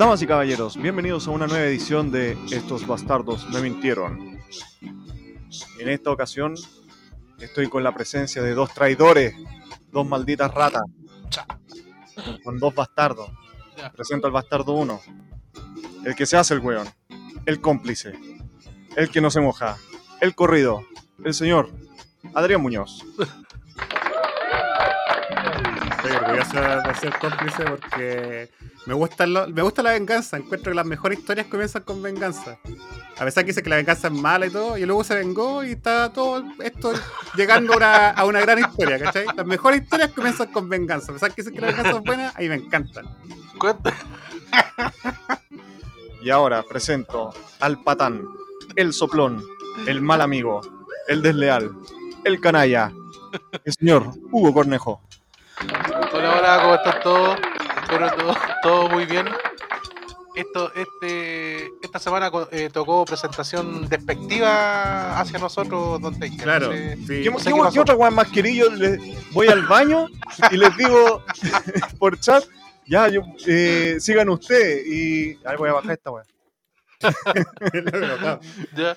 [0.00, 4.40] Damas y caballeros, bienvenidos a una nueva edición de Estos bastardos me mintieron.
[5.78, 6.54] En esta ocasión
[7.38, 9.34] estoy con la presencia de dos traidores,
[9.92, 10.84] dos malditas ratas,
[12.42, 13.30] con dos bastardos.
[13.94, 15.00] Presento al bastardo 1,
[16.06, 16.88] el que se hace el weón,
[17.44, 18.14] el cómplice,
[18.96, 19.76] el que no se moja,
[20.22, 20.82] el corrido,
[21.22, 21.70] el señor
[22.32, 23.04] Adrián Muñoz.
[26.02, 28.48] Estoy orgulloso de ser cómplice porque
[28.86, 30.36] me gusta, lo- me gusta la venganza.
[30.38, 32.58] Encuentro que las mejores historias comienzan con venganza.
[33.18, 35.62] A pesar que dice que la venganza es mala y todo, y luego se vengó
[35.62, 36.92] y está todo esto
[37.36, 39.26] llegando a una, a una gran historia, ¿cachai?
[39.36, 41.12] Las mejores historias comienzan con venganza.
[41.12, 43.04] A pesar que dice que la venganza es buena, ahí me encantan.
[46.22, 48.22] Y ahora presento al patán,
[48.76, 49.42] el soplón,
[49.86, 50.60] el mal amigo,
[51.08, 51.70] el desleal,
[52.24, 52.90] el canalla,
[53.64, 55.02] el señor Hugo Cornejo.
[56.40, 57.38] Hola, ¿cómo están todos?
[57.82, 59.26] Espero todo, todo muy bien.
[60.34, 66.38] Esto, este, esta semana eh, tocó presentación despectiva hacia nosotros, Don Taker.
[66.38, 66.72] Claro.
[66.72, 67.22] Sí.
[67.22, 68.70] ¿Qué, no sé qué- qué qué otra más querido?
[69.32, 70.06] Voy al baño
[70.50, 71.22] y les digo
[71.98, 72.42] por chat,
[72.86, 74.86] ya, yo, eh, sigan ustedes.
[74.86, 76.24] Y ahí voy a bajar esta weá.
[78.74, 78.96] Ya.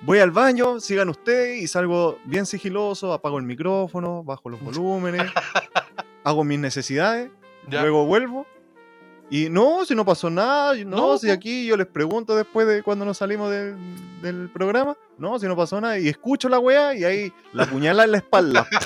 [0.00, 5.30] Voy al baño, sigan ustedes y salgo bien sigiloso, apago el micrófono, bajo los volúmenes,
[6.24, 7.30] hago mis necesidades,
[7.68, 7.82] Ya.
[7.82, 8.46] luego vuelvo.
[9.30, 12.82] Y no, si no pasó nada, no, No, si aquí yo les pregunto después de
[12.82, 13.76] cuando nos salimos del,
[14.22, 18.04] del programa, no, si no pasó nada, y escucho la weá y ahí la puñala
[18.04, 18.66] en la espalda.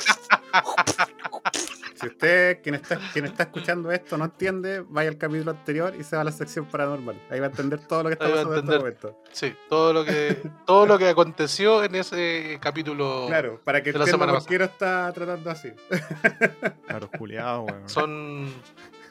[2.02, 6.02] Si usted, quien está, quien está escuchando esto, no entiende, vaya al capítulo anterior y
[6.02, 7.14] se va a la sección paranormal.
[7.30, 9.18] Ahí va a entender todo lo que está pasando en este momento.
[9.30, 10.36] Sí, todo lo que
[10.66, 15.70] todo lo que aconteció en ese capítulo Claro, para que qué lo está tratando así.
[16.88, 17.88] Claro, culiado, weón.
[17.88, 18.52] son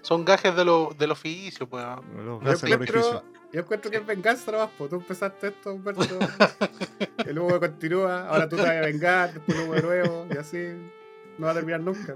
[0.01, 1.83] son gajes de lo, del oficio, pues.
[1.83, 2.01] ¿no?
[2.23, 3.23] Los Yo gases del encuentro,
[3.53, 4.89] yo encuentro que es venganza nomás, po.
[4.89, 6.03] Tú empezaste esto, Humberto.
[7.29, 10.57] y luego continúa, ahora tú te vas a vengar, después luego de nuevo, y así
[11.37, 12.15] no va a terminar nunca.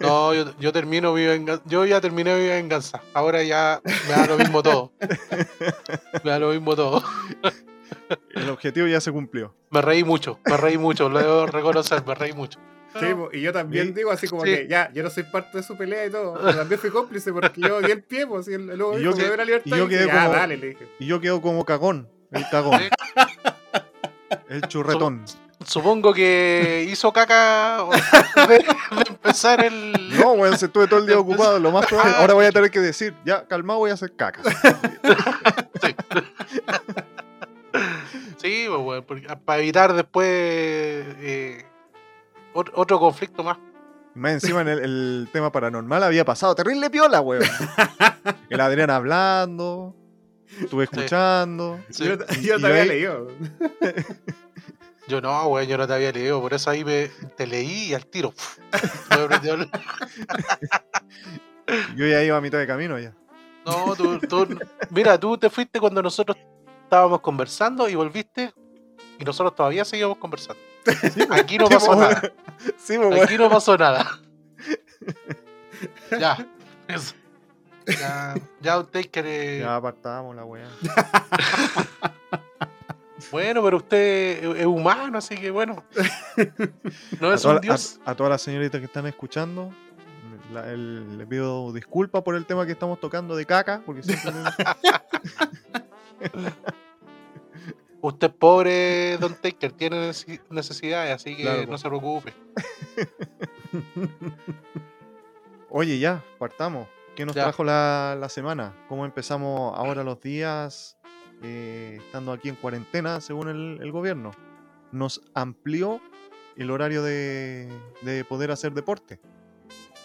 [0.00, 1.62] No, yo, yo termino mi venganza.
[1.66, 3.00] Yo ya terminé mi venganza.
[3.14, 4.92] Ahora ya me da lo mismo todo.
[6.22, 7.02] Me da lo mismo todo.
[8.34, 9.54] El objetivo ya se cumplió.
[9.70, 12.58] Me reí mucho, me reí mucho, lo debo reconocer, me reí mucho.
[13.00, 13.92] Sí, y yo también Sí.
[13.94, 14.50] digo así como Sí.
[14.54, 17.32] que ya, yo no soy parte de su pelea y todo, pero también fui cómplice
[17.32, 19.78] porque yo di el pie, pues, y luego Y yo me que- la libertad y
[19.78, 20.88] yo quedé ya, como- dale, le dije.
[20.98, 22.78] Y yo quedo como cagón, el cagón.
[22.80, 22.88] Sí.
[24.50, 25.24] El churretón.
[25.66, 27.84] Supongo que hizo caca
[28.48, 30.16] de, de empezar el.
[30.18, 31.58] No, weón, se estuve todo el día ocupado.
[31.58, 32.14] Lo más probable.
[32.16, 34.42] Ahora voy a tener que decir, ya, calmado, voy a hacer caca.
[38.38, 41.64] Sí, pues, weón, porque- para evitar después eh,
[42.54, 43.58] ot- otro conflicto más.
[44.14, 47.44] Más encima en el, el tema paranormal había pasado terrible piola, weón.
[48.50, 49.96] El Adrián hablando,
[50.60, 51.80] estuve escuchando.
[51.88, 52.04] Sí.
[52.04, 53.28] Yo, ahí- leído.
[55.08, 57.94] Yo no, weón, yo no te había leído, por eso ahí me, te leí y
[57.94, 58.32] al tiro.
[59.10, 59.70] me prendió el-
[61.96, 63.12] Yo ya iba a mitad de camino ya.
[63.64, 64.58] No, tú, tú-
[64.90, 66.36] mira, tú te fuiste cuando nosotros
[66.84, 68.52] estábamos conversando y volviste
[69.18, 70.60] y nosotros todavía seguíamos conversando.
[71.30, 72.32] Aquí no Sí, pasó nada.
[72.76, 73.22] Sí, pues.
[73.22, 74.18] Aquí no pasó nada.
[76.18, 76.46] Ya.
[76.86, 77.14] eso.
[78.60, 79.24] Ya, taker.
[79.26, 80.68] eh, Ya apartamos la weá.
[83.30, 85.84] Bueno, pero usted es, humano, así que bueno.
[87.20, 88.00] No A, es toda- un dios.
[88.04, 89.70] a- a todas las señoritas que están escuchando,
[90.52, 94.32] la- el- le pido disculpas por el tema que estamos tocando de caca, porque siempre
[98.04, 101.78] Usted es pobre, Don Taker, tiene necesi- necesidades, así que Claro, no po.
[101.78, 102.34] se preocupe.
[105.70, 106.88] Oye, ya, partamos.
[107.14, 107.44] ¿Qué nos Ya.
[107.44, 108.74] trajo la, la semana?
[108.88, 110.96] ¿Cómo empezamos ahora los días
[111.42, 114.30] eh, estando aquí en cuarentena, según el, el gobierno?
[114.92, 116.00] Nos amplió
[116.56, 117.68] el horario de,
[118.02, 119.20] de poder hacer deporte.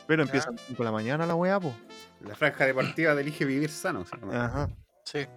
[0.08, 1.74] Pero empieza a las 5 de la mañana la weá, po.
[2.22, 4.06] La franja deportiva de Elige Vivir Sano.
[4.32, 4.70] Ajá.
[5.04, 5.28] Sí.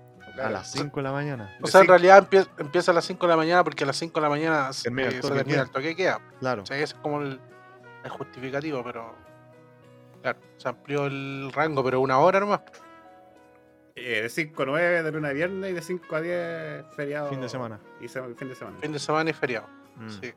[0.41, 1.57] A las 5 de la mañana.
[1.61, 3.97] O sea, en realidad empie- empieza a las 5 de la mañana porque a las
[3.97, 5.63] 5 de la mañana se, Termina el eh, se termina queda.
[5.63, 6.21] el toque queda.
[6.39, 6.63] Claro.
[6.63, 7.41] O sea, ese es como el,
[8.05, 9.13] el justificativo, pero.
[10.23, 12.61] Claro, se amplió el rango, pero una hora nomás.
[13.97, 17.29] Eh, de 5 a 9 de luna a viernes y de 5 a 10 feriado.
[17.31, 17.81] Fin de semana.
[18.01, 18.77] Y se- fin de semana.
[18.81, 19.67] Fin de semana y feriado.
[19.97, 20.09] Mm.
[20.09, 20.33] Sí.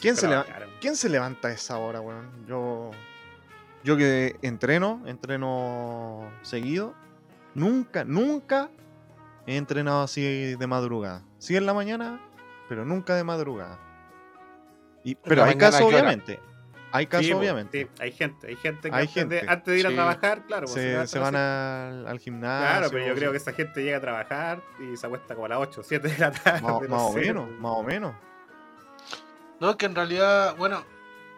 [0.00, 0.66] ¿Quién, se Pero, leva- claro.
[0.80, 2.46] ¿Quién se levanta a esa hora, weón?
[2.46, 2.90] Yo,
[3.82, 6.94] yo que entreno, entreno seguido,
[7.54, 8.68] nunca, nunca
[9.46, 11.22] he entrenado así de madrugada.
[11.38, 12.20] Sí en la mañana,
[12.68, 13.78] pero nunca de madrugada.
[15.04, 16.12] Y, pero hay casos, ¿a qué hora?
[16.96, 17.84] Hay casos, Sí, obviamente.
[17.84, 19.92] sí, hay gente, hay gente que Hay antes, De, gente, antes de ir sí.
[19.92, 20.66] a trabajar, claro.
[20.66, 22.66] pues, se, van al, al gimnasio.
[22.78, 25.48] Claro, pero yo creo que esa gente llega a trabajar y se acuesta como a
[25.50, 26.60] las 8, 7 de la tarde.
[26.62, 28.14] Más, no más o menos, más o menos.
[29.60, 30.84] No, es que en realidad, bueno,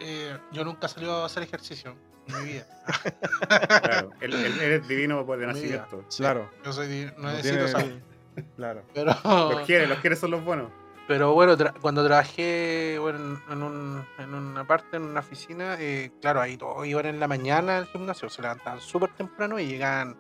[0.01, 1.97] eh, yo nunca he salido a hacer ejercicio
[2.29, 2.67] en mi vida.
[3.49, 6.05] Claro, él, él- él es divino por de nacimiento.
[6.09, 6.51] Sí, Claro.
[6.65, 8.03] Yo soy di- no No necesito tiene- salir.
[8.57, 8.83] Claro.
[8.95, 10.71] Pero, Los quiere, los quiere son los buenos.
[11.09, 16.13] Pero bueno, tra- cuando trabajé bueno, en, un, en una parte, en una oficina, eh,
[16.21, 20.17] claro, ahí todos iban en la mañana al gimnasio, se levantaban súper temprano y llegaban,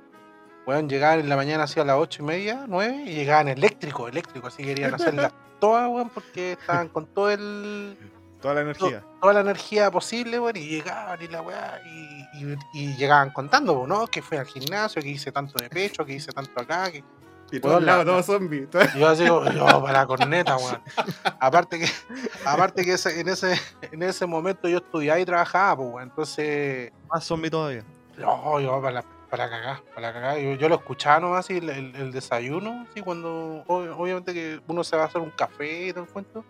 [0.67, 4.53] bueno, llegaban en la mañana hacia las ocho y media, nueve, y llegaban eléctricos, eléctricos,
[4.55, 7.97] así querían hacerlas todas, weón, porque estaban con todo el
[8.41, 9.05] Toda la to- energía.
[9.21, 13.85] toda la energía posible, weón, y llegaban y la weá, y, y- y llegaban contando,
[13.87, 14.07] ¿no?
[14.07, 17.03] Que fui al gimnasio, que hice tanto de pecho, que hice tanto acá, que
[17.51, 18.71] Y Weón, todos lados, la- todos zombies.
[18.71, 20.81] todos- y yo así, como, yo para la corneta, weón.
[21.41, 21.87] Aparte que,
[22.45, 23.59] aparte que ese- en ese,
[23.91, 26.03] en ese momento yo estudiaba y trabajaba, pues, weón.
[26.11, 27.85] Entonces, Más zombie todavía.
[28.19, 30.39] no, yo para, la- para cagar, para cagar.
[30.39, 34.61] Yo, yo lo escuchaba nomás así, el, el- el desayuno, así cuando, ob- obviamente que
[34.69, 36.45] uno se va a hacer un café y todo el cuento.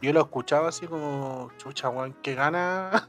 [0.00, 3.08] Yo lo escuchaba así como, chucha, weón, qué gana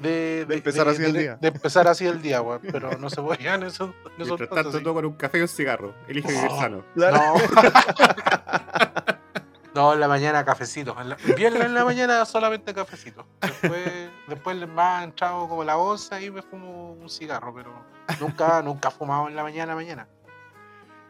[0.00, 1.36] de, De empezar así el día.
[1.40, 2.60] De empezar así el día, weón.
[2.62, 3.46] Pero no se en eso.
[3.46, 4.84] En esos Mientras entonces, tanto, sí.
[4.84, 5.94] todo con un café y un cigarro.
[6.06, 6.60] Elige vivir Oh.
[6.60, 6.84] sano.
[6.94, 7.06] No.
[9.74, 10.96] no, en la mañana cafecito.
[11.00, 13.26] En la, en la mañana solamente cafecito.
[13.40, 17.72] Después, después más entrado como la onza y me fumo un cigarro, pero
[18.20, 20.08] nunca, nunca fumado en la mañana mañana.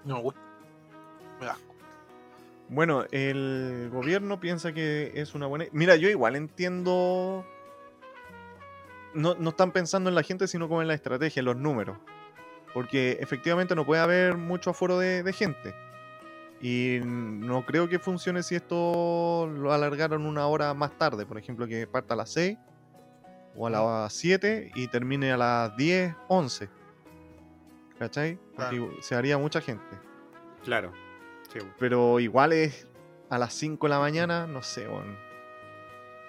[0.04, 0.40] No me gusta.
[1.40, 1.64] Me da asco.
[2.70, 5.66] Bueno, el gobierno piensa que es una buena.
[5.72, 7.46] Mira, yo igual entiendo.
[9.18, 11.98] No, no están pensando en la gente, sino como en la estrategia, en los números.
[12.72, 15.74] Porque efectivamente no puede haber mucho aforo de, de gente.
[16.60, 21.26] Y no creo que funcione si esto lo alargaron una hora más tarde.
[21.26, 22.58] Por ejemplo, que parta a las 6
[23.56, 26.68] o a las 7 y termine a las 10, 11.
[27.98, 28.38] ¿Cachai?
[28.54, 29.98] Porque se haría mucha gente.
[30.62, 30.92] Claro.
[31.52, 31.58] Sí.
[31.78, 32.86] Pero igual es
[33.30, 34.86] a las 5 de la mañana, no sé.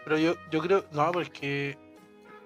[0.03, 1.77] Pero yo, yo creo, no, porque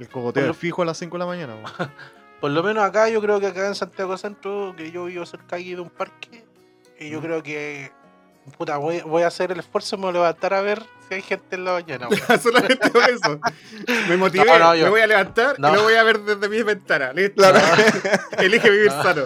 [0.04, 1.56] El cogoteo lo- fijo a las 5 de la mañana,
[2.42, 5.56] por lo menos acá, yo creo que acá en Santiago Centro, que yo vivo cerca
[5.56, 6.46] aquí de un parque,
[7.00, 7.24] y yo Mm.
[7.24, 7.92] creo que,
[8.58, 11.22] puta, voy, voy a hacer el esfuerzo, me voy a levantar a ver si hay
[11.22, 12.08] gente en la mañana.
[12.42, 13.40] Solamente por eso.
[14.10, 15.70] Me motivé, No, no, yo- me voy a levantar No.
[15.72, 17.14] y lo voy a ver desde mi ventana.
[17.14, 17.44] Listo.
[18.38, 19.04] Elige vivir No.
[19.04, 19.24] sano.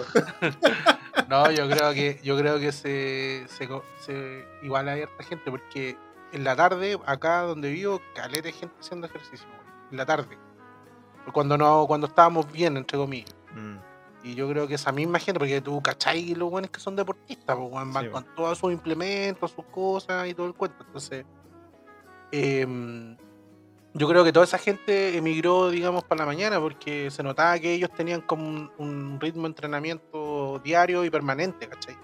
[1.28, 3.68] No, yo creo que, yo creo que se, se,
[4.00, 5.96] se- igual hay harta gente, porque
[6.32, 9.46] en la tarde, acá donde vivo, caleta de gente haciendo ejercicio,
[9.90, 10.38] en la tarde.
[11.32, 13.34] Cuando no, cuando estábamos bien, entre comillas.
[13.54, 13.76] Mm.
[14.24, 17.56] Y yo creo que esa misma gente, porque tú cachai los buenos que son deportistas,
[17.56, 20.84] pues, weón, van Sí, con todos sus implementos, sus cosas y todo el cuento.
[20.84, 21.24] Entonces,
[22.32, 23.16] em,
[23.94, 27.72] yo creo que toda esa gente emigró, digamos, para la mañana, porque se notaba que
[27.72, 31.96] ellos tenían como un, un ritmo de entrenamiento diario y permanente, ¿cachai?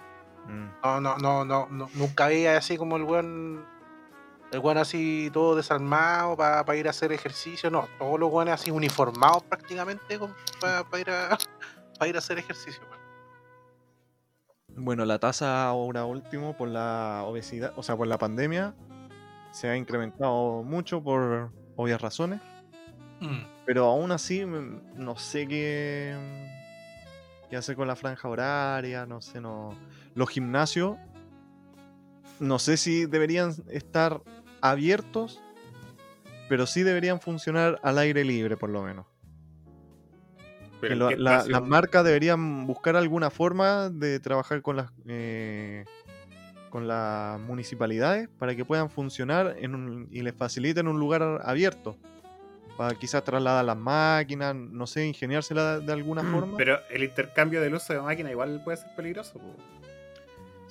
[0.48, 0.68] Mm.
[0.82, 3.66] No, no, no, no, no, nunca veía así como el weón,
[4.54, 8.70] el weón así todo desarmado para ir a hacer ejercicio, no, todos los weones así
[8.70, 10.18] uniformados prácticamente
[10.60, 11.36] para ir a
[11.98, 12.82] para ir a hacer ejercicio.
[14.76, 18.74] Bueno, la tasa ahora último por la obesidad, o sea, por la pandemia,
[19.50, 22.40] se ha incrementado mucho por obvias razones.
[23.64, 26.14] Pero aún así, mm, no sé qué,
[27.48, 29.74] qué hacer con la franja horaria, no sé, no.
[30.14, 30.98] Los gimnasios,
[32.38, 34.20] no sé si deberían estar
[34.64, 35.42] abiertos,
[36.48, 39.06] pero sí deberían funcionar al aire libre, por lo menos.
[40.80, 45.84] Las marcas deberían buscar alguna forma de trabajar con las eh,
[46.70, 51.96] con las municipalidades para que puedan funcionar en un- y les faciliten un lugar abierto.
[52.76, 56.54] Para quizás trasladar las máquinas, no sé, ingeniársela de, alguna forma.
[56.54, 59.34] Mm, Pero el intercambio del uso de máquina igual puede ser peligroso.
[59.34, 59.54] po.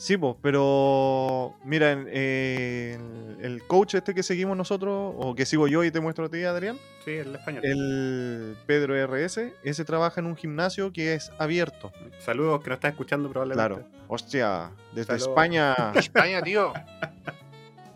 [0.04, 2.98] Sí, pues, pero mira, eh,
[3.40, 6.30] el, el coach este que seguimos nosotros, o que sigo yo y te muestro a
[6.30, 7.64] ti, Adrián, Sí, el español.
[7.64, 11.90] el Pedro RS, ese trabaja en un gimnasio que es abierto.
[12.20, 13.76] Saludos que nos estás escuchando probablemente.
[13.82, 13.90] Claro.
[14.10, 15.28] Hostia, desde Saludos.
[15.30, 15.74] España.
[15.96, 16.74] España, tío.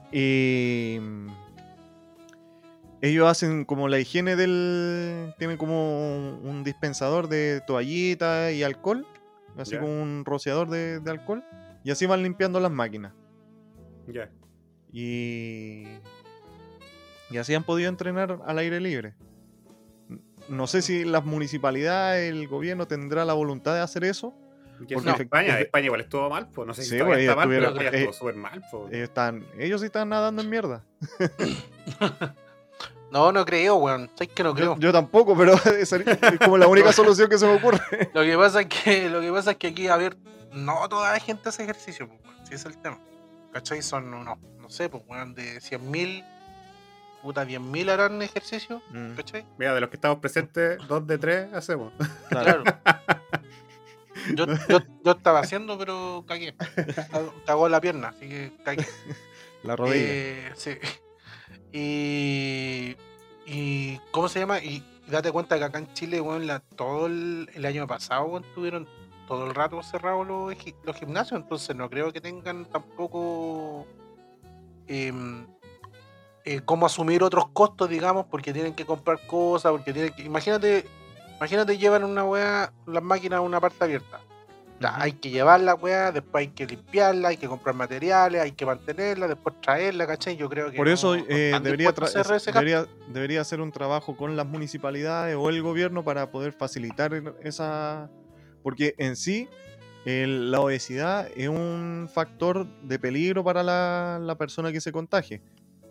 [0.09, 0.99] Y
[3.01, 5.33] ellos hacen como la higiene del.
[5.39, 9.05] Tienen como un, dispensador de toallita y alcohol.
[9.57, 9.81] Así Ya.
[9.81, 11.43] como un rociador de, de alcohol.
[11.87, 13.13] Y así van limpiando las máquinas.
[14.07, 14.29] Ya.
[14.91, 15.85] Y.
[17.29, 19.15] Y así han podido entrenar al aire libre.
[20.49, 24.35] No sé si las municipalidades, el gobierno tendrá la voluntad de hacer eso.
[24.77, 27.47] Porque España, España igual estuvo mal, pues no sé si Sí, todavía pues, está mal,
[27.47, 28.93] pero España eh, estuvo súper mal, pues.
[28.93, 30.83] Ellos, están, ellos sí están nadando en mierda.
[33.09, 34.09] No, no creo, weón.
[34.15, 34.75] ¿Sabes que no creo?
[34.75, 37.79] Yo, yo tampoco, pero es, es como la única solución que se me ocurre.
[38.13, 40.17] Lo que pasa es que, lo que pasa es que aquí, a ver,
[40.57, 42.47] no toda la gente hace ejercicio, pues, weón.
[42.47, 42.99] Si es el tema.
[43.53, 43.81] ¿Cachai?
[43.81, 46.23] Son unos, no sé, pues, weón, de 100.000,
[47.21, 49.45] puta, 10.000 harán ejercicio, Mm, ¿cachai?
[49.57, 51.93] Mira, de los que estamos presentes, dos de tres hacemos.
[52.29, 52.63] claro.
[52.63, 52.79] Claro.
[54.35, 56.53] Yo, yo, yo estaba haciendo, pero cagué.
[57.45, 58.85] Cagó la pierna, así que cagué.
[59.63, 59.95] La rodilla.
[60.05, 60.71] Eh, sí.
[61.71, 62.97] Y,
[63.45, 63.99] y.
[64.11, 64.59] ¿Cómo se llama?
[64.59, 68.43] Y date cuenta que acá en Chile, weón, la, todo el, el año pasado, weón,
[68.53, 68.87] tuvieron
[69.27, 73.85] todo el rato cerrados los, los gimnasios, entonces no creo que tengan tampoco.
[74.87, 75.45] em,
[76.45, 80.23] eh, cómo asumir otros costos, digamos, porque tienen que comprar cosas, porque tienen que.
[80.23, 80.85] Imagínate,
[81.35, 84.21] imagínate llevan una weá, las máquinas a una parte abierta.
[84.79, 88.51] Ya, hay que llevar la weá, después hay que limpiarla, hay que comprar materiales, hay
[88.51, 90.37] que mantenerla, después traerla, ¿cachai?
[90.37, 90.77] Yo creo que.
[90.77, 92.51] Por eso no- eh, debería, gasto.
[92.53, 98.09] debería, debería hacer un trabajo con las municipalidades o el gobierno para poder facilitar esa...
[98.67, 99.47] Porque en sí
[100.03, 105.41] el- la obesidad es un factor de peligro para la, la persona que se contagie.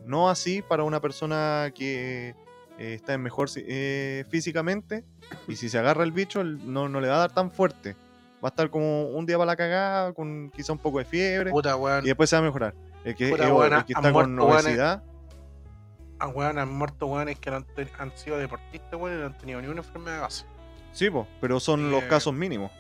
[0.05, 2.35] No así para una persona que
[2.79, 5.07] eh, está en mejor eh, físicamente
[5.49, 7.97] y si se agarra el bicho no, no le va a dar tan fuerte.
[8.45, 11.51] Va a estar como un día para la cagada, con quizá un poco de fiebre
[11.53, 12.75] Puta, y después se va a mejorar.
[13.07, 15.03] El que, Puta, el que han está con obesidad...
[16.19, 17.65] Ah, weón, han muerto weones que han,
[17.99, 20.45] han sido deportistas, weón, y no han tenido ni una enfermedad de base.
[20.97, 22.73] Sí, po, pero son los Eh, casos mínimos.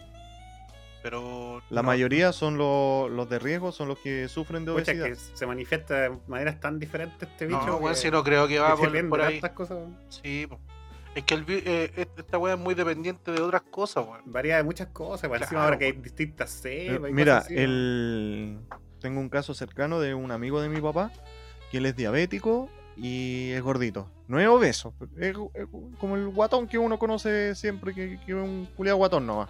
[1.02, 1.62] Pero.
[1.70, 5.04] La no- mayoría son los, los de riesgo, son los que sufren de obesidad.
[5.04, 7.64] que se manifiesta de maneras tan diferentes este bicho.
[7.66, 9.40] No, que- si no creo que va que por, por ahí.
[9.54, 9.78] cosas.
[10.08, 10.58] Sí, po.
[11.14, 14.20] Es que el, eh, est- esta weá es muy dependiente de otras cosas, weón.
[14.26, 15.28] Varía de muchas cosas.
[15.28, 17.10] por encima Claro, ahora que hay distintas Eh, cepas.
[17.10, 18.58] y Mira, así, el...
[19.00, 21.10] tengo un caso cercano de un amigo de mi papá,
[21.70, 24.10] que él es diabético y es gordito.
[24.28, 25.66] No es obeso, es, es
[25.98, 29.48] como el guatón que uno conoce siempre, que, que es un culiado guatón nomás.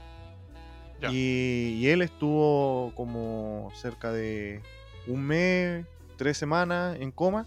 [1.11, 4.63] Y, y él estuvo como cerca de
[5.07, 5.85] un mes,
[6.17, 7.47] tres semanas en coma.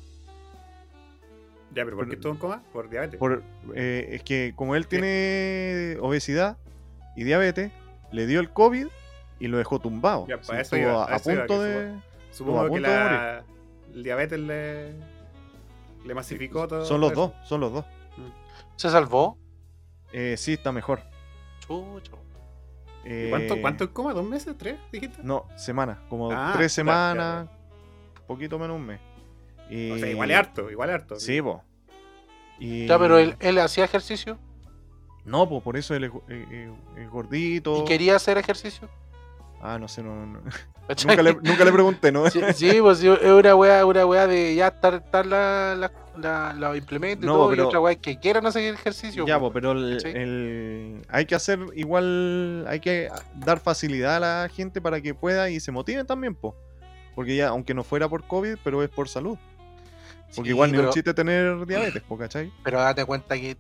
[1.74, 2.64] Ya, pero ¿por qué estuvo en coma?
[2.72, 3.20] Por diabetes.
[3.20, 3.44] Por,
[3.76, 6.58] eh, es que como él tiene obesidad
[7.16, 7.72] y diabetes,
[8.12, 8.88] le dio el COVID
[9.40, 10.26] y lo dejó tumbado.
[10.28, 12.00] Ya, para eso estuvo iba, a, a a eso iba, punto que de...
[12.32, 13.44] Supongo a que punto de la,
[13.94, 14.94] el diabetes le,
[16.06, 16.86] le masificó todo.
[16.86, 17.86] Son los dos, son los dos.
[18.76, 19.38] ¿Se salvó?
[20.12, 21.02] Eh, sí, está mejor.
[21.60, 22.14] Chucho.
[22.14, 22.20] eso.
[23.06, 24.14] ¿Y Eh, ¿Cuánto, ¿Cuánto en coma?
[24.14, 24.56] ¿Dos meses?
[24.58, 24.78] ¿Tres?
[24.92, 25.22] ¿Dijiste?
[25.24, 27.50] No, semanas, como Ah, tres claro, semanas,
[28.28, 29.00] poquito menos un mes.
[29.70, 29.92] Y...
[29.92, 31.20] O sea, igual es harto, igual es harto.
[31.20, 31.64] Sí, po.
[32.60, 32.88] Y...
[32.88, 34.38] Ya, pero él, él hacía ejercicio
[35.24, 37.82] No, pues por eso él es, eh, eh, es gordito.
[37.82, 38.90] y quería hacer ejercicio.
[39.62, 40.42] Ah, no sé, no, no-.
[41.06, 42.30] Nunca, le, nunca le pregunté, ¿no?
[42.30, 46.54] Sí, sí, pues es una weá, una weá de ya estar, estar la, la, la,
[46.54, 49.26] la implemento y No, todo, y pero- otra weá que quieran hacer ejercicio.
[49.28, 54.82] Ya, pues, pero el, hay que hacer igual, hay que dar facilidad a la gente
[54.82, 56.56] para que pueda y se motiven también, pues.
[57.16, 59.38] Porque ya, aunque no fuera por COVID, pero es por salud.
[60.36, 62.52] Porque Sí, igual ni un pero- chiste tener diabetes, po, ¿cachai?
[62.64, 63.58] Pero date cuenta que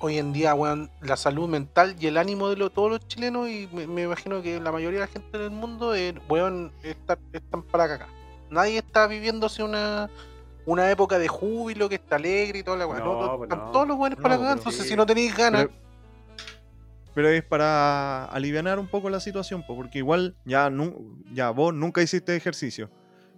[0.00, 3.48] hoy en día, weón, la salud mental y el ánimo de lo- todos los chilenos,
[3.48, 7.18] y me, me imagino que la mayoría de la gente del mundo, eh, weón, está-
[7.32, 8.08] están para acá.
[8.50, 10.08] Nadie está viviéndose una,
[10.66, 13.00] una época de júbilo, que está alegre y toda la weá.
[13.00, 13.70] No, pues están no.
[13.72, 14.88] todos los weones para acá, pero entonces sí.
[14.90, 15.66] si no tenéis ganas.
[15.66, 15.74] Pero,
[17.14, 21.74] pero es para aliviar un poco la situación, po, porque igual ya, nu- ya vos
[21.74, 22.90] nunca hiciste ejercicio.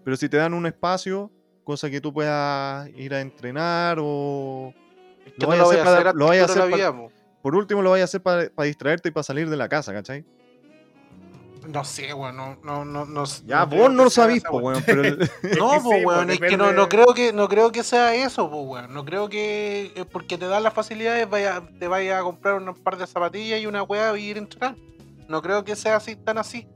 [0.05, 1.31] Pero si te dan un espacio,
[1.64, 4.75] cosa que tú puedas ir a entrenar o...
[5.27, 6.43] es que lo no vaya lo a voy hacer a para- hacer a lo vaya
[6.43, 7.12] a hacer para- po.
[7.43, 10.25] Por último lo vayas a hacer para distraerte y para salir de la casa, ¿cachai?
[11.69, 14.75] No sé, weón, no, no, no, no Ya, vos no lo sabís, po, weá.
[14.75, 15.19] weón, pero el-
[15.59, 18.47] No, pues, sí, weón, es que no, no creo que no creo que sea eso,
[18.47, 18.93] weón.
[18.93, 22.75] No creo que eh, porque te dan las facilidades vaya, te vaya a comprar un
[22.75, 24.75] par de zapatillas y una weá y ir a entrenar.
[25.29, 26.67] No creo que sea así, tan así.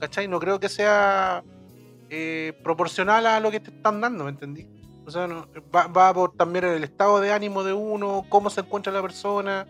[0.00, 0.26] ¿Cachai?
[0.28, 1.42] No creo que sea
[2.08, 4.66] eh, proporcional a lo que te están dando, ¿me entendí?
[5.06, 8.60] O sea, no, va, va por también el estado de ánimo de uno, cómo se
[8.60, 9.66] encuentra la persona,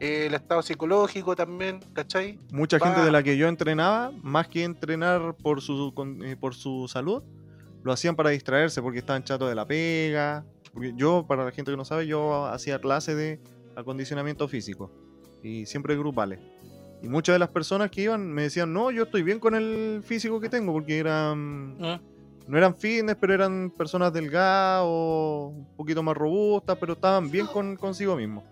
[0.00, 2.38] eh, el estado psicológico también, ¿cachai?
[2.52, 3.06] mucha gente Va.
[3.06, 7.22] de la que yo entrenaba, más que entrenar por su, con- eh, por su salud,
[7.82, 10.44] lo hacían para distraerse porque estaban chatos de la pega.
[10.72, 13.40] Porque yo, para la gente que no sabe, yo hacía clases de
[13.76, 14.90] acondicionamiento físico
[15.42, 16.40] y siempre grupales.
[17.02, 20.02] Y muchas de las personas que iban me decían, no, yo estoy bien con el
[20.02, 21.76] físico que tengo porque eran
[22.46, 27.46] no eran fitness, pero eran personas delgadas o un poquito más robustas, pero estaban bien
[27.46, 28.44] con, consigo mismos.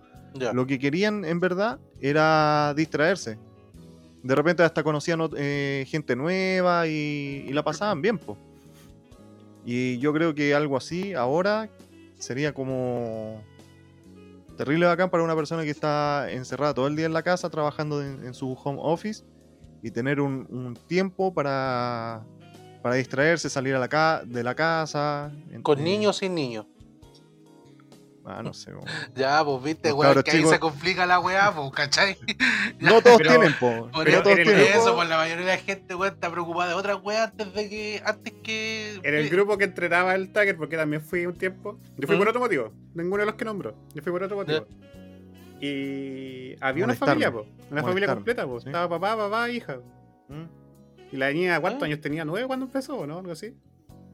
[0.55, 3.39] Lo que querían en verdad era distraerse.
[4.23, 8.39] De repente hasta conocían eh, gente nueva y, y la pasaban bien, po.
[9.65, 11.69] Y yo creo que algo así ahora
[12.19, 13.43] sería como
[14.57, 18.03] terrible bacán para una persona que está encerrada todo el día en la casa trabajando
[18.03, 19.25] en, en su home office
[19.83, 22.25] y tener un, un tiempo para,
[22.83, 25.31] para distraerse, salir a la ca- de la casa.
[25.63, 26.67] Con niños o sin niños.
[28.25, 28.73] Ah, no sé.
[28.75, 28.85] weón.
[29.17, 32.17] Ya, pues viste, weón, que ahí chicos- se complica la weá, pues, ¿cachai?
[32.81, 33.89] No todos pero- tienen, po.
[33.93, 34.67] Por no eso, todos por tienen.
[34.75, 37.69] eso, pues la mayoría de la gente, weón, está preocupada de otras weas antes de
[37.69, 38.03] que.
[38.05, 39.01] antes que.
[39.03, 41.79] En el grupo que entrenaba el Tagger, porque también fui un tiempo.
[41.97, 42.19] Yo fui ¿Mm?
[42.21, 42.73] por otro motivo.
[42.95, 43.75] Ninguno de los que nombro.
[43.95, 44.67] Yo fui por otro motivo.
[45.61, 47.47] Y había una familia, po.
[47.71, 48.61] Una familia completa, po.
[48.61, 48.69] sí.
[48.69, 49.79] Estaba papá, papá, hija.
[50.29, 50.45] Mm,
[51.13, 51.87] Y la niña, ¿cuántos Ah.
[51.87, 52.25] años tenía?
[52.25, 53.19] ¿Nueve cuando empezó o no?
[53.19, 53.55] Algo así.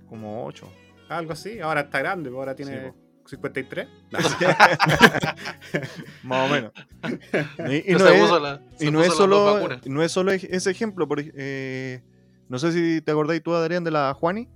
[0.09, 0.71] Como ocho.
[1.09, 1.61] Algo así.
[1.61, 2.39] Ahora está grande, po.
[2.39, 2.93] ahora tiene
[3.25, 3.89] Sí, 53.
[6.23, 6.73] Más o menos.
[7.71, 11.07] Y, y No no es, la- y no es solo, no es solo ese ejemplo.
[11.07, 12.03] por eh,
[12.49, 14.49] no sé si te acordáis tú, Adrián, de la Juani.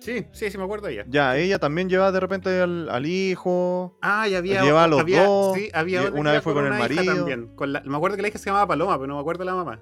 [0.00, 1.04] Sí, sí, sí me acuerdo de ella.
[1.08, 3.98] Ya, ella también lleva de repente al, al hijo.
[4.00, 4.62] Ah, y había.
[4.62, 7.14] Lleva a los había, dos, Sí, había una vez fue con el marido.
[7.16, 7.48] También.
[7.54, 9.54] Con la- me acuerdo que la hija se llamaba Paloma, pero no me acuerdo la
[9.54, 9.80] mamá.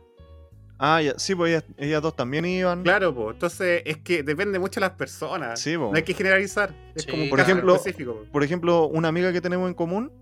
[0.78, 2.82] Ah, ya, sí, pues ellas, ellas dos también iban.
[2.84, 3.34] Claro, pues.
[3.34, 5.58] Entonces, es que depende mucho de las personas.
[5.60, 5.90] Sí, po.
[5.90, 6.72] No hay que generalizar.
[6.94, 8.14] Es Sí, como un Por caso ejemplo- específico.
[8.14, 8.24] po.
[8.32, 10.12] Por ejemplo, una amiga que tenemos en común,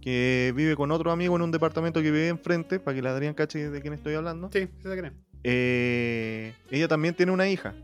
[0.00, 3.34] que vive con otro amigo en un departamento que vive enfrente, para que la Adrián
[3.34, 4.48] cache de quién estoy hablando.
[4.52, 5.12] Sí, sí quién es.
[5.44, 7.74] eh, ella también tiene una hija.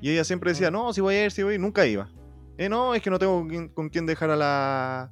[0.00, 2.08] Y ella siempre decía, no, si voy a ir, si voy a ir, nunca iba.
[2.58, 5.10] Eh, no, es que no tengo con quién, con quién dejar a la,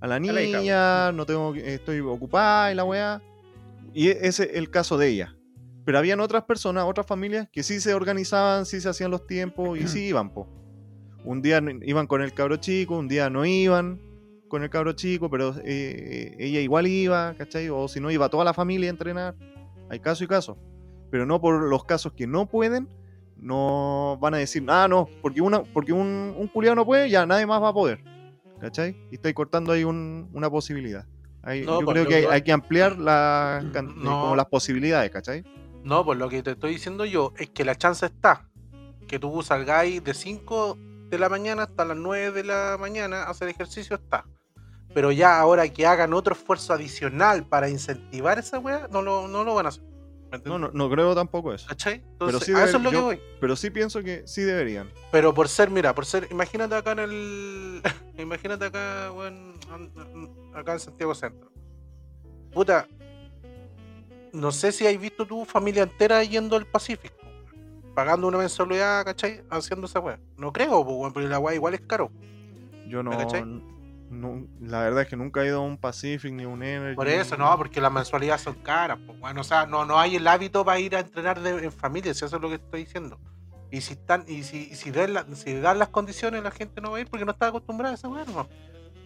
[0.00, 3.20] a la la hija, niña, no tengo, estoy ocupada y la weá.
[3.94, 5.36] Y e- ese es el caso de ella.
[5.84, 9.78] Pero habían otras personas, otras familias, que sí se organizaban, sí se hacían los tiempos
[9.78, 10.48] y sí iban, po.
[11.24, 14.00] Un día iban con el cabro chico, un día no iban
[14.48, 17.68] con el cabro chico, pero eh, ella igual iba, ¿cachai?
[17.70, 19.34] O si no, iba toda la familia a entrenar.
[19.90, 20.56] Hay caso y caso.
[21.10, 22.88] Pero no por los casos que no pueden,
[23.36, 27.26] no van a decir, ah, no, porque, una, porque un, un culiao no puede, ya
[27.26, 28.00] nadie más va a poder.
[28.60, 28.96] ¿Cachai?
[29.10, 31.06] Y estáis cortando ahí un- una posibilidad.
[31.42, 34.20] Ahí- No, yo pues, creo que hay, que- hay que ampliar la, eh, No.
[34.22, 35.42] como las posibilidades, ¿cachai?
[35.84, 38.48] No, pues lo que te estoy diciendo yo es que la chance está.
[39.08, 43.30] Que tú salgáis de 5 de la mañana hasta las 9 de la mañana a
[43.30, 44.24] hacer ejercicio está.
[44.94, 49.42] Pero ya ahora que hagan otro esfuerzo adicional para incentivar esa weá, no lo, no
[49.44, 49.82] lo van a hacer.
[50.30, 51.66] ¿Me No, no, no creo tampoco eso.
[51.68, 52.00] ¿Cachai?
[52.18, 53.20] Pero Entonces, sí eso es lo que voy.
[53.40, 54.90] Pero sí pienso que sí deberían.
[55.10, 57.82] Pero por ser, mira, por ser, imagínate acá en el.
[58.18, 59.92] imagínate acá, weón, an-
[60.54, 61.50] acá en Santiago Centro.
[62.52, 62.86] Puta,
[64.32, 67.14] no sé si has visto tu familia entera yendo al Pacífico,
[67.94, 69.42] pagando una mensualidad, ¿cachai?
[69.50, 70.18] Haciendo esa weá.
[70.36, 72.10] No creo, porque la weá igual es caro.
[72.86, 73.12] Yo no,
[74.60, 76.96] La verdad es que nunca he ido a un Pacific ni a un Energy.
[76.96, 80.16] Por eso, no, porque las mensualidades son caras, pues, bueno, o sea, no, no hay
[80.16, 82.84] el hábito para ir a entrenar de- en familia, si eso es lo que estoy
[82.84, 83.18] diciendo.
[83.70, 86.82] Y si están, y si, y si, den la- si dan las condiciones, la gente
[86.82, 88.46] no va a ir porque no está acostumbrada a esa weá, no.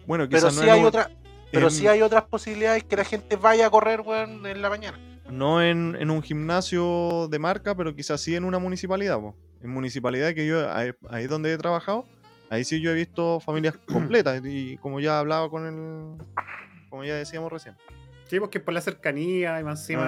[0.05, 1.09] Bueno, Pero sí no, hay un- otra,
[1.53, 4.69] pero en- sí hay otras posibilidades que la gente vaya a correr, weón, en la
[4.69, 4.99] mañana.
[5.29, 9.19] No en, en un gimnasio de marca, pero quizás sí en una municipalidad.
[9.19, 9.35] po.
[9.61, 12.05] En municipalidad que yo, ahí, ahí es donde he trabajado,
[12.49, 14.41] ahí sí yo he visto familias completas.
[14.45, 16.25] Y como ya hablaba con el.
[16.89, 17.75] Como ya decíamos recién.
[18.25, 20.03] Sí, porque por la cercanía y más encima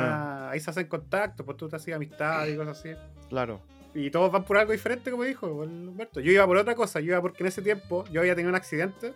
[0.47, 0.49] Ah.
[0.51, 2.89] ahí se hacen contactos, pues tú te hacías amistad y cosas así.
[3.29, 3.61] Claro.
[3.93, 6.19] Y todos van por algo diferente, como dijo Humberto.
[6.19, 8.55] Yo iba por otra cosa, yo iba porque en ese tiempo yo había tenido un
[8.55, 9.13] accidente.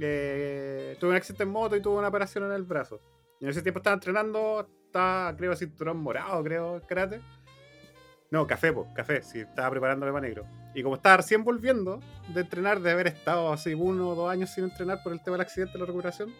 [0.00, 3.00] eh, tuve un accidente en moto y tuve una operación en el brazo.
[3.40, 7.20] Y en ese tiempo estaba entrenando, estaba, creo, cinturón morado, creo, karate.
[8.30, 10.44] No, café, pues, café, sí, estaba preparándome para negro.
[10.74, 12.00] Y como estaba recién volviendo
[12.34, 15.36] de entrenar, de haber estado así uno o dos años sin entrenar por el tema
[15.36, 16.32] del accidente de la recuperación,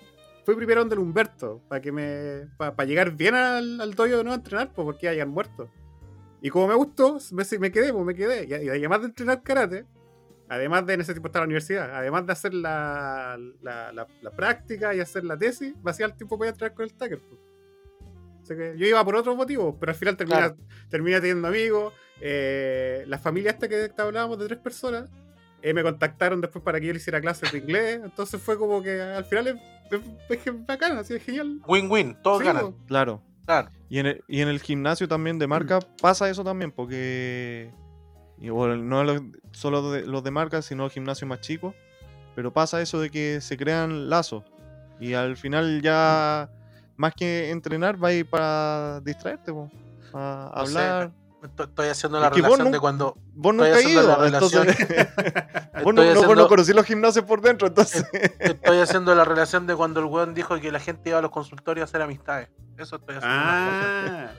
[0.45, 2.47] fui primero donde el Humberto, para que me.
[2.57, 5.69] para llegar bien al, al dojo de nuevo entrenar, pues porque llegar muerto.
[6.43, 8.45] Y como me gustó, me, me quedé, pues me quedé.
[8.45, 9.85] Y, y además de entrenar karate,
[10.49, 14.07] además de en ese tiempo estar en la universidad, además de hacer la, la, la-
[14.31, 17.21] práctica y hacer la tesis, me hacía el tiempo para a entrenar con el Tucker.
[18.57, 20.57] Que yo iba por otros motivos, pero al final termina, Claro.
[20.89, 21.93] termina teniendo amigos.
[22.23, 25.09] eh, la familia esta que hablábamos de tres personas
[25.63, 28.01] eh, me contactaron después para que yo le hiciera clases de inglés.
[28.05, 29.55] Entonces fue como que al final es,
[30.29, 31.61] es, es bacán, así es genial.
[31.67, 32.73] Win-win, todos Sí, ganan.
[32.87, 33.23] Claro.
[33.47, 33.71] Claro.
[33.89, 37.71] Y en el, y en el gimnasio también de marca pasa eso también, porque.
[38.39, 41.75] y bueno, no los- solo de- los de marca, sino el gimnasio más chico.
[42.37, 44.45] Pero pasa eso de que se crean lazos.
[45.01, 46.49] Y al final ya,
[47.01, 49.71] más que entrenar, va a ir para distraerte, po,
[50.13, 51.13] sé, hablar.
[51.43, 53.17] Estoy haciendo la Es que vos relación de cuando.
[53.35, 54.77] Vos nunca has Estoy haciendo ido, la entonces.
[55.85, 58.05] Vos no, no- vos no conocí los gimnasios por dentro, entonces.
[58.39, 61.31] Estoy haciendo la relación de cuando el weón dijo que la gente iba a los
[61.31, 62.49] consultorios a hacer amistades.
[62.77, 63.37] Eso estoy haciendo.
[63.39, 64.31] Ah,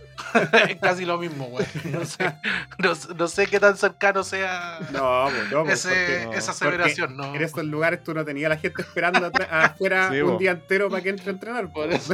[0.67, 1.67] es casi lo mismo, weón.
[1.85, 2.35] No sé,
[2.79, 6.51] no, sé- no sé qué tan cercano sea no, pues, no, pues, ese- porque esa
[6.53, 7.35] porque aseveración, ¿no?
[7.35, 10.89] en esos lugares tú no tenías a la gente esperando afuera Sí, un día entero
[10.89, 11.71] para que entre a entrenar.
[11.71, 11.95] Por po.
[11.95, 12.13] eso.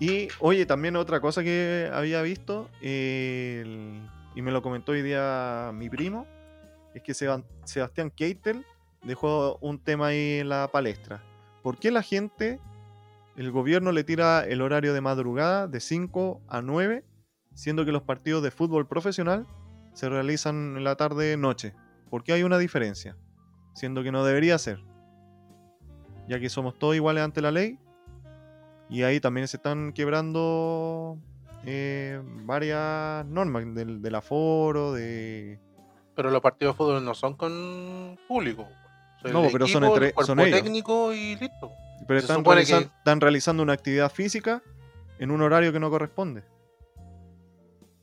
[0.00, 5.90] Y, oye, también otra cosa que había visto, y me lo comentó hoy día mi
[5.90, 6.26] primo,
[6.94, 8.64] es que Seba- Sebastián Keitel
[9.04, 11.22] dejó un tema ahí en la palestra.
[11.62, 12.58] ¿Por qué la gente,
[13.36, 17.04] el gobierno le tira el horario de madrugada de 5 a 9,
[17.54, 19.46] siendo que los partidos de fútbol profesional
[19.92, 21.74] se realizan en la tarde-noche?
[22.08, 23.18] ¿Por qué hay una diferencia?
[23.74, 24.82] Siendo que no debería ser.
[26.26, 27.78] Ya que somos todos iguales ante la ley
[28.90, 31.16] y ahí también se están quebrando
[31.64, 35.58] eh, varias normas del, del aforo, de...
[36.14, 38.68] Pero los partidos de fútbol no son con público.
[39.22, 40.60] Son No, pero son entre- el cuerpo son ellos.
[40.60, 41.70] técnico y listo.
[42.06, 44.62] Pero Se están, supone realizan- que- están realizando una actividad física
[45.18, 46.42] en un horario que no corresponde.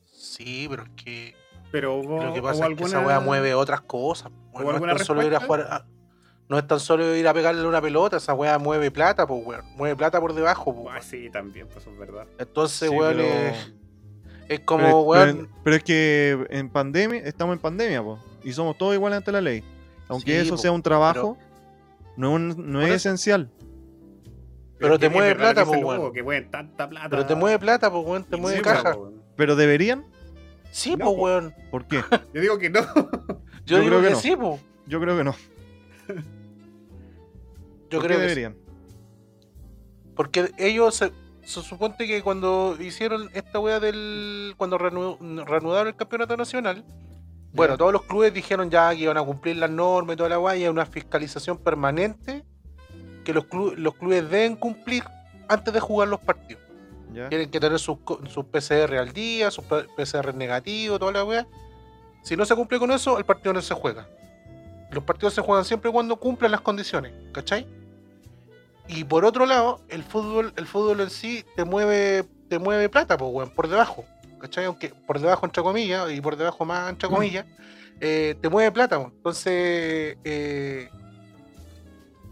[0.04, 1.34] Sí, pero es que
[1.70, 2.88] Pero hubo, lo que hubo pasa es que alguna...
[2.88, 4.30] esa weá mueve otras cosas.
[4.52, 5.86] ¿Hubo no, es alguna tan solo ir a jugar a-
[6.48, 9.62] no es tan solo ir a pegarle una pelota, esa weá mueve plata, pues weón.
[9.76, 12.26] Mueve plata por debajo, pues, Ah, sí, también, pues eso es verdad.
[12.38, 13.72] Entonces, Sí, weón, pero- es,
[14.48, 15.36] es como, pero, weón.
[15.36, 19.32] pero- pero es que en pandemia, estamos en pandemia, po, y somos todos iguales ante
[19.32, 19.62] la ley.
[20.08, 21.36] Aunque Sí, eso po, sea un trabajo,
[22.16, 23.50] no, es un- no es eso- esencial.
[24.78, 26.12] Pero te mueve plata, pues, weón.
[26.12, 27.08] Que tanta plata.
[27.10, 28.96] pero te mueve plata, pues weón, te mueve pues, caja.
[29.36, 30.04] Pero deberían,
[30.70, 31.22] Sí, No, pues po.
[31.22, 31.54] weón.
[31.70, 32.02] ¿por qué?
[32.34, 32.80] Yo digo que no.
[32.80, 32.98] Yo,
[33.64, 34.20] Yo digo creo que que, no.
[34.20, 34.60] sí, pues.
[34.86, 35.34] Yo creo que no.
[37.90, 38.40] Yo ¿Por creo que sí.
[38.40, 38.56] deberían?
[40.14, 44.54] Porque ellos se, se supone que cuando hicieron esta weá del.
[44.56, 46.84] cuando reanu- reanudaron el campeonato nacional,
[47.52, 50.38] bueno, todos los clubes dijeron ya que iban a cumplir las normas y toda la
[50.38, 52.44] weá, y hay una fiscalización permanente
[53.24, 55.04] que los, clu- los clubes deben cumplir
[55.48, 56.62] antes de jugar los partidos.
[57.30, 57.98] Tienen que tener sus,
[58.28, 61.46] sus PCR al día, sus PCR negativos, toda la weá.
[62.22, 64.06] Si no se cumple con eso, el partido no se juega.
[64.90, 67.66] Los partidos se juegan siempre cuando cumplan las condiciones, ¿cachai?
[68.88, 73.16] Y por otro lado, el fútbol, el fútbol en sí te mueve, te mueve plata,
[73.18, 74.04] pues, weón, por debajo.
[74.40, 74.64] ¿Cachai?
[74.66, 77.44] Aunque por debajo entre comillas, y por debajo más entre comillas,
[78.00, 79.12] eh, te mueve plata, pues.
[79.14, 80.88] Entonces, eh,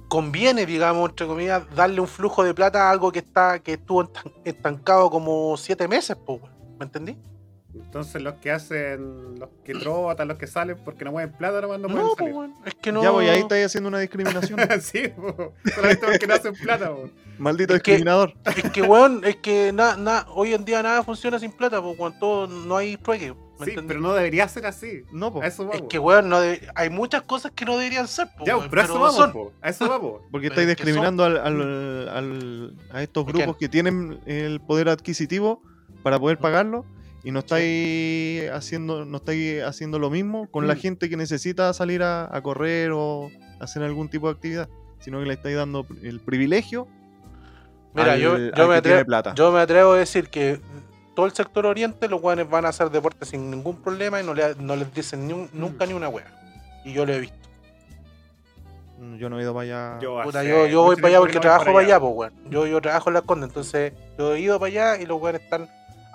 [0.08, 4.04] conviene, digamos, entre comillas, darle un flujo de plata a algo que está, que estuvo
[4.04, 6.54] estan- estancado como siete meses, pues, weón.
[6.78, 7.16] ¿Me entendí?
[7.84, 11.78] Entonces los que hacen, los que trotan, los que salen porque no mueven plata, nomás
[11.80, 12.34] no, No, pueden pues, salir.
[12.34, 13.02] weón, es que no.
[13.02, 14.58] Ya voy, ahí estáis haciendo una discriminación.
[14.80, 15.52] sí, po.
[15.74, 16.90] solamente porque no hacen plata.
[16.90, 17.08] po.
[17.38, 18.32] Maldito Es que- discriminador.
[18.44, 21.98] Es que, weón, es que na- na- hoy en día nada funciona sin plata, pues,
[21.98, 23.34] weón, todo, no hay trueque.
[23.58, 23.88] ¿me Sí, entendí?
[23.88, 25.02] pero no debería ser así.
[25.12, 25.88] No, po, A eso Es vamos.
[25.88, 28.82] que, weón, no debe- hay muchas cosas que no deberían ser, pues, ya, weón, pero
[28.82, 29.32] a eso pero vamos, son.
[29.32, 29.52] po.
[29.62, 30.20] A eso vamos.
[30.30, 34.60] porque pero estáis es discriminando al, al- al- a estos ¿A grupos que tienen el
[34.60, 35.62] poder adquisitivo
[36.02, 36.84] para poder pagarlo
[37.26, 40.78] y no estáis haciendo no estáis haciendo lo mismo con la Mm.
[40.78, 44.68] gente que necesita salir a, a correr o hacer algún tipo de actividad,
[45.00, 46.86] sino que le estáis dando el privilegio
[47.94, 49.34] Mira, al- yo, al yo, me que tiene atrevo, plata.
[49.34, 50.60] yo me atrevo a decir que
[51.16, 54.32] todo el sector oriente, los weones van a hacer deporte sin ningún problema y no,
[54.34, 56.26] le- no les dicen ni un- nunca ni una wea.
[56.84, 57.48] Y yo lo he visto.
[58.98, 59.62] Mm, Yo no he ido para
[59.94, 59.98] allá.
[60.00, 62.32] Yo, Puta, yo, yo voy para allá porque trabajo para allá, pues, weón.
[62.50, 65.42] Yo, yo trabajo en la Conde, entonces yo he ido para allá y los weones
[65.42, 65.68] están,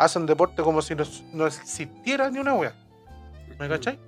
[0.04, 2.74] hacen deporte como si no, no existiera ni una wea.
[3.60, 4.00] ¿Me cachai?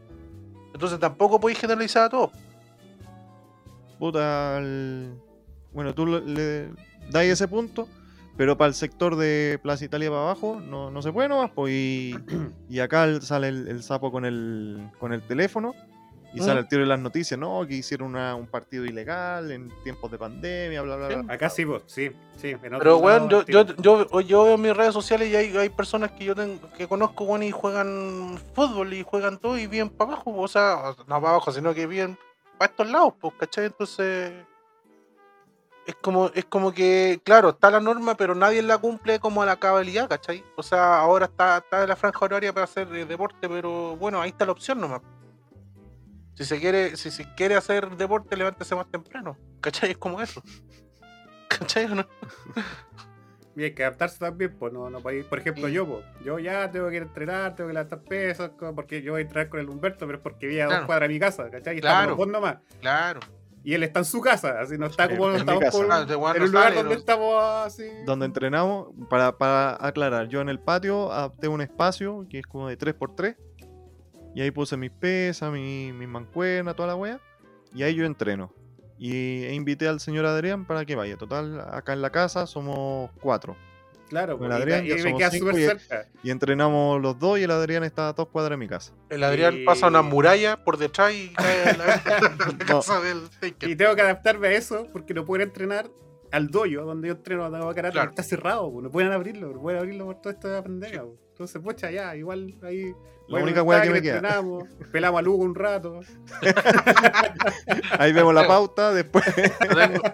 [0.73, 2.31] Entonces tampoco podéis generalizar a todos.
[3.99, 4.59] Puta,
[5.71, 6.69] bueno, tú le,
[7.09, 7.87] dais ese punto,
[8.35, 11.71] pero para el sector de Plaza Italia para abajo no, no se puede nomás, pues,
[11.71, 12.15] y,
[12.69, 15.73] y acá sale el, el sapo con el, con el teléfono
[16.33, 17.65] y sale el tiro de las noticias, ¿no?
[17.67, 21.33] Que hicieron una- un partido ilegal en tiempos de pandemia, bla, bla, bla.
[21.33, 22.49] Acá sí, vos, sí, sí.
[22.49, 26.11] en Pero, weón, yo, yo, yo, yo veo mis redes sociales y hay, hay personas
[26.11, 30.13] que yo tengo, que conozco, weón, y juegan fútbol y juegan todo y bien para
[30.13, 32.17] abajo, o sea, no para abajo, sino que bien
[32.57, 33.65] para estos lados, pues, ¿cachai?
[33.65, 34.33] Entonces,
[35.85, 39.45] es como, es como que, claro, está la norma, pero nadie la cumple como a
[39.45, 40.41] la cabalidad, ¿cachai?
[40.55, 44.21] O sea, ahora está, está en la franja horaria para hacer eh, deporte, pero bueno,
[44.21, 45.01] ahí está la opción nomás.
[46.35, 49.91] Si se quiere, si se quiere hacer deporte, levántese más temprano, ¿cachai?
[49.91, 50.41] Es como eso.
[51.47, 52.07] ¿Cachai o no?
[53.55, 55.73] Y hay que adaptarse también, pues no, no podéis- Por ejemplo, Sí.
[55.73, 59.03] yo, pues, yo ya tengo que ir a entrenar, tengo que levantar pesos, co- porque
[59.03, 60.81] yo voy a entrenar con el Humberto, pero es porque vive a Claro.
[60.81, 61.77] dos cuadras de mi casa, ¿cachai?
[61.77, 62.11] Y Claro.
[62.13, 62.57] estamos nomás.
[62.81, 63.19] Claro.
[63.63, 65.77] Y él está en su casa, así no está como en mi estamos casa.
[65.77, 67.85] por- Ah, este en no un lugar sale, donde no- estamos así.
[68.07, 72.67] donde entrenamos, para, para aclarar, yo en el patio adapté un espacio que es como
[72.69, 73.37] de 3x3
[74.35, 77.19] y ahí puse mis pesas, mi, mis mancuernas, toda la wea
[77.73, 78.51] y ahí yo entreno.
[78.99, 81.17] Y e invité al señor Adrián para que vaya.
[81.17, 83.55] Total, acá en la casa somos cuatro.
[84.09, 86.07] Claro, Con pues, y Adrián te- ya y, me somos queda cinco súper y- cerca.
[86.23, 88.93] Y entrenamos los dos y el Adrián está a dos cuadras de mi casa.
[89.09, 91.85] El Adrián Y- pasa una muralla por detrás y cae en la,
[92.59, 93.23] la casa del.
[93.61, 95.89] Y tengo que adaptarme a eso porque no pueden entrenar
[96.31, 98.09] al dojo donde yo entreno a karate Claro.
[98.11, 101.01] está cerrado, pues, no pueden abrirlo, no pueden abrirlo por toda esta pandemia.
[101.03, 101.17] pues.
[101.43, 102.93] Entonces, pocha, ya, igual ahí.
[103.27, 104.21] La bueno, única wea que me queda.
[104.91, 106.01] Pelamos a Lugo un rato.
[107.99, 109.25] Ahí vemos la pauta, después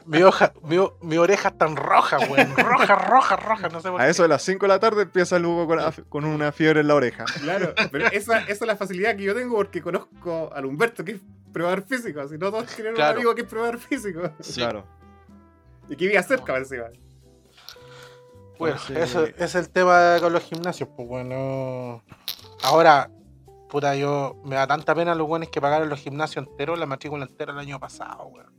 [0.06, 2.56] mi, hoja, mi, mi oreja tan roja, weón.
[2.58, 3.70] Roja, roja, roja.
[3.70, 4.12] No sé por a qué.
[4.12, 5.68] eso de las 5 de la tarde empieza el Hugo
[6.10, 7.26] con, una fiebre en la oreja.
[7.42, 11.14] Claro, pero esa, esa es la facilidad que yo tengo porque conozco al Humberto, que
[11.14, 11.22] es
[11.54, 12.22] probador físico.
[12.22, 13.12] Así no todos tienen Claro.
[13.12, 14.22] un amigo que es probador físico.
[14.40, 14.56] Sí.
[14.56, 14.86] Claro.
[15.90, 16.86] Y que vive cerca, encima.
[18.60, 22.04] Bueno, Entonces- ese es el tema con los gimnasios, pues bueno.
[22.64, 23.10] Ahora,
[23.70, 27.26] puta, yo me da tanta pena los buenos que pagaron los gimnasios enteros, la matrícula
[27.26, 28.52] entera el año pasado, weón.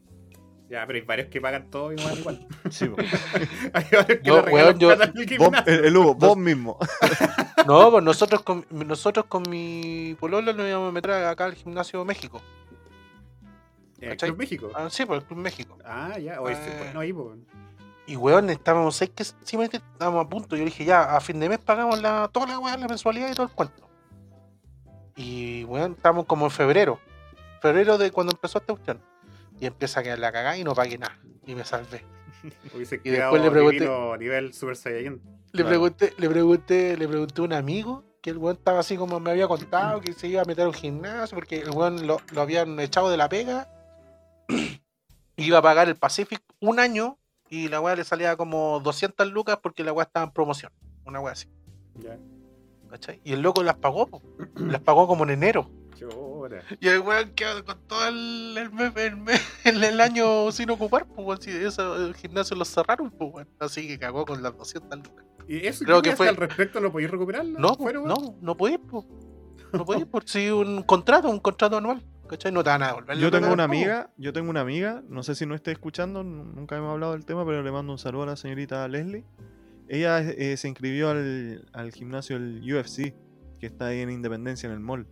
[0.70, 2.16] Ya, pero hay varios que pagan todo igual.
[2.18, 2.46] igual.
[2.70, 2.84] Sí.
[3.74, 5.62] Hay varios que Yo, weón, al Vos- gimnasio.
[5.66, 6.78] el, el Hugo, vos mismo.
[7.66, 12.02] No, pues nosotros con, nosotros con mi pololo nos íbamos a meter acá al gimnasio
[12.06, 12.40] México.
[14.00, 14.30] ¿cachai?
[14.30, 14.70] Club México.
[14.74, 15.76] Ah, sí, por el Club México.
[15.84, 16.76] Ah, ya, oye, Eh.
[16.78, 17.36] pues, no, ahí, pues.
[18.06, 20.56] Y weón, estábamos seis que simplemente estábamos a punto.
[20.56, 23.34] Yo dije, ya, a fin de mes pagamos la, toda la weá, la mensualidad y
[23.34, 23.88] todo el cuento.
[25.16, 26.98] Y weón, estamos como en febrero.
[27.60, 29.00] Febrero de cuando empezó esta cuestión.
[29.60, 31.16] Y empieza a quedar la cagada y no pagué nada.
[31.46, 32.04] Y me salvé.
[32.74, 35.20] Hubiese Y después le pregunté- divino nivel Super Saiyajin.
[35.52, 35.68] Le Claro.
[35.68, 39.30] pregunté, le pregunté, le pregunté a un amigo que el weón estaba así como me
[39.30, 42.40] había contado que se iba a meter a un gimnasio porque el weón lo, lo
[42.40, 43.68] habían echado de la pega.
[45.36, 47.18] iba a pagar el Pacific un año
[47.50, 50.72] y la weá le salía como 200 lucas porque la weá estaba en promoción.
[51.04, 51.48] Una weá así.
[51.98, 52.16] Ya.
[52.88, 53.20] ¿cachai?
[53.24, 54.22] Y el loco las pagó, po.
[54.56, 55.70] las pagó como en enero.
[55.98, 56.62] Chora.
[56.80, 58.70] Y el weón quedó con todo el, el,
[59.64, 61.40] el el- año sin ocupar, pues.
[61.42, 63.46] Si el gimnasio lo cerraron, pues.
[63.58, 65.24] Así que cagó con las 200 lucas.
[65.46, 66.80] ¿Y eso Creo que fue al respecto?
[66.80, 67.58] ¿No podéis recuperarlo?
[67.58, 69.04] No, no, no podéis, po.
[69.72, 72.02] No podéis, por si un contrato, un contrato anual.
[72.30, 72.52] ¿Cachai?
[72.52, 73.16] No te van a devolver.
[73.16, 76.22] la Yo tengo una amiga, yo tengo una amiga, no sé si no esté escuchando,
[76.22, 79.24] nu- nunca hemos hablado del tema, pero le mando un saludo a la señorita Leslie.
[79.88, 83.12] Ella eh, se inscribió al, al gimnasio del UFC,
[83.58, 85.06] que está ahí en Independencia, en el mall.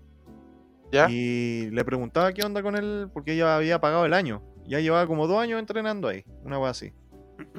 [0.93, 1.11] ¿Ya?
[1.11, 4.43] Y le preguntaba qué onda con él, porque ella había pagado el año.
[4.67, 6.93] Ya llevaba como dos años entrenando ahí, una cosa así.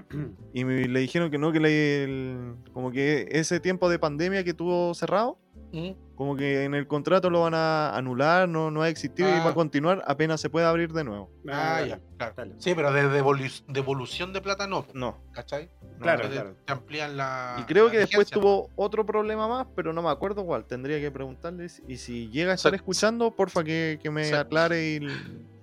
[0.54, 4.44] Y me- le dijeron que no, que le- el- como que ese tiempo de pandemia
[4.44, 5.38] que tuvo cerrado,
[5.72, 5.92] ¿Mm?
[6.16, 9.30] como que en el contrato lo van a anular, no, no va a existir y
[9.30, 9.44] Ah.
[9.46, 11.32] va a continuar apenas se pueda abrir de nuevo.
[11.48, 12.34] Ah, dale, ya, claro.
[12.36, 12.56] dale.
[12.58, 15.18] Sí, pero de devolu- devolución de plata no, No.
[15.32, 15.70] ¿cachai?
[15.82, 16.56] no, Claro, claro.
[16.66, 17.56] Te amplían la.
[17.60, 20.66] Y creo la que después tuvo otro problema más, pero no me acuerdo cuál.
[20.66, 21.82] Tendría que preguntarles.
[21.88, 24.96] Y si llega a estar escuchando, porfa que, que me aclare y,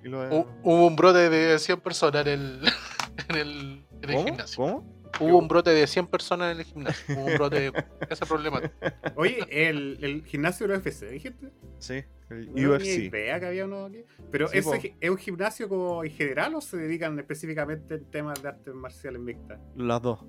[0.04, 0.26] y lo...
[0.30, 2.60] Hu- Hubo un brote de 100 personas en el,
[3.28, 4.24] en el, en el ¿Cómo?
[4.28, 4.56] gimnasio.
[4.64, 4.95] ¿Cómo?
[5.20, 7.14] Hubo un brote de 100 personas en el gimnasio.
[7.16, 8.60] Hubo un brote de ese problema.
[9.16, 11.52] Oye, el, el gimnasio del UFC, dijiste.
[11.78, 12.84] Sí, el No UFC.
[12.86, 14.04] idea que había uno aquí.
[14.30, 18.42] Pero Sí, ¿ese es un gimnasio como en general o se dedican específicamente en temas
[18.42, 19.58] de artes marciales mixtas?
[19.74, 20.24] Las dos.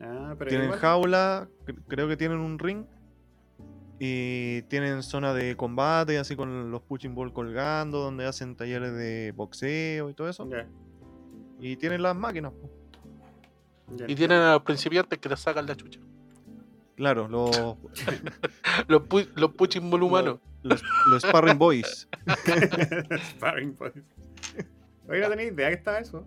[0.00, 2.84] Ah, pero Tienen igual- jaula, cre- creo que tienen un ring.
[4.00, 9.32] Y tienen zona de combate, así con los punching ball colgando, donde hacen talleres de
[9.34, 10.48] boxeo y todo eso.
[11.60, 12.52] Y tienen las máquinas.
[12.52, 12.70] po.
[13.96, 14.04] Ya.
[14.08, 16.00] Y tienen a los principiantes que te sacan la chucha.
[16.96, 17.50] Claro, los,
[18.88, 19.50] Los, pu- los
[20.02, 20.38] humanos.
[20.62, 22.08] los, los sparring boys.
[23.36, 23.92] Sparring boys.
[25.08, 26.26] Oye, no tenía idea que estaba eso.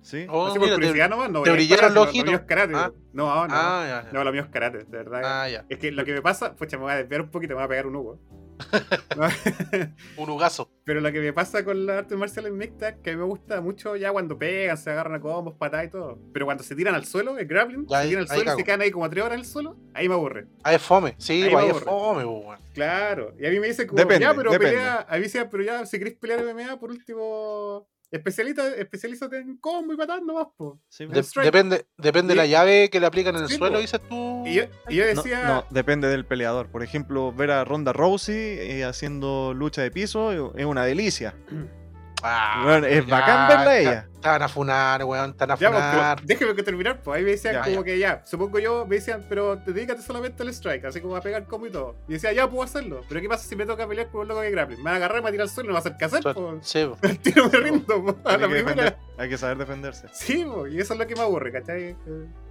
[0.00, 0.26] Sí.
[0.30, 2.34] Oh, Así por mira, te- curiosidad nomás, no te brillaron los lo- lo ojitos.
[2.34, 2.72] es karate.
[2.76, 2.92] Ah.
[3.12, 3.54] No, no.
[3.54, 4.12] Ah, ya, ya.
[4.12, 5.20] No, lo mío es karate, de verdad.
[5.24, 5.64] Ah, ya.
[5.68, 7.64] Es que lo que me pasa, pucha, me voy a desviar un poquito, me voy
[7.64, 8.18] a pegar un Hugo.
[10.16, 10.70] Un ugazo.
[10.84, 13.60] Pero lo que me pasa con las artes marciales mixtas, que a mí me gusta
[13.60, 16.18] mucho ya cuando pegan, se agarran a combos, patadas y todo.
[16.32, 18.52] Pero cuando se tiran al suelo, el grappling, Ya, se ahí- tiran al ahí suelo
[18.52, 20.46] y se quedan ahí como tres horas en el suelo, ahí me aburre.
[20.64, 21.14] Ah, es fome.
[21.18, 22.58] Sí, Ahí pues, ahí es fome, pues, weón.
[22.74, 23.34] Claro.
[23.38, 24.74] Y a mí me dicen como, Depende, ya, pero depende.
[24.76, 29.56] pelea, a mí decían, pero ya, si querés pelear MMA, por último, especialita, especialízate en
[29.58, 30.80] combo y patadas nomás, po.
[30.88, 34.00] Sí, De- depende depende de la llave que le aplican en el Sí, suelo, dices
[34.08, 34.44] tú.
[34.46, 36.68] Y yo, y yo No, decía, no, depende del peleador.
[36.70, 41.34] Por ejemplo, ver a Ronda Rousey eh, haciendo lucha de piso eh, es una delicia.
[42.22, 44.08] Ah, es ya, bacán verla a ella.
[44.20, 46.22] Te van a funar, weón, te van a Ya, pues, funar.
[46.24, 47.84] déjeme que terminar, pues ahí me decían Ya, como ya.
[47.84, 51.20] que ya, supongo yo, me decían, pero te dedícate solamente al strike, así como a
[51.20, 51.94] pegar como y todo.
[52.08, 54.40] Y decía, ya puedo hacerlo, pero ¿qué pasa si me toca pelear con un loco
[54.40, 54.78] de grappling?
[54.78, 55.94] Me van a agarrar, me van a tirar al suelo y no va a hacer
[55.96, 56.66] qué hacer, Suel- pues.
[56.66, 57.06] Sí, po.
[57.06, 58.74] El tiro me rindo, pues, a la que, primera.
[58.84, 60.08] defender- hay que saber defenderse.
[60.12, 61.82] Sí, pues, y eso es lo que me aburre, ¿cachai?
[61.84, 61.96] Eh,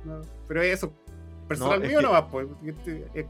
[0.06, 0.22] no.
[0.48, 0.94] Pero eso,
[1.50, 2.48] personal No, es mío que- no va, pues.
[3.14, 3.28] eh.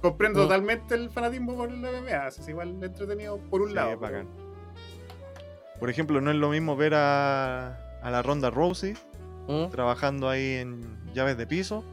[0.00, 3.90] Comprendo totalmente el fanatismo por el MMA, es igual entretenido por un Sí, lado.
[3.90, 4.49] es pero- bacán.
[5.80, 8.94] Por ejemplo, no es lo mismo ver a, a la Ronda Rousey
[9.48, 9.70] ¿Mm?
[9.70, 11.84] trabajando ahí en llaves de piso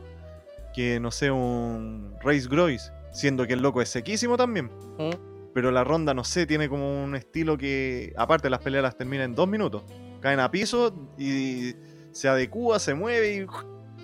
[0.74, 4.70] que, no sé, un Race Groys, siendo que el loco es sequísimo también.
[5.00, 5.10] ¿Mm?
[5.52, 9.24] Pero la ronda, no sé, tiene como un estilo que, aparte, las peleas las termina
[9.24, 9.84] en dos minutos.
[10.22, 11.74] Caen a piso y
[12.12, 13.46] se adecúa, se mueve y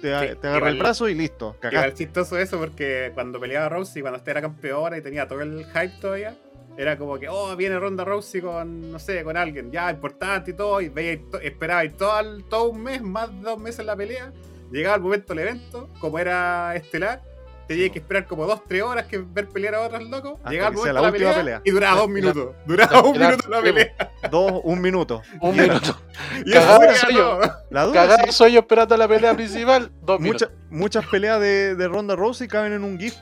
[0.02, 1.56] te, agarra el brazo y listo.
[1.60, 1.94] Cagaste.
[1.94, 5.94] chistoso eso porque cuando peleaba Rousey, cuando usted era campeona y tenía todo el hype
[6.02, 6.36] todavía,
[6.78, 10.54] era como que, oh, viene Ronda Rousey con, no sé, con alguien, ya, importante y
[10.56, 14.32] todo, y veía, esperaba todo, el- todo un mes, más de dos meses la pelea,
[14.72, 17.22] llegaba el momento del evento, como era estelar,
[17.68, 20.70] tenía que esperar como dos, tres horas que ver pelear a otros locos, Hasta llegaba
[20.70, 21.62] el momento la de la pelea, pelea.
[21.64, 23.96] y duraba dos La- minutos, duraba un la- minuto la pelea,
[24.32, 25.22] Dos, un minuto.
[25.42, 25.98] Un Y minuto.
[26.46, 27.20] y soy yo.
[27.40, 27.42] todo.
[27.70, 29.92] La duda, Cagado sí, soy yo esperando la pelea principal.
[30.02, 30.52] Dos mucha- minutos.
[30.72, 33.14] muchas peleas de, de Ronda Rousey caben en un GIF.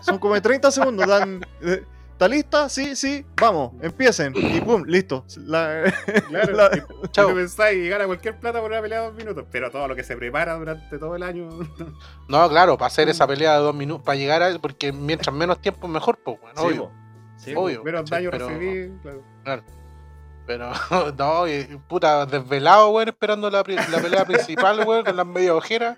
[0.00, 1.06] Son como de 30 segundos.
[1.06, 1.44] Dan,
[2.20, 2.68] ¿Está lista?
[2.68, 4.34] Sí, sí, vamos, empiecen.
[4.36, 5.24] Y pum, listo.
[5.38, 5.84] La-
[6.28, 6.70] Claro, La-
[7.12, 7.34] Chao.
[7.34, 10.04] pensáis y gana cualquier plata por una pelea de dos minutos, pero todo lo que
[10.04, 11.48] se prepara durante todo el año.
[12.28, 14.58] No, claro, para hacer esa pelea de dos minutos, para llegar a.
[14.58, 16.90] Porque mientras menos tiempo, mejor, pues, bueno, Sí, obvio.
[17.38, 17.82] Sí, Obvio.
[17.84, 18.92] Menos daño pero- recibí.
[19.42, 19.64] claro.
[20.46, 20.72] Pero,
[21.18, 25.96] no, y- puta, desvelado, weón, esperando la, pelea principal, weón, con las media ojeras.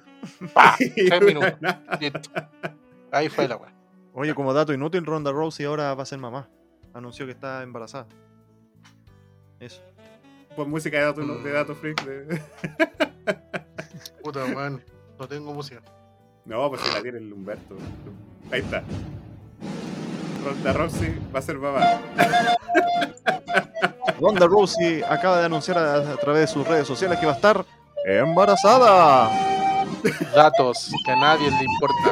[0.54, 0.76] ¡Pah!
[0.78, 1.52] Seis minutos.
[1.98, 2.20] Listo.
[3.10, 3.72] Ahí fue la weón.
[4.14, 6.48] Oye, como dato inútil, Ronda Rousey ahora va a ser mamá.
[6.94, 8.06] Anunció que está embarazada.
[9.58, 9.80] Eso.
[10.54, 11.42] Pues música de datos Mm.
[11.44, 12.04] de dato freak.
[12.04, 12.42] de-
[14.22, 14.82] Puta, weón,
[15.18, 15.80] no tengo música.
[16.44, 17.76] No, pues si la tiene el Humberto.
[18.50, 18.82] Ahí está.
[20.44, 22.00] Ronda Rousey va a ser mamá.
[24.20, 27.36] Ronda Rousey acaba de anunciar a, a través de sus redes sociales que va a
[27.36, 27.64] estar
[28.04, 29.30] embarazada.
[30.34, 32.11] Datos que a nadie le importa.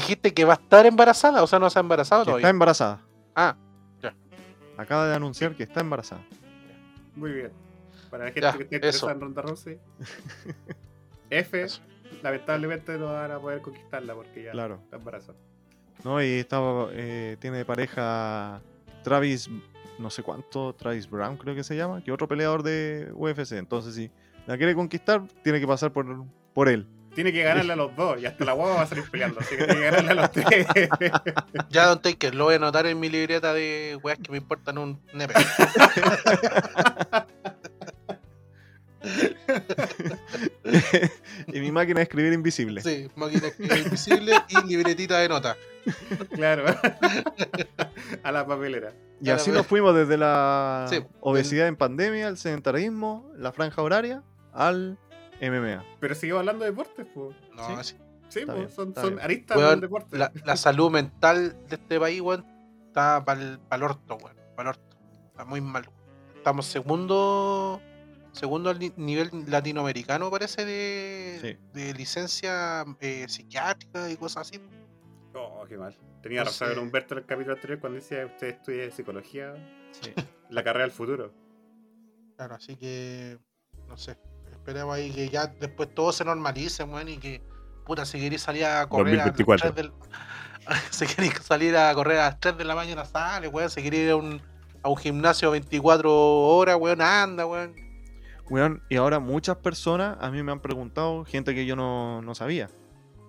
[0.00, 2.50] Dijiste que va a estar embarazada, o sea, no se ha embarazado Que está todavía.
[2.50, 3.00] embarazada.
[3.34, 3.56] Ah,
[4.00, 4.14] ya.
[4.76, 6.20] Acaba de anunciar que está embarazada.
[7.16, 7.50] Muy bien.
[8.10, 9.78] Para la gente Ya, que esté interesada en Ronda Rousey.
[11.30, 11.80] F, Eso.
[12.22, 14.78] lamentablemente no van a poder conquistarla porque ya Claro.
[14.84, 15.38] está embarazada.
[16.04, 16.22] ¿No?
[16.22, 18.60] Y estaba, eh, tiene de pareja
[19.02, 19.50] Travis,
[19.98, 23.58] no sé cuánto, Travis Brown creo que se llama, que otro peleador de UFC.
[23.58, 24.10] Entonces, si
[24.46, 26.06] la quiere conquistar, tiene que pasar por,
[26.54, 26.86] por él.
[27.18, 29.40] Tiene que ganarle a los dos y hasta la hueva va a salir peleando.
[29.40, 30.66] Así que tiene que ganarle a los tres.
[31.68, 34.78] Ya, Don Taker, lo voy a anotar en mi libreta de weas que me importan
[34.78, 35.34] un nepe.
[41.48, 42.82] y mi máquina de escribir invisible.
[42.82, 45.56] Sí, máquina invisible y libretita de nota.
[46.36, 46.66] claro.
[48.22, 48.92] a la papelera.
[49.20, 54.22] Y así nos fuimos desde la Sí, obesidad en pandemia, el sedentarismo, la franja horaria,
[54.52, 55.00] al
[55.40, 55.84] MMA.
[56.00, 57.36] Pero seguimos hablando de deportes, pues.
[57.54, 57.72] No, Sí.
[57.78, 57.96] así-
[58.28, 60.18] Sí, pues, bien, son, son aristas Weón, del deporte.
[60.18, 62.44] la, la salud mental de este país, weón,
[62.88, 64.36] está para el orto, weón.
[64.54, 64.96] Para orto.
[65.30, 65.88] Está muy mal.
[66.36, 67.80] Estamos segundo.
[68.32, 71.56] Segundo al ni- nivel latinoamericano, parece, de, Sí.
[71.72, 74.60] de licencia eh, psiquiátrica y cosas así.
[75.34, 75.96] Oh, qué mal.
[76.22, 76.78] Tenía No razón.
[76.78, 79.54] Humberto en el capítulo anterior cuando decía que usted estudia psicología,
[79.92, 80.12] Sí.
[80.50, 81.32] la carrera del futuro.
[82.36, 83.38] Claro, así que.
[83.88, 84.18] No sé.
[84.68, 87.40] Esperemos ahí que ya después todo se normalice, weón, y que.
[87.86, 89.64] Puta, si queréis salir a correr 2024.
[89.64, 89.92] a las 3 del.
[90.90, 93.70] si queréis salir a correr a las 3 de la mañana, sale, weón.
[93.70, 94.42] Si queréis ir a un,
[94.82, 97.76] a un gimnasio 24 horas, weón, anda, weón.
[98.50, 102.34] Weón, y ahora muchas personas a mí me han preguntado, gente que yo no, no
[102.34, 102.68] sabía.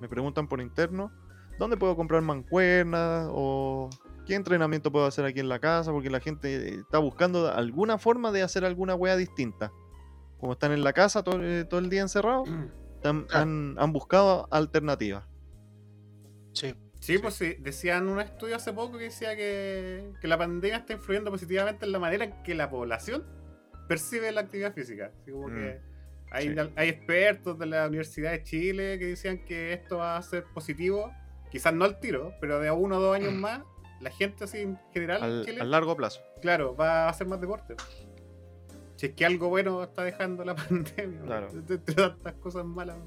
[0.02, 1.10] Me preguntan por interno,
[1.58, 3.30] ¿dónde puedo comprar mancuernas?
[3.32, 3.89] O
[4.25, 8.34] qué entrenamiento puedo hacer aquí en la casa, porque la gente está buscando alguna forma
[8.34, 9.71] de hacer alguna wea distinta.
[10.39, 13.23] Como están en la casa todo, eh, todo el día encerrados, Ah.
[13.34, 15.25] han, han buscado alternativas.
[16.54, 16.75] Sí.
[16.99, 20.91] Sí, pues sí, decían un estudio hace poco que decía que, que la pandemia está
[20.93, 23.25] influyendo positivamente en la manera en que la población
[23.88, 25.12] percibe la actividad física.
[25.21, 25.80] Así como que
[26.32, 26.56] hay, sí.
[26.75, 31.10] hay expertos de la Universidad de Chile que decían que esto va a ser positivo,
[31.49, 33.62] quizás no al tiro, pero de a uno o dos años más,
[34.02, 36.19] la gente así en general en Chile, al largo plazo.
[36.42, 37.75] claro, va a hacer más deporte.
[39.00, 41.47] Si es que algo bueno está dejando la pandemia, Claro.
[41.54, 42.97] entre, tantas cosas malas.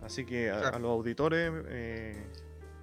[0.00, 2.24] Así que a, los auditores, eh,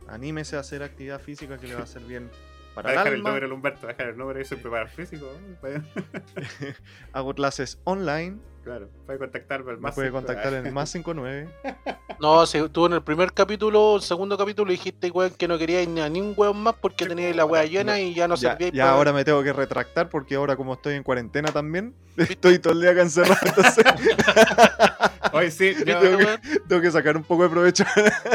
[0.10, 2.30] anímese a hacer actividad física que le va a hacer bien
[2.76, 3.30] para Va a el dejar el alma.
[3.30, 5.26] número, el Humberto, va a dejar el número y soy preparador físico.
[7.14, 8.40] Hago clases online.
[8.70, 9.96] Claro, puede contactarme al Me más.
[9.96, 11.50] puede cinco- contactar en el más 59.
[12.20, 15.88] No, si tú en el primer capítulo, el segundo capítulo dijiste, weón, que no queríais
[15.88, 18.36] ni a ni un weón más porque po, la weá no, llena y ya no
[18.36, 21.96] ya servíais ya ahora me tengo que retractar porque ahora como estoy en cuarentena también,
[22.18, 23.86] estoy todo el día acá encerrado, entonces
[25.32, 26.40] Oye, sí, yo, ¿Viste, tengo que- weón?
[26.68, 27.84] tengo que sacar un poco de provecho.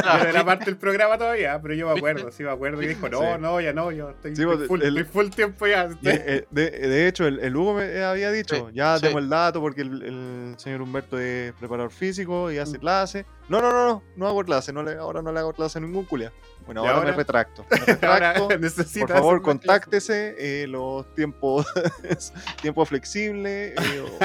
[0.04, 2.82] Ah, yo no era parte del programa todavía, pero yo me acuerdo, sí me acuerdo.
[2.82, 3.26] Y dijo, no, Sí.
[3.40, 5.90] no, ya no, yo estoy, Sí, estoy pues, full, el- estoy full tiempo ya.
[6.04, 9.06] Eh, de, de hecho, el, el Hugo me había dicho, Sí, ya sí.
[9.06, 10.23] tengo el dato porque el, el
[10.56, 12.60] señor Humberto es preparador físico y Mm.
[12.62, 13.26] hace clase.
[13.48, 15.80] No, no, no, no, no hago clase, no le, ahora no le hago clase a
[15.82, 16.32] ningún culia.
[16.66, 17.10] Bueno, ¿Y ahora, ahora?
[17.10, 17.64] me retracto.
[17.70, 18.48] Me retracto.
[19.00, 21.66] Por favor, contáctese eh, los tiempos,
[22.62, 24.18] tiempo flexible, eh,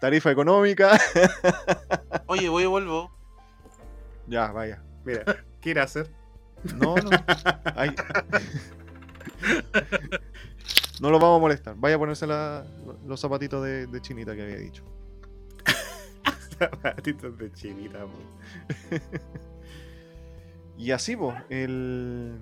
[0.00, 0.98] tarifa económica.
[2.26, 3.10] Oye, voy y vuelvo.
[4.26, 4.82] ya, vaya.
[5.04, 6.10] Mira, ¿qué quiere hacer?
[6.76, 7.10] No, no.
[7.76, 7.94] Ay.
[11.00, 11.74] No lo vamos a molestar.
[11.76, 12.64] Vaya a ponerse la-
[13.06, 14.84] los zapatitos de, de chinita que había dicho.
[16.58, 18.96] Zapatitos de chinita, po.
[20.76, 22.36] Y así, pues, el.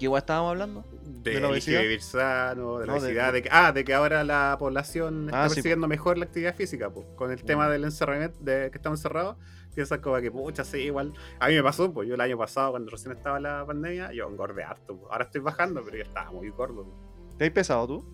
[0.00, 0.84] ¿Qué guay estábamos hablando?
[1.04, 1.80] De, ¿De la obesidad?
[1.82, 5.26] vivir sano, de la No, de- obesidad, de, que, ah, de que ahora la población
[5.26, 8.70] está Ah, sí, percibiendo mejor la actividad física, pues, con el tema del encerramiento, de
[8.70, 9.36] que estamos encerrados,
[9.74, 11.12] piensas como que, pucha, sí, igual.
[11.40, 14.28] A mí me pasó, pues, yo el año pasado, cuando recién estaba la pandemia, yo
[14.28, 16.84] engordé harto, ahora estoy bajando, pero yo estaba muy gordo.
[16.84, 17.36] pues.
[17.38, 18.04] ¿Te has pesado tú?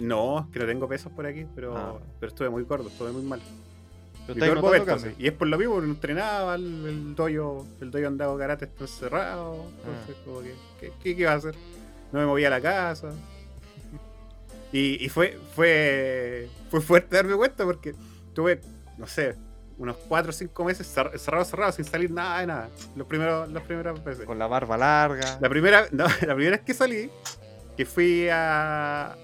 [0.00, 1.98] No, que no tengo pesos por aquí, pero, Ah.
[2.18, 3.40] pero estuve muy gordo, estuve muy mal.
[4.98, 5.14] Sí.
[5.18, 8.84] Y es por lo mismo, no entrenaba, el, el doyo, el doyo andaba karate está
[8.84, 10.22] encerrado, entonces Ah.
[10.24, 11.54] como que, ¿qué, qué, qué iba a hacer?
[12.12, 13.10] No me movía a la casa.
[14.72, 17.94] Y, y fue, fue, fue fuerte darme cuenta porque
[18.34, 18.60] tuve,
[18.98, 19.34] no sé,
[19.78, 22.68] unos 4 o 5 meses cer- cerrado, cerrado, sin salir nada de nada.
[22.94, 24.26] Los primeros, las primeras veces.
[24.26, 25.38] Con la barba larga.
[25.40, 27.10] La primera, no, la primera vez que salí,
[27.76, 29.16] que fui a, a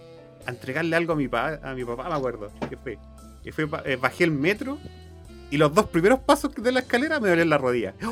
[0.48, 2.50] entregarle algo a mi, pa- a mi papá, me acuerdo.
[2.68, 2.98] Que fui.
[3.46, 4.76] Que fui eh, bajé el metro
[5.50, 7.94] y los dos primeros pasos de la escalera me dolían la rodilla.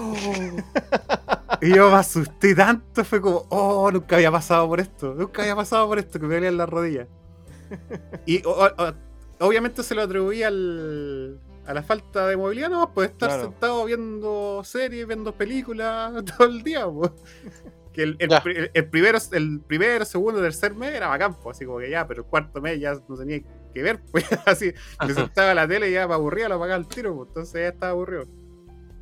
[1.60, 5.56] Y yo me asusté tanto, fue como, oh, nunca había pasado por esto, nunca había
[5.56, 7.06] pasado por esto, que me dolían la rodilla.
[8.26, 12.92] Y o- o- o- obviamente se lo atribuí al, a la falta de movilidad, no,
[12.92, 13.42] pues estar Claro.
[13.44, 17.12] sentado viendo series, viendo películas todo el día, pues.
[17.92, 21.78] Que el, el- el primero, el primero, segundo, tercer mes era bacán, pues, así como
[21.78, 23.40] que ya, pero el cuarto mes ya no tenía
[23.74, 24.72] que ver, pues así,
[25.06, 27.68] me sentaba la tele y ya me aburría, lo apagaba al tiro, pues, entonces ya
[27.68, 28.24] estaba aburrido.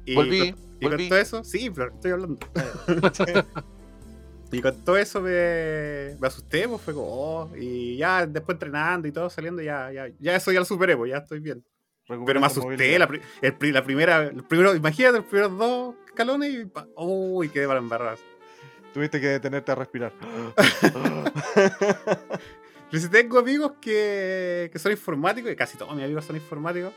[0.05, 0.49] Y Volví, con-
[0.81, 1.09] y con volví.
[1.09, 2.39] todo eso, sí, pero estoy hablando.
[4.51, 9.07] y con todo eso me, me asusté, pues fue como, oh, y ya después entrenando
[9.09, 11.65] y todo, saliendo, ya, ya, ya eso ya lo superé, pues ya estoy bien.
[12.27, 15.95] Pero me asusté, la, pri- el pri- la primera, el primero, imagínate los primeros dos
[16.07, 18.19] escalones y, uy, quedé para embarrar.
[18.93, 20.13] Tuviste que detenerte a respirar.
[22.93, 26.93] Pero si tengo amigos que, que son informáticos, y casi todos mis amigos son informáticos,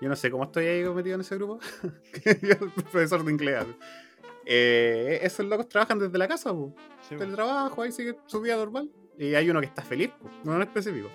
[0.00, 1.58] yo no sé cómo estoy ahí metido en ese grupo.
[2.42, 3.64] Yo soy profesor de inglés.
[4.44, 6.74] Eh, esos locos trabajan desde la casa, pues.
[7.08, 8.88] Sí, teletrabajo, ahí sigue su vida normal.
[9.18, 10.12] Y hay uno que está feliz,
[10.44, 11.10] no en específico.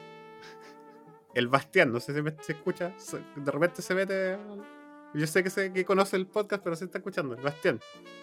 [1.33, 2.93] El Bastián, no sé si se escucha,
[3.37, 4.37] de repente se mete.
[5.13, 7.79] Yo sé que, se, que conoce el podcast, pero se está escuchando, Bastián.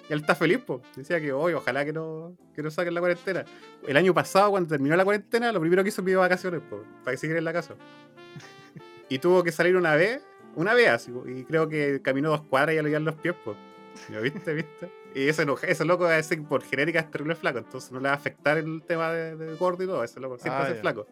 [0.08, 0.80] Y él está feliz, pues.
[0.96, 3.44] Decía que hoy, ojalá que no, que no saquen la cuarentena.
[3.86, 7.12] El año pasado, cuando terminó la cuarentena, lo primero que hizo pidió vacaciones, pues, para
[7.12, 7.74] que siguiera en la casa.
[9.08, 10.22] Y tuvo que salir una vez,
[10.54, 13.34] una vez así, po, y creo que caminó dos cuadras y ya iban los pies,
[13.44, 13.56] pues.
[14.10, 14.90] ¿Lo viste, viste?
[15.14, 18.16] Y ese, ese loco es por genética es terrible flaco, entonces no le va a
[18.16, 20.80] afectar el tema de, de gordo y todo, ese loco siempre Ah, a ser ya.
[20.82, 21.06] flaco.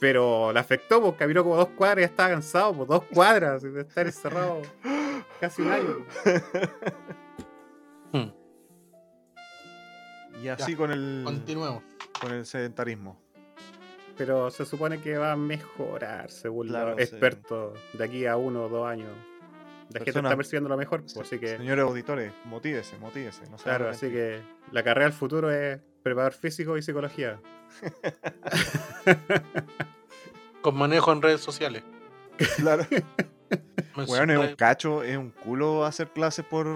[0.00, 3.62] Pero le afectó, pues caminó como dos cuadras y ya estaba cansado, pues dos cuadras
[3.62, 4.62] de estar encerrado
[5.40, 6.06] casi un año.
[8.12, 8.30] Hmm,
[10.42, 11.82] Y así con el Continuemos.
[12.20, 13.18] con el sedentarismo.
[14.16, 17.02] Pero se supone que va a mejorar, según Claro, los sí.
[17.02, 19.10] expertos, de aquí a uno o dos años.
[19.90, 23.48] La gente está percibiendo lo mejor, pues, así que, Señores auditores, motívese, motívese.
[23.50, 24.40] No claro, así que
[24.72, 27.40] la carrera del futuro es preparador físico y psicología.
[30.62, 31.82] Con manejo en redes sociales.
[32.58, 32.86] Claro.
[34.06, 36.68] Weón, es un cacho, es un culo hacer clases por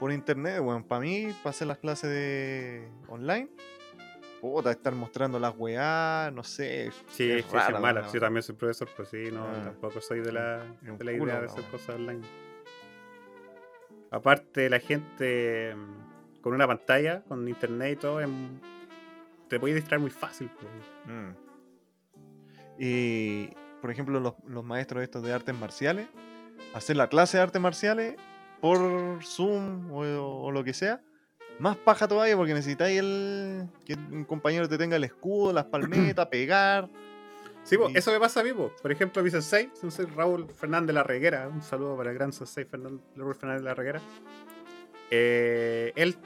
[0.00, 0.82] por internet, weón.
[0.82, 3.48] Para mí, para hacer las clases de online,
[4.40, 6.90] puta, estar mostrando las weá, no sé.
[7.10, 8.08] Sí, es sí, rara sí, es mala.
[8.12, 9.62] Yo también soy profesor, pues sí, no, Ah.
[9.66, 12.22] tampoco soy de la, de la culo, idea de hacer cosas online.
[14.10, 15.76] Aparte, la gente
[16.44, 18.20] con una pantalla, con internet y todo,
[19.48, 20.48] te puede distraer muy fácil.
[21.06, 21.30] Mm.
[22.78, 23.48] Y,
[23.80, 26.06] por ejemplo, los, los maestros estos de artes marciales,
[26.74, 28.16] hacer la clase de artes marciales
[28.60, 30.00] por Zoom o,
[30.44, 31.00] o lo que sea,
[31.58, 36.26] más paja todavía porque necesitáis el que un compañero te tenga el escudo, las palmetas,
[36.30, 36.88] pegar.
[37.62, 38.70] Sí, po, Y- eso me pasa a mí, po.
[38.82, 41.48] Por ejemplo, mi sensei, sensei Raúl Fernández de la Reguera.
[41.48, 44.00] Un saludo para el gran sensei Fernan- Raúl Fernández de la Reguera.
[45.16, 46.16] Eh, él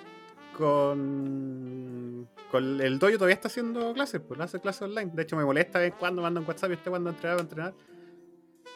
[0.56, 5.10] con, con el dojo todavía está haciendo clases, pues hace clases online.
[5.12, 7.74] De hecho, me molesta vez en cuando, manda un WhatsApp y este cuando entrenar, entrenar.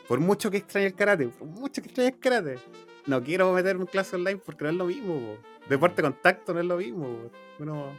[0.07, 2.59] Por mucho que extrañe el karate, por mucho que extrañe el karate,
[3.07, 5.39] no quiero meterme en clase online porque no es lo mismo, po.
[5.69, 7.31] Deporte de contacto no es lo mismo, po.
[7.61, 7.93] Uno,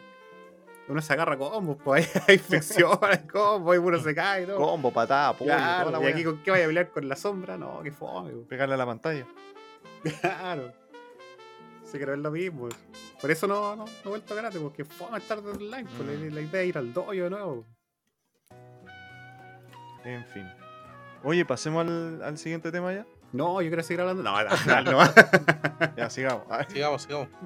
[0.90, 4.58] uno se agarra combos, pues hay, hay hay combos, y uno se cae y todo.
[4.58, 7.82] Combo, patada, pollo, Claro, y aquí con qué vaya a pelear con la sombra, no,
[7.82, 8.44] qué fome, po.
[8.44, 9.26] Pegarle a la pantalla.
[10.22, 10.83] claro.
[11.94, 12.68] Sí que no es lo mismo.
[13.22, 16.30] Por eso no, no, no he vuelto a karate, porque fome estar online, pues, la-
[16.30, 16.34] Mm.
[16.34, 17.66] la, idea es ir al dojo de nuevo.
[20.04, 20.50] En fin.
[21.24, 23.06] Oye, pasemos al, al siguiente tema ya.
[23.32, 24.24] No, yo quiero seguir hablando.
[24.24, 25.94] No, no, no.
[25.96, 26.50] Ya, sigamos.
[26.52, 26.72] A ver.
[26.72, 27.30] Sigamos, sigamos.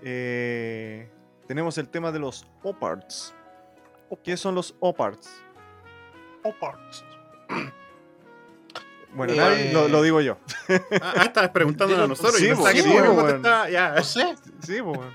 [0.00, 1.10] Eh,
[1.48, 3.34] tenemos el tema de los OPARTs.
[4.22, 5.28] ¿Qué son los OPARTs?
[6.44, 7.04] Oparts.
[9.14, 10.38] Bueno, Eh, lo, lo digo yo.
[11.00, 12.92] Ah, ah, estabas preguntando a nosotros Sí, y que sí,
[13.72, 13.94] Ya.
[13.96, 14.34] No sé.
[14.60, 15.12] Sí, weón.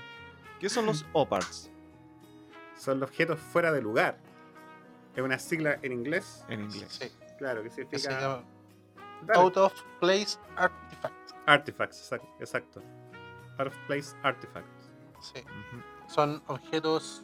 [0.58, 1.70] ¿Qué son los OPARTs
[2.76, 4.18] Son los objetos fuera de lugar.
[5.14, 6.44] Es una sigla en inglés.
[6.48, 6.98] en inglés?
[7.00, 8.42] Sí, Claro, que significa.
[9.34, 11.14] Out of Place Artifact.
[11.46, 12.28] Artifacts, exacto.
[12.40, 12.82] exacto.
[13.58, 14.90] Out of place artifacts.
[15.20, 15.44] Sí.
[16.08, 17.22] Son objetos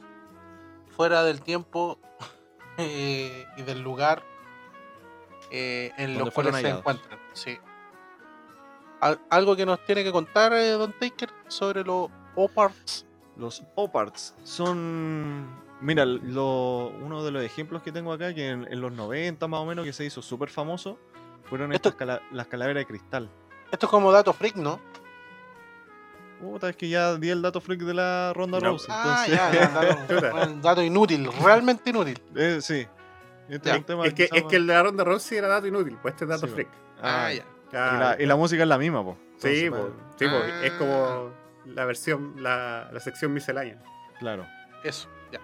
[0.96, 1.98] fuera del tiempo
[2.78, 4.22] eh, y del lugar
[5.50, 7.18] eh, en los cuales se encuentran.
[7.32, 7.58] Sí.
[9.00, 13.06] Al- algo que nos tiene que contar eh, Don Taker sobre los OPARTs.
[13.36, 15.46] Los OPARTs son.
[15.80, 19.60] Mira, lo- uno de los ejemplos que tengo acá, que en, en los 90 más
[19.60, 20.98] o menos, que se hizo súper famoso,
[21.44, 23.30] fueron Esto- estas cala- las calaveras de cristal.
[23.72, 24.78] Esto es como dato freak, ¿no?
[26.40, 28.70] Puta, es que ya di el dato freak de la ronda No.
[28.72, 28.86] Rose.
[28.90, 32.20] Ah, entonces, ya, ya, dato, un dato inútil, realmente inútil.
[32.34, 32.86] eh, sí.
[33.50, 35.66] Este es un tema Es que, es que el de la ronda Rossi era dato
[35.66, 36.68] inútil, pues este es dato Sí, freak.
[37.02, 37.42] Ah, Ah, ya.
[37.42, 37.98] Y, Claro.
[37.98, 39.16] la, y la música es la misma, po.
[39.38, 40.64] Sí, Entonces, po, sí, po, Ah.
[40.64, 41.30] es como
[41.66, 43.80] la versión, la, la sección miscelánea.
[44.18, 44.46] Claro.
[44.84, 45.40] Eso, ya.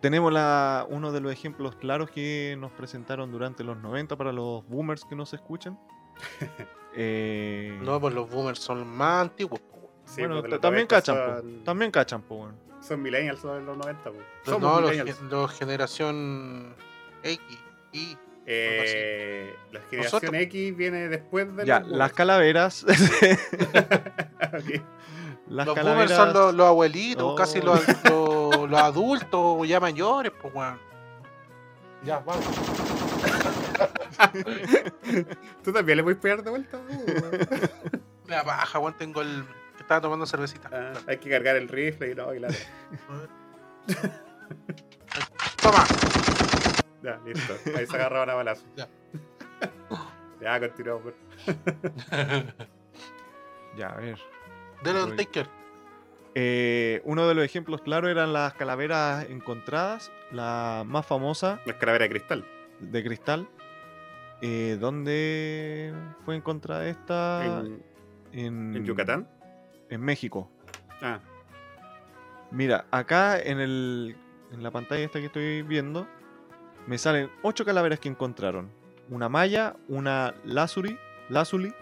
[0.00, 4.64] Tenemos la, uno de los ejemplos claros que nos presentaron durante los 90 para los
[4.68, 5.78] boomers que nos escuchan.
[7.00, 9.60] Eh, No, pues los boomers son más antiguos.
[9.60, 9.90] po.
[10.04, 11.64] Sí, bueno, también 90 cachan, po.
[11.64, 12.56] También cachan, po, weón.
[12.88, 14.16] Son millennials son los 90, po.
[14.16, 15.18] Los- Somos no, los, millennials.
[15.18, 16.74] ge- los generación
[17.22, 17.58] X,
[17.92, 18.16] Y.
[18.50, 22.86] Eh, la generación Nosotros- X viene después de Ya, los las calaveras.
[24.48, 24.80] Ok.
[25.48, 26.08] las los calaveras.
[26.08, 27.34] boomers son los, los abuelitos, Oh.
[27.34, 30.78] casi los, los, los adultos ya mayores, pues weón.
[32.04, 32.44] Ya, vamos.
[35.64, 36.78] ¿Tú también le puedes pegar de vuelta?
[36.88, 37.38] Uh, weón.
[38.26, 39.44] La baja, weón, tengo el.
[39.88, 40.68] Estaba tomando cervecita.
[40.70, 42.54] Ah, hay que cargar el rifle y no, claro.
[45.62, 45.82] Toma.
[47.02, 47.54] Ya, listo.
[47.74, 48.66] Ahí se agarraban a balazo.
[48.76, 48.86] Ya.
[50.42, 51.02] Ya, continuamos.
[51.02, 51.14] por-
[53.78, 54.18] Ya, a ver.
[54.84, 55.16] Voy.
[55.16, 55.48] Taker.
[56.36, 60.12] Eh, uno de los ejemplos claros eran las calaveras encontradas.
[60.32, 62.44] La más famosa Una calavera de cristal.
[62.78, 63.48] de cristal.
[64.42, 65.92] Eh, ¿Dónde
[66.26, 67.44] fue encontrada esta?
[67.44, 67.82] En,
[68.32, 69.26] en, en Yucatán.
[69.90, 70.50] En México.
[71.00, 71.20] Ah,
[72.50, 74.16] Mira, acá en, el,
[74.52, 76.06] en la pantalla esta que estoy viendo,
[76.86, 78.70] me salen ocho calaveras que encontraron.
[79.10, 81.74] Una maya, una lazuri, lazuli,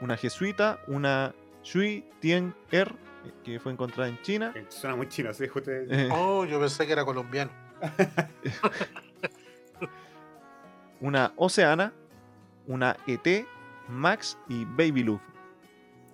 [0.00, 2.94] una jesuita, una shui tien er,
[3.44, 4.52] que fue encontrada en China.
[4.54, 5.70] eh, suena muy chino, sí, justo.
[5.70, 7.50] eh, Oh, yo pensé que era colombiano.
[11.00, 11.92] una oceana,
[12.66, 13.46] una ET,
[13.88, 15.20] Max y Baby Love.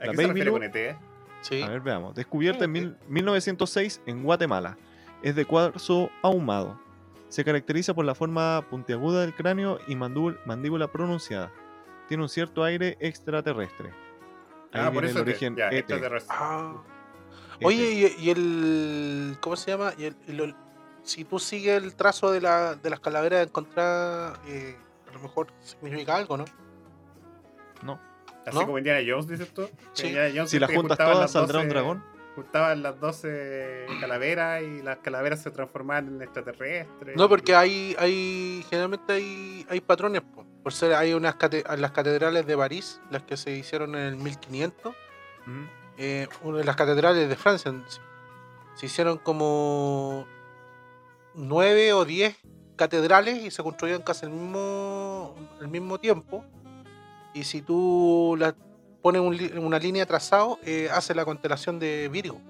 [0.01, 0.97] ¿A la qué se Baby refiere Lu- con ET?
[1.43, 1.61] Sí.
[1.63, 2.15] A ver, veamos.
[2.15, 4.77] Descubierta en mil- 1906 en Guatemala.
[5.23, 6.81] Es de cuarzo ahumado.
[7.29, 11.53] Se caracteriza por la forma puntiaguda del cráneo y mandíbula pronunciada.
[12.09, 13.91] Tiene un cierto aire extraterrestre.
[14.73, 16.35] Ahí Ah, por viene eso el origen ya, extraterrestre.
[16.39, 16.75] Ah.
[17.63, 19.37] Oye, y, y el.
[19.41, 19.93] ¿Cómo se llama?
[19.97, 20.55] Y el- y lo-
[21.03, 24.77] si tú sigues el trazo de, la, de las calaveras encontradas, eh,
[25.09, 26.45] a lo mejor significa algo, ¿no?
[27.83, 28.01] No.
[28.47, 28.65] Así ¿no?
[28.67, 29.69] como Indiana Jones, dices tú.
[29.93, 30.09] Sí.
[30.09, 32.05] Indiana Jones Si las juntas todas, las saldrá un 12 dragón.
[32.35, 37.15] Juntaban las 12 calaveras y las calaveras se transformaban en extraterrestres.
[37.17, 40.23] No, porque hay, hay generalmente hay, hay patrones.
[40.23, 40.47] po.
[40.63, 44.17] Por ser, hay unas cate- las catedrales de París, las que se hicieron en el
[44.17, 44.95] 1500,
[45.45, 45.65] Mm.
[45.99, 47.71] eh, una de las catedrales de Francia.
[47.89, 48.01] Se,
[48.77, 50.27] se hicieron como
[51.35, 52.37] nueve o diez
[52.77, 56.45] catedrales y se construyeron casi al mismo, al mismo tiempo.
[57.35, 58.55] Y si tú las
[59.01, 62.41] pone un li- una línea trazado, eh, hace la constelación de Virgo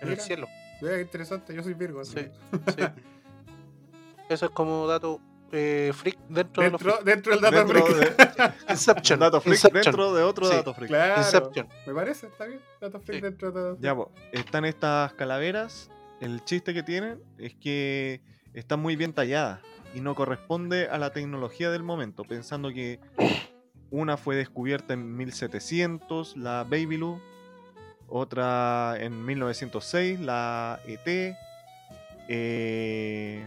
[0.00, 0.46] en el cielo.
[0.80, 2.00] Mira, interesante, yo soy Virgo.
[2.00, 2.12] así.
[2.18, 2.28] Sí,
[2.76, 2.84] sí.
[4.28, 5.20] Eso es como dato
[5.52, 8.16] eh, freak dentro, de Dentro, los dentro del dato Dentro freak.
[8.16, 9.20] de Inception.
[9.20, 9.82] dato freak Inception.
[9.84, 10.54] dentro de otro Sí.
[10.56, 10.88] dato freak.
[10.88, 11.14] Claro.
[11.20, 11.68] Inception.
[11.86, 12.60] Me parece, está bien.
[12.80, 13.22] Dato freak Sí.
[13.22, 15.90] dentro de dato Ya, po, están estas calaveras.
[16.20, 18.20] El chiste que tienen es que
[18.54, 19.60] están muy bien talladas
[19.94, 23.00] y no corresponde a la tecnología del momento, pensando que
[23.90, 27.20] una fue descubierta en 1700, la Babyloo,
[28.08, 31.36] otra en 1906, la ET.
[32.28, 33.46] eh,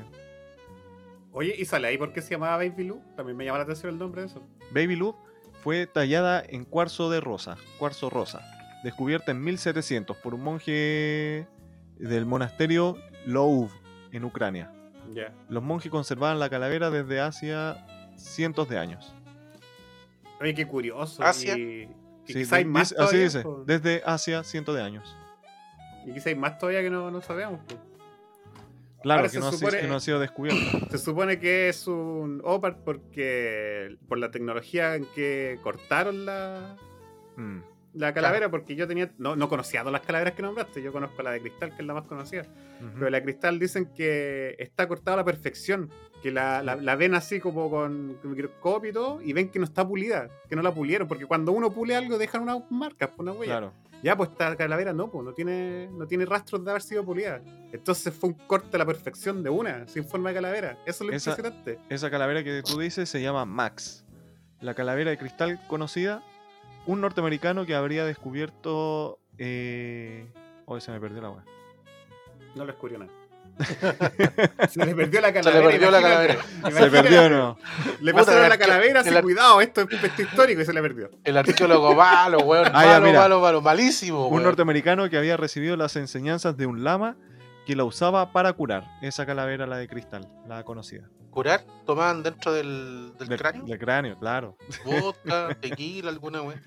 [1.34, 2.94] Oye, ¿y sale ahí por qué se llamaba Baby?
[3.16, 4.42] También me llama la atención el nombre de eso.
[4.72, 5.16] Babyloo
[5.62, 8.42] fue tallada en cuarzo de rosa, cuarzo rosa,
[8.84, 11.48] descubierta en 1700 por un monje
[12.00, 13.70] del monasterio Louv
[14.12, 14.72] en Ucrania.
[15.50, 17.86] Los monjes conservaban la calavera desde hacía
[18.18, 19.14] cientos de años.
[20.42, 21.24] Oye, qué curioso.
[21.24, 21.58] Asia.
[21.58, 21.88] Y, y
[22.28, 25.16] Sí, quizá hay más dice- así dice, desde hacia cientos de años.
[26.06, 27.62] Y quizá hay más todavía que no, no sabemos.
[29.02, 30.60] Claro, Ahora que se no, ha si- supone- que no ha sido descubierto.
[30.92, 36.76] Se supone que es un OPAR porque por la tecnología en que cortaron la,
[37.38, 37.60] Mm,
[37.94, 41.22] la calavera, porque yo tenía no, no conocía todas las calaveras que nombraste, yo conozco
[41.24, 42.44] la de cristal, que es la más conocida.
[42.44, 42.92] ujú.
[42.96, 45.90] Pero la de cristal dicen que está cortada a la perfección,
[46.22, 49.60] que la, la- la ven así como con, con microscopio y todo, y ven que
[49.60, 53.10] no está pulida, que no la pulieron, porque cuando uno pule algo dejan unas marcas,
[53.10, 53.54] pues, una huella.
[53.60, 53.74] Claro.
[54.04, 57.42] Ya, pues esta calavera no, pues no tiene, no tiene rastros de haber sido pulida.
[57.72, 60.78] Entonces fue un corte a la perfección de una, sin forma de calavera.
[60.86, 61.80] Eso es lo Esa- impresionante.
[61.90, 64.06] Esa calavera que tú dices se llama Max.
[64.62, 66.24] La calavera de cristal conocida,
[66.88, 69.20] un norteamericano que habría descubierto...
[69.38, 70.26] Eh...
[70.66, 71.44] Hoy se me perdió la weá.
[72.56, 73.12] No lo descubrió nada.
[74.70, 75.62] se le perdió la Se calavera.
[75.66, 76.28] le perdió la imagínate.
[76.28, 76.44] calavera.
[76.44, 76.90] Se Imagínate.
[76.92, 77.58] perdió, ¿no?
[78.02, 80.82] Le Puta, pasaron el la calavera, así, cuidado, esto es esto histórico, y se le
[80.82, 81.10] perdió.
[81.24, 82.66] El arqueólogo malo, weón.
[82.74, 83.20] Ah, ya, malo, mira.
[83.22, 84.28] malo, malo, malísimo.
[84.28, 84.44] Un weón.
[84.44, 87.16] norteamericano que había recibido las enseñanzas de un lama
[87.66, 88.84] que la usaba para curar.
[89.02, 91.10] Esa calavera, la de cristal, la conocida.
[91.32, 93.66] Curar, tomaban dentro del, del Del cráneo.
[93.66, 94.58] del cráneo, claro.
[94.86, 96.62] Vodka, tequila, alguna weón.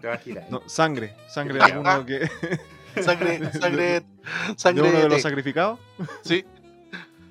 [0.00, 0.46] Te va a girar.
[0.50, 1.66] No, sangre, sangre de Ya.
[1.66, 2.28] alguno que,
[3.02, 4.04] Sangre, sangre, de
[4.56, 5.78] sangre uno de de, los sacrificados.
[6.22, 6.44] sí.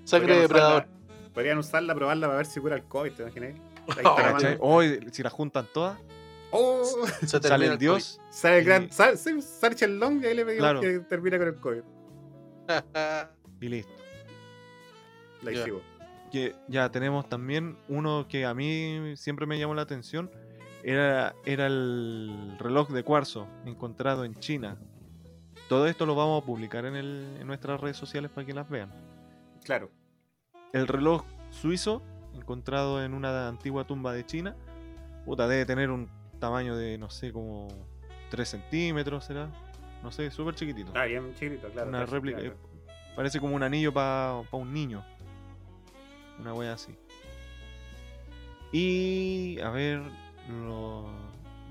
[0.06, 0.84] Sangre de depredador.
[0.84, 3.50] usarla- Podrían usarla, probarla para ver si cura el COVID, ¿te imaginas?
[3.52, 3.60] Ahí
[3.98, 4.58] está Oh, la.
[4.60, 5.98] Hoy, si las juntan todas,
[6.50, 6.82] Oh,
[7.26, 8.22] Se sale el dios.
[8.32, 8.92] sale el Y- gran.
[8.92, 10.80] Sale, sí, sale Long y ahí le pedimos Claro.
[10.82, 11.82] que termina con el COVID.
[13.62, 13.92] Y listo.
[15.42, 15.52] La
[16.32, 20.30] que ya tenemos también uno que a mí siempre me llamó la atención.
[20.90, 24.78] Era, era el reloj de cuarzo encontrado en China.
[25.68, 28.70] Todo esto lo vamos a publicar en, el- en nuestras redes sociales para que las
[28.70, 28.90] vean.
[29.66, 29.92] Claro.
[30.72, 32.02] El reloj suizo
[32.34, 34.56] encontrado en una antigua tumba de China.
[35.26, 36.10] Puta, debe tener un
[36.40, 37.68] tamaño de, no sé, como
[38.30, 39.50] 3 centímetros, ¿será?
[40.04, 40.94] No sé, súper chiquitito.
[40.96, 41.90] Ah, bien chiquitito, claro.
[41.90, 42.38] una réplica.
[42.40, 42.54] claro.
[42.56, 45.04] eh, Parece como un anillo para un niño.
[46.40, 46.96] Una wea así.
[48.72, 50.02] Y a ver,
[50.48, 51.06] lo,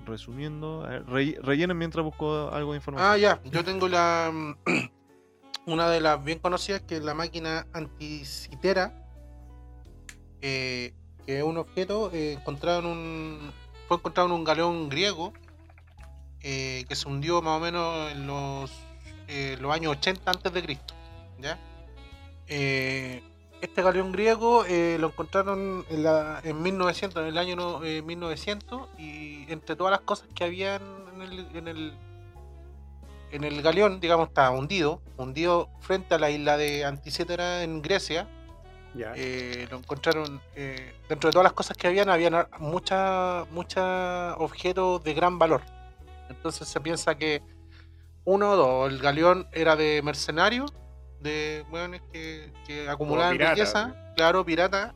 [0.04, 0.84] resumiendo.
[0.84, 3.10] a ver, rell- rellenen mientras busco algo de información.
[3.10, 3.40] Ah, ya.
[3.44, 4.32] Yo tengo la.
[5.66, 8.92] Una de las bien conocidas que es la máquina anticitera.
[10.40, 10.94] eh,
[11.26, 13.52] que es un objeto eh, encontrado en un.
[13.88, 15.32] Fue encontrado en un galeón griego.
[16.40, 18.70] eh, que se hundió más o menos en los,
[19.60, 20.94] los años 80 antes de Cristo.
[21.40, 21.58] ¿Ya?
[23.60, 28.02] Este galeón griego eh, lo encontraron en, la, en 1900, en el año no- eh,
[28.02, 30.82] 1900, y entre todas las cosas que habían
[31.14, 31.92] en el, en el,
[33.32, 38.28] en el galeón, digamos, estaba hundido, hundido frente a la isla de Anticetera en Grecia.
[38.94, 39.12] Ya.
[39.14, 43.84] eh, lo encontraron, eh, dentro de todas las cosas que habían, habían muchos muchos
[44.38, 45.60] objetos de gran valor.
[46.30, 47.42] Entonces se piensa que
[48.24, 50.72] uno o dos, el galeón era de mercenarios,
[51.20, 54.94] de hueones que, que acumulaban pirata, riqueza, claro, pirata,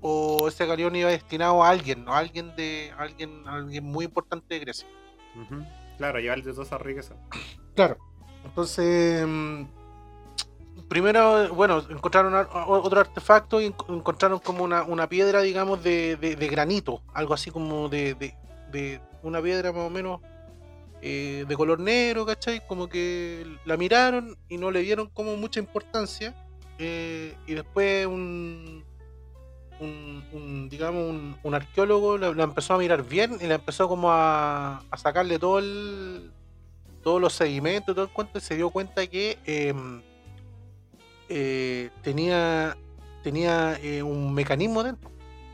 [0.00, 2.12] o ese galeón iba destinado a alguien, ¿no?
[2.14, 4.86] a alguien de alguien, alguien muy importante de Grecia.
[5.34, 5.64] Ujú.
[5.98, 7.14] Claro, llevar de toda esa riqueza.
[7.74, 7.96] Claro.
[8.44, 9.64] Entonces, mm,
[10.88, 16.36] primero, bueno, encontraron otro artefacto y enco- encontraron como una, una piedra, digamos, de, de-
[16.36, 18.34] de granito, algo así como de, de-
[18.70, 20.20] de una piedra más o menos
[21.08, 22.66] eh, de color negro, ¿cachai?
[22.66, 26.34] Como que la miraron y no le dieron como mucha importancia.
[26.78, 28.84] eh, y después un,
[29.78, 33.88] un, un, digamos, un, un arqueólogo la, la empezó a mirar bien y la empezó
[33.88, 36.32] como a, a sacarle todo el,
[37.04, 40.02] todos los sedimentos, todo el cuento, y se dio cuenta que em,
[41.28, 42.76] eh, tenía,
[43.22, 45.10] tenía un mecanismo dentro.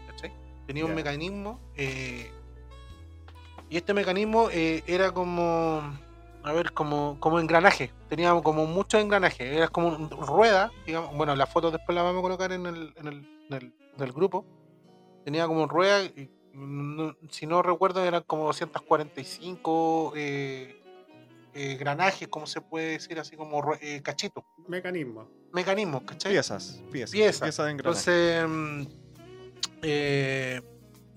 [0.08, 0.32] ¿cachai?
[0.66, 1.60] Tenía un mecanismo
[3.72, 5.80] Y este mecanismo eh, era como,
[6.42, 7.90] a ver, como, como engranaje.
[8.10, 9.40] Tenía como muchos engranajes.
[9.50, 11.16] Era como un- rueda, digamos.
[11.16, 13.14] Bueno, la foto después la vamos a colocar en el, en el,
[13.48, 14.44] en el- en el grupo.
[15.24, 20.76] Tenía como rueda, y no- si no recuerdo, eran como 245 eh,
[21.54, 25.30] eh, granajes, como se puede decir, así como eh, cachitos, Mecanismo.
[25.50, 26.32] mecanismos, ¿cachai?
[26.32, 27.10] Piezas, piezas.
[27.12, 27.40] Piezas.
[27.40, 28.40] piezas de engranaje.
[28.42, 30.60] Entonces, mm, eh,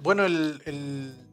[0.02, 1.25] bueno, el, el,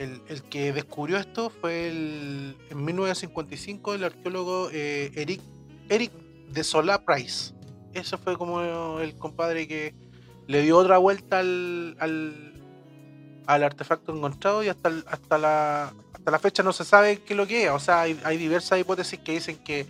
[0.00, 5.40] el- el que descubrió esto fue el, en 1955 el arqueólogo eh, Eric,
[5.88, 6.10] Eric
[6.48, 7.54] de Solá Price.
[7.92, 9.94] Ese fue como el compadre que
[10.46, 12.54] le dio otra vuelta al, al,
[13.46, 17.36] al artefacto encontrado y hasta, hasta, la, hasta la fecha no se sabe qué es
[17.36, 17.70] lo que es.
[17.70, 19.86] O sea, hay, hay diversas hipótesis que dicen que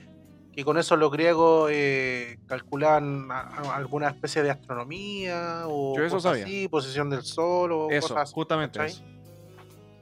[0.52, 6.04] que con eso los griegos eh, calculaban a- a- alguna especie de astronomía o Yo
[6.04, 6.44] eso cosas sabía.
[6.44, 8.92] así, posición del sol o Eso, cosas así, justamente ¿cachai?
[8.96, 9.04] eso.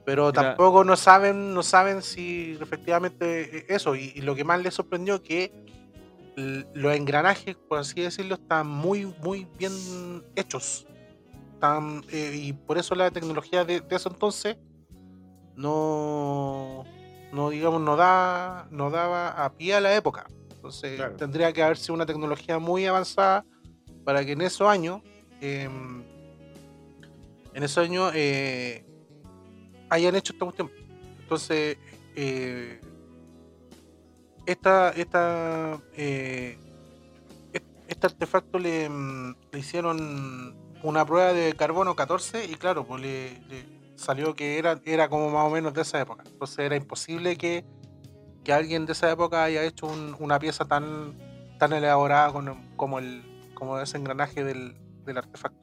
[0.09, 3.95] Pero tampoco no saben, no saben si efectivamente eh, eso.
[3.95, 5.53] Y, y lo que más les sorprendió que
[6.73, 9.71] los engranajes, por así decirlo, están muy, muy bien
[10.35, 10.87] hechos.
[11.53, 14.57] Están, eh, y por eso la tecnología de, de eso entonces
[15.55, 16.85] no,
[17.31, 20.25] no digamos, no da, no daba a pie a la época.
[20.55, 21.17] Entonces Claro.
[21.17, 23.45] tendría que haber sido una tecnología muy avanzada
[24.03, 25.01] para que en esos años,
[25.39, 26.01] em,
[27.53, 28.85] en esos años eh,
[29.89, 30.71] hayan hecho esta cuestión.
[31.19, 31.77] Entonces,
[32.15, 32.79] eh,
[34.45, 36.57] esta, esta, eh,
[37.53, 43.01] est- este artefacto le, mm, le hicieron una prueba de carbono 14 y claro, pues
[43.01, 43.65] le, le
[43.95, 46.23] salió que era, era como más o menos de esa época.
[46.25, 47.65] Entonces era imposible que,
[48.43, 51.13] que alguien de esa época haya hecho un- una pieza tan,
[51.59, 53.23] tan elaborada con- como, el,
[53.53, 54.75] como ese engranaje del,
[55.05, 55.59] del artefacto.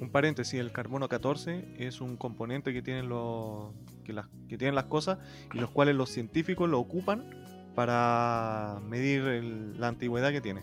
[0.00, 3.72] Un paréntesis, el carbono 14 es un componente que tienen los
[4.04, 5.18] que, las, que tienen las cosas
[5.52, 7.28] y los cuales los científicos lo ocupan
[7.74, 10.62] para medir el- la antigüedad que tiene.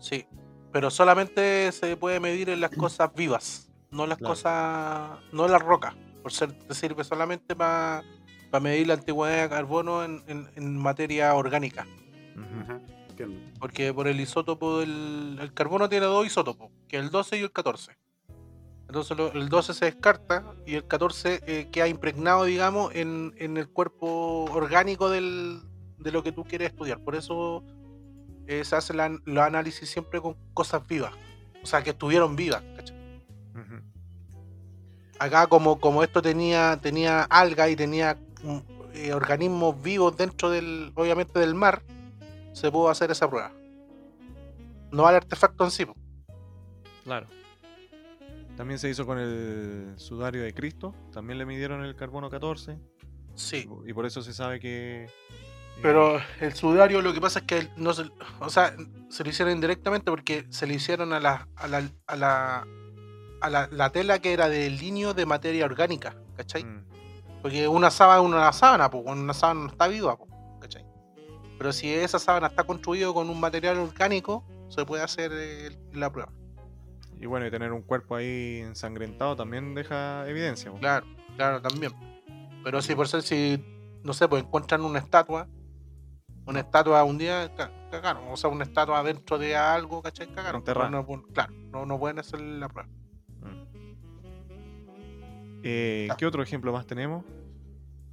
[0.00, 0.26] Sí,
[0.72, 4.34] pero solamente se puede medir en las cosas vivas, no las Claro.
[4.34, 5.94] cosas, no en las rocas.
[6.22, 8.02] Por ser, te sirve solamente para
[8.60, 11.86] medir la antigüedad de carbono en, en- en materia orgánica.
[13.58, 17.42] Porque por el isótopo del el carbono tiene dos isótopos, que es el 12 y
[17.42, 17.96] el 14.
[18.88, 23.56] Entonces lo- el 12 se descarta y el 14 eh, queda impregnado, digamos, en, en
[23.58, 25.60] el cuerpo orgánico del,
[25.98, 26.98] de lo que tú quieres estudiar.
[27.04, 27.62] Por eso
[28.46, 31.12] eh, se hace la- los análisis siempre con cosas vivas.
[31.62, 32.62] O sea, que estuvieron vivas.
[32.76, 32.96] ¿cachai?
[35.18, 38.58] Acá como, como esto tenía, tenía algas y tenía mm,
[38.94, 41.82] eh, organismos vivos dentro del, obviamente, del mar,
[42.54, 43.52] se pudo hacer esa prueba.
[44.92, 45.86] No al artefacto en sí.
[47.04, 47.26] Claro.
[48.58, 53.38] También se hizo con el sudario de Cristo, también le midieron el carbono 14 y
[53.38, 53.68] Sí.
[53.86, 55.04] y por eso se sabe que...
[55.04, 55.08] eh,
[55.80, 58.74] Pero el sudario lo que pasa es que no se, o sea,
[59.10, 62.66] se lo hicieron indirectamente porque se le hicieron a la, a la, a la,
[63.40, 66.64] a la, la tela que era de líneo de materia orgánica, ¿cachai?
[66.64, 66.84] mm,
[67.42, 70.26] Porque una sábana es una sábana, pues una sábana no está viva, po,
[70.60, 70.84] ¿cachai?
[71.58, 76.10] Pero si esa sábana está construida con un material orgánico, se puede hacer eh, la
[76.10, 76.32] prueba.
[77.20, 80.70] Y bueno, y tener un cuerpo ahí ensangrentado también deja evidencia.
[80.78, 81.06] Claro,
[81.36, 81.92] claro, también.
[82.62, 83.64] Pero si por ser, si,
[84.04, 85.48] no sé, pues encuentran una estatua,
[86.46, 88.24] una estatua un día, ca- cagaron.
[88.28, 90.28] O sea, una estatua dentro de algo, ¿cachai?
[90.28, 90.62] Cagaron.
[90.90, 92.88] No, claro, no, no pueden hacer la prueba.
[93.40, 93.68] Mm.
[95.64, 96.08] Eh.
[96.16, 97.24] ¿Qué otro ejemplo más tenemos?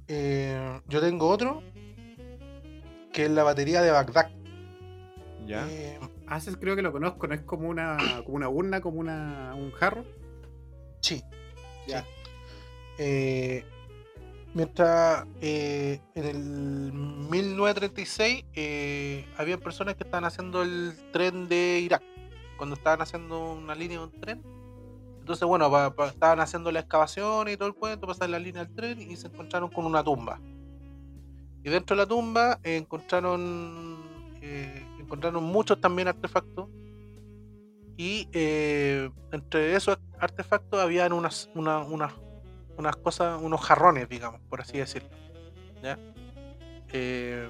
[0.08, 1.62] Eh, yo tengo otro,
[3.12, 4.30] que es la batería de Bagdad.
[5.46, 5.66] Ya.
[5.68, 5.98] Eh,
[6.60, 10.04] creo que lo conozco, ¿no es como una, como una urna, como una, un jarro?
[11.00, 11.22] sí,
[11.86, 12.02] Ya.
[12.02, 12.08] sí.
[12.98, 13.64] Eh,
[14.54, 22.02] mientras eh, en el 1936 eh, había personas que estaban haciendo el tren de Irak,
[22.56, 24.42] cuando estaban haciendo una línea de un tren.
[25.20, 28.64] Entonces, bueno, pa- pa- estaban haciendo la excavación y todo el cuento, pasaron la línea
[28.64, 30.40] del tren y se encontraron con una tumba.
[31.62, 33.98] Y dentro de la tumba eh, encontraron
[34.40, 36.68] eh, encontraron muchos también artefactos.
[37.96, 42.12] Y eh, entre esos artefactos habían unas, una- unas,
[42.76, 45.08] unas cosas, unos jarrones, digamos, por así decirlo.
[45.82, 45.98] ¿ya?
[46.92, 47.48] Eh,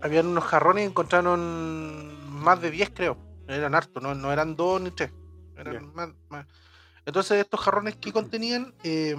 [0.00, 3.16] habían unos jarrones y encontraron más de 10, creo.
[3.48, 5.10] Eran hartos, no, no eran dos ni tres.
[5.56, 6.46] Eran más, más.
[7.06, 9.16] Entonces, estos jarrones que contenían, eh,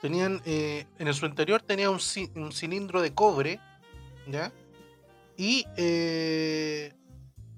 [0.00, 3.60] tenían eh, en su interior tenía un cilindro de cobre,
[4.26, 4.52] ¿ya?
[5.36, 6.94] Y eh,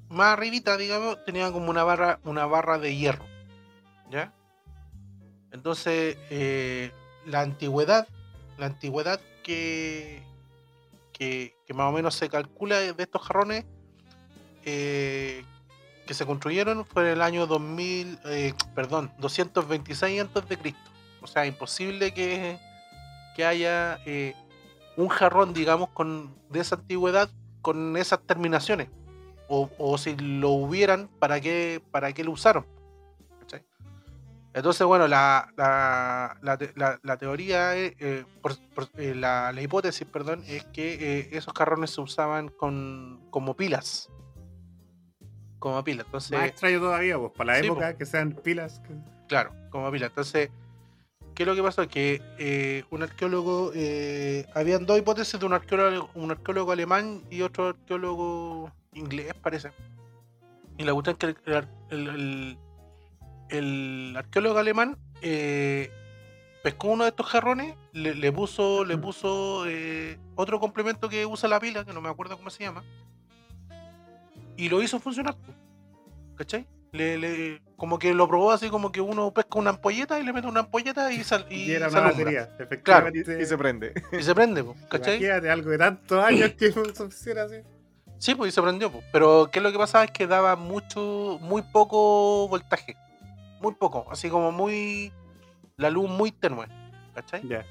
[0.09, 3.27] más arribita, digamos, tenía como una barra, una barra de hierro,
[4.11, 4.33] ¿ya?
[5.53, 6.93] Entonces, eh,
[7.25, 8.07] la antigüedad,
[8.59, 10.23] la antigüedad que,
[11.13, 13.65] que, más o menos se calcula de estos jarrones
[14.65, 15.45] eh,
[16.07, 20.91] que se construyeron fue en el año 2000, eh, perdón, 226 antes de Cristo.
[21.21, 22.59] O sea, imposible que,
[23.35, 23.99] que haya
[24.97, 27.29] un jarrón, digamos, con de esa antigüedad
[27.67, 28.89] con esas terminaciones.
[29.49, 32.65] O, o si lo hubieran, ¿para qué, para qué lo usaron?
[34.55, 39.53] Entonces, bueno, la, la, la te- la- la teoría, es, eh, por- por- eh, la,
[39.61, 44.09] hipótesis, perdón, es que eh, esos jarrones se usaban con, como pilas.
[45.59, 46.07] Como pilas.
[46.07, 48.81] Entonces, Más extraño todavía, pues, para la Sí, época, que sean pilas.
[48.81, 48.95] que-
[49.29, 50.07] Claro, como pila.
[50.07, 50.49] Entonces,
[51.37, 51.87] ¿qué es lo que pasó?
[51.87, 57.43] Que eh, un arqueólogo, eh, habían dos hipótesis de un arqueólogo, un arqueólogo alemán y
[57.43, 59.71] otro arqueólogo inglés, parece.
[60.79, 62.59] Y la cuestión es que el,
[63.51, 65.91] el- arqueólogo alemán eh,
[66.63, 69.65] pescó uno de estos jarrones, le, le puso, le puso
[70.35, 72.83] otro complemento que usa la pila, que no me acuerdo cómo se llama,
[74.57, 75.37] y lo hizo funcionar.
[76.35, 76.67] ¿Cachai?
[76.97, 80.33] Le, le- como que lo probó así como que uno pesca una ampolleta y le
[80.33, 83.43] mete una ampolleta y, sal, y, Y era una batería, efectivamente.
[83.43, 83.93] Y se prende.
[84.13, 85.17] Y se prende, po, ¿cachai?
[85.17, 87.57] Imagínate algo de tantos años que se hiciera así.
[88.19, 89.03] Sí, pues y se prendió, po.
[89.13, 90.05] pero ¿qué es lo que pasaba?
[90.05, 92.97] Es que daba mucho, muy poco voltaje.
[93.61, 95.13] Muy poco, así como muy.
[95.77, 96.67] La luz muy tenue,
[97.15, 97.47] ¿cachai?
[97.47, 97.67] Ya.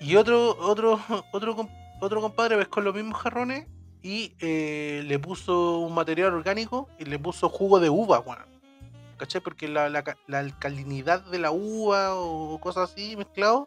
[0.00, 1.00] Y otro, otro,
[1.32, 1.68] otro,
[2.00, 3.66] otro compadre pescó los mismos jarrones
[4.02, 8.38] y eh, le puso un material orgánico y le puso jugo de uva, weón.
[9.16, 9.40] ¿Cachai?
[9.40, 13.66] Porque la, la ca- la alcalinidad de la uva o cosas así mezclado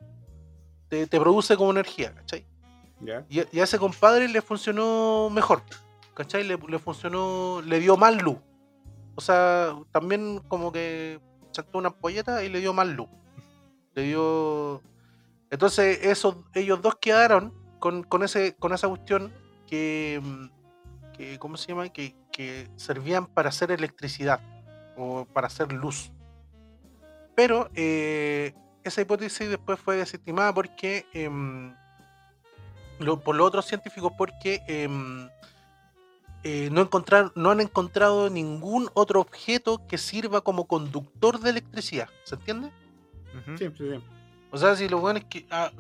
[0.88, 2.46] te, te produce como energía, ¿cachai?
[3.30, 5.62] Y, a- y a ese compadre le funcionó mejor,
[6.14, 6.44] ¿cachai?
[6.46, 8.38] Le, le funcionó, le dio más luz.
[9.16, 11.20] O sea, también como que
[11.52, 13.10] saltó una ampolleta y le dio más luz.
[13.94, 14.82] Le dio.
[15.50, 19.34] Entonces, esos, ellos dos quedaron con, con, ese, con esa cuestión
[19.72, 20.46] que, mm,
[21.18, 21.40] que.
[21.40, 21.90] ¿Cómo se llama?
[21.90, 24.40] Que, que servían para hacer electricidad
[24.96, 26.12] o para hacer luz.
[27.36, 28.54] Pero eh,
[28.84, 31.08] esa hipótesis después fue desestimada porque.
[31.14, 31.74] em,
[33.00, 35.28] lo- por los otros científicos porque em,
[36.44, 42.10] eh, no, encontrar, no han encontrado ningún otro objeto que sirva como conductor de electricidad.
[42.26, 42.72] ¿Se entiende?
[43.58, 44.04] Sí, sí, sí.
[44.52, 45.72] O sea, si los buenos que ah,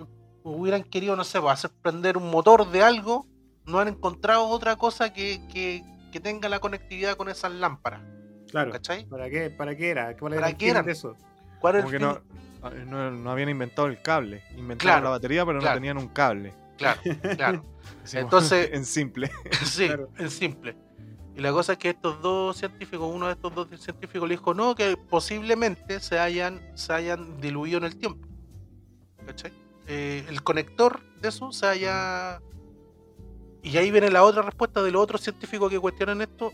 [0.43, 3.27] hubieran querido, no sé, pues, hacer prender un motor de algo,
[3.65, 8.01] no han encontrado otra cosa que, que- que tenga la conectividad con esas lámparas.
[8.49, 8.71] Claro.
[8.71, 9.05] ¿Cachai?
[9.05, 10.17] ¿Para qué, ¿Para qué era?
[10.17, 10.85] ¿Cuál era ¿Para el qué fin eran?
[10.85, 11.15] de eso?
[11.59, 12.85] ¿Cuál es Como el que fin?
[12.85, 14.43] no, no, no habían inventado el cable.
[14.57, 15.75] Inventaron Claro, la batería, pero claro.
[15.75, 16.53] no tenían un cable.
[16.77, 16.99] Claro,
[17.37, 17.65] claro.
[18.13, 19.31] Entonces- en simple.
[19.63, 20.09] Sí, Claro.
[20.17, 20.75] en simple.
[21.33, 24.53] Y la cosa es que estos dos científicos, uno de estos dos científicos le dijo,
[24.53, 28.27] no, que posiblemente se hayan, se hayan diluido en el tiempo.
[29.25, 29.53] ¿Cachai?
[29.87, 32.41] Eh, el conector de eso se haya...
[33.63, 36.51] Y ahí viene la otra respuesta de los otros científicos que cuestionan esto.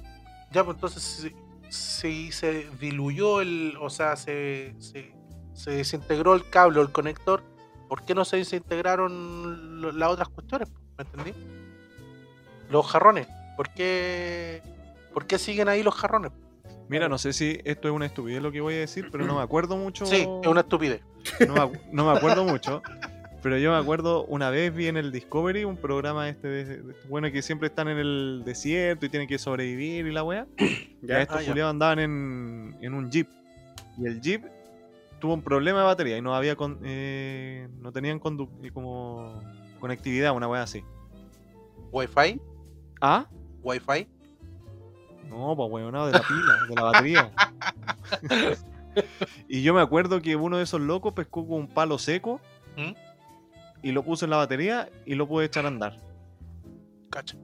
[0.51, 1.35] Ya, pues entonces, si,
[1.69, 3.75] si se diluyó el...
[3.79, 5.13] O sea, se, se,
[5.53, 7.43] se desintegró el cable o el conector,
[7.87, 10.69] ¿por qué no se desintegraron lo- las otras cuestiones?
[10.97, 11.33] ¿Me entendí?
[12.69, 13.27] Los jarrones.
[13.55, 14.61] ¿Por qué,
[15.13, 16.31] ¿Por qué siguen ahí los jarrones?
[16.89, 19.35] Mira, no sé si esto es una estupidez lo que voy a decir, pero no
[19.35, 20.05] me acuerdo mucho.
[20.05, 21.01] Sí, es una estupidez.
[21.47, 22.81] no, me, acu- no me acuerdo mucho.
[23.47, 26.93] Pero yo me acuerdo, una vez vi en el Discovery un programa este, de, de-
[27.07, 30.45] bueno, que siempre están en el desierto y tienen que sobrevivir y la wea.
[31.01, 31.69] Ya estos Ah, ya.
[31.69, 33.29] andaban en, en un jeep.
[33.97, 34.43] Y el jeep
[35.21, 39.41] tuvo un problema de batería y no había con, eh, no tenían eh, como
[39.79, 40.83] conectividad, una wea así.
[41.93, 42.41] Wi-Fi,
[42.99, 43.27] ¿Ah?
[43.63, 44.09] Wi-Fi.
[45.29, 47.31] No, pues weonado de la pila, de la batería.
[49.47, 52.41] y yo me acuerdo que uno de esos locos pescó con un palo seco
[52.75, 52.91] ¿Mm?
[53.87, 55.99] Y lo puso en la batería y lo pude echar a andar.
[57.09, 57.37] Cacha.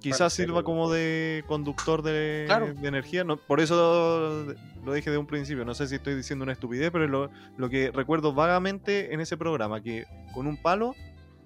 [0.00, 2.72] Quizás sirva como de conductor de, Claro.
[2.72, 3.24] de energía.
[3.24, 4.46] No, por eso
[4.84, 5.64] lo dije de un principio.
[5.64, 9.36] No sé si estoy diciendo una estupidez, pero lo, lo que recuerdo vagamente en ese
[9.36, 10.94] programa, que con un palo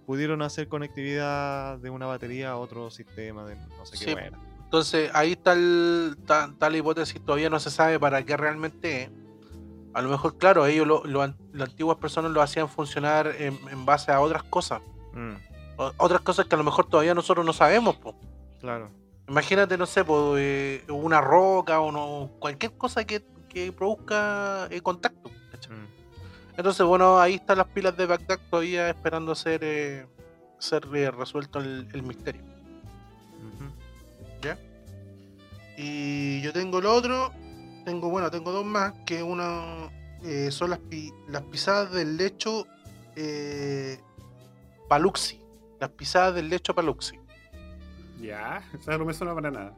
[0.06, 4.12] pudieron hacer conectividad de una batería a otro sistema de no sé qué Sí.
[4.12, 4.38] buena.
[4.64, 9.02] Entonces ahí está, el, está, está la hipótesis, todavía no se sabe para qué realmente
[9.04, 9.10] es.
[9.94, 11.34] A lo mejor, claro, ellos, lo- las
[11.68, 14.80] antiguas personas lo hacían funcionar en, en base a otras cosas.
[15.12, 15.34] Mm,
[15.76, 17.96] O- otras cosas que a lo mejor todavía nosotros no sabemos.
[17.96, 18.14] po.
[18.60, 18.90] claro.
[19.28, 24.80] Imagínate, no sé, po, eh, una roca o no, cualquier cosa que, que produzca eh,
[24.80, 25.28] contacto.
[25.30, 26.56] Mm.
[26.58, 30.06] Entonces, bueno, ahí están las pilas de Bagdad todavía esperando ser, eh,
[30.58, 32.42] ser eh, resuelto el, el misterio.
[32.42, 33.72] Ujú.
[35.76, 37.32] Y yo tengo el otro,
[37.84, 39.90] tengo, bueno, tengo dos más, que uno,
[40.22, 42.66] eh, son las, pi- las pisadas del lecho
[43.16, 44.00] eh,
[44.88, 45.40] Paluxi.
[45.80, 47.18] Las pisadas del lecho Paluxi.
[48.20, 49.76] Ya, eso no me suena para nada.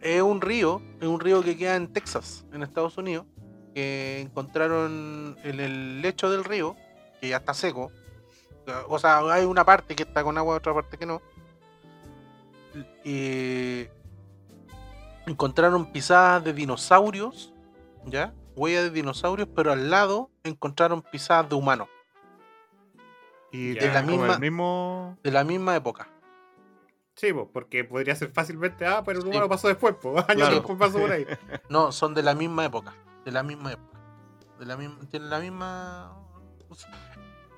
[0.00, 3.26] es un río, es un río que queda en Texas, en Estados Unidos,
[3.74, 6.76] que encontraron en el lecho del río,
[7.20, 7.90] que ya está seco.
[8.88, 11.22] O sea, hay una parte que está con agua, otra parte que no.
[13.04, 13.86] Y
[15.26, 17.52] encontraron pisadas de dinosaurios,
[18.06, 18.34] ¿ya?
[18.56, 21.88] Huellas de dinosaurios, pero al lado encontraron pisadas de humanos,
[23.52, 25.18] Y Ya, tiene la misma- mismo.
[25.24, 26.08] de la misma época.
[27.16, 29.30] Sí, porque podría ser fácilmente, ah, pero el Sí.
[29.30, 30.54] humano pasó después, pues, años Claro.
[30.54, 31.26] después pasó por ahí.
[31.68, 32.94] No, son de la misma época.
[33.24, 33.98] De la misma época.
[34.58, 36.16] De la misma, tienen la misma.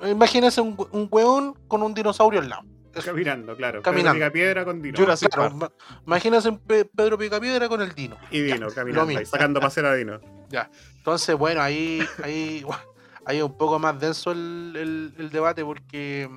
[0.09, 2.63] Imagínense un, un hueón con un dinosaurio al lado.
[3.05, 3.83] Caminando, claro.
[3.83, 4.19] Caminando.
[4.19, 4.99] Pedro piedra con Dino.
[4.99, 5.73] Jurassic claro, Park.
[5.89, 8.17] ma- imagínense un Pedro Picapiedra con el Dino.
[8.31, 10.21] Y Dino, Ya, caminando, ahí, sacando paseo a Dino.
[10.99, 12.65] Entonces, bueno, ahí, ahí,
[13.27, 16.29] ahí es un poco más denso el, el- el debate porque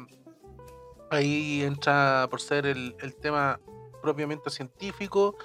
[1.12, 3.60] ahí entra por ser el, el tema
[4.02, 5.36] propiamente científico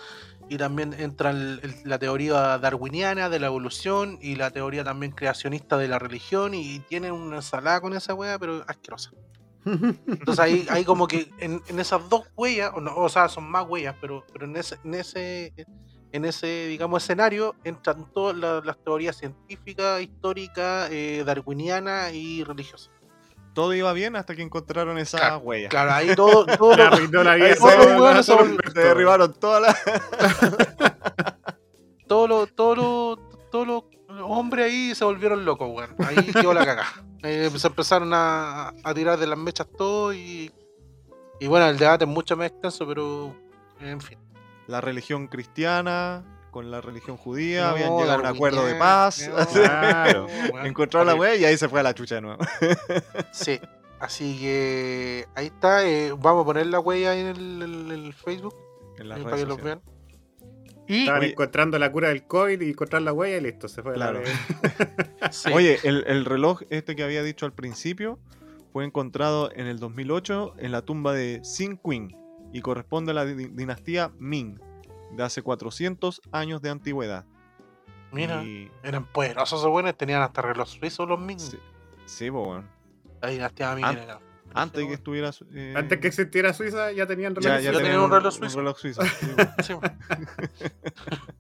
[0.49, 5.13] y también entra el- el- la teoría darwiniana de la evolución y la teoría también
[5.13, 9.11] creacionista de la religión y tiene una ensalada con esa wea, pero asquerosa.
[9.65, 13.51] Entonces ahí, ahí como que en, en esas dos huellas, o, no, o sea, son
[13.51, 15.53] más huellas, pero, pero en ese, en ese,
[16.13, 22.91] en ese, digamos, escenario entran todas la- las teorías científicas, históricas, eh, darwinianas y religiosas.
[23.53, 25.69] Todo iba bien hasta que encontraron esa Claro, huella.
[25.69, 27.33] Claro, ahí todo, todo lo- la.
[27.33, 29.77] Ahí se- derribaron todas las.
[32.07, 33.19] todos los todos los-
[33.51, 33.83] todos los
[34.21, 35.95] hombres ahí se volvieron locos, weón.
[36.07, 37.05] Ahí quedó la cagada.
[37.23, 40.51] Eh, se empezaron a, a tirar de las mechas todo y,
[41.39, 43.35] y bueno, el debate es mucho más extenso, pero
[43.81, 44.19] en fin.
[44.67, 49.29] La religión cristiana con la religión judía No, habían llegado a un acuerdo de paz.
[49.29, 50.27] no, Claro.
[50.65, 52.43] Encontraron la huella y ahí se fue a la chucha de nuevo.
[53.33, 53.61] Sí,
[54.01, 55.87] así que ahí está.
[55.87, 57.27] eh, vamos a poner la huella ahí en
[57.93, 58.55] el, Facebook
[58.99, 59.83] En las eh, redes para que lo sociales.
[59.85, 60.00] vean.
[60.91, 61.31] Y Estaban Oye.
[61.31, 63.97] encontrando la cura del COVID y encontrar la huella y listo, se fue.
[63.97, 64.21] la Claro.
[64.21, 64.31] vez.
[65.31, 68.19] sí, Oye, el, el reloj este que había dicho al principio
[68.73, 72.17] fue encontrado en el 2008 en la tumba de Sin Queen
[72.53, 74.59] y corresponde a la di- dinastía Ming
[75.13, 77.25] de hace 400 años de antigüedad.
[78.13, 81.39] mira, Y- eran poderosos esos buenos, tenían hasta reloj suizo los Ming.
[81.39, 81.59] sí,
[82.07, 82.69] sí, po, weón.
[83.23, 84.21] La dinastía Ming An- era-
[84.55, 85.31] Antes que estuviera.
[85.55, 87.83] eh, Antes que existiera Suiza ya tenían ya, reloj ya Ya suizo.
[87.85, 88.59] tenían un reloj suizo.
[88.59, 89.63] reloj suizo, sí, po.
[89.63, 89.99] Sí, weón.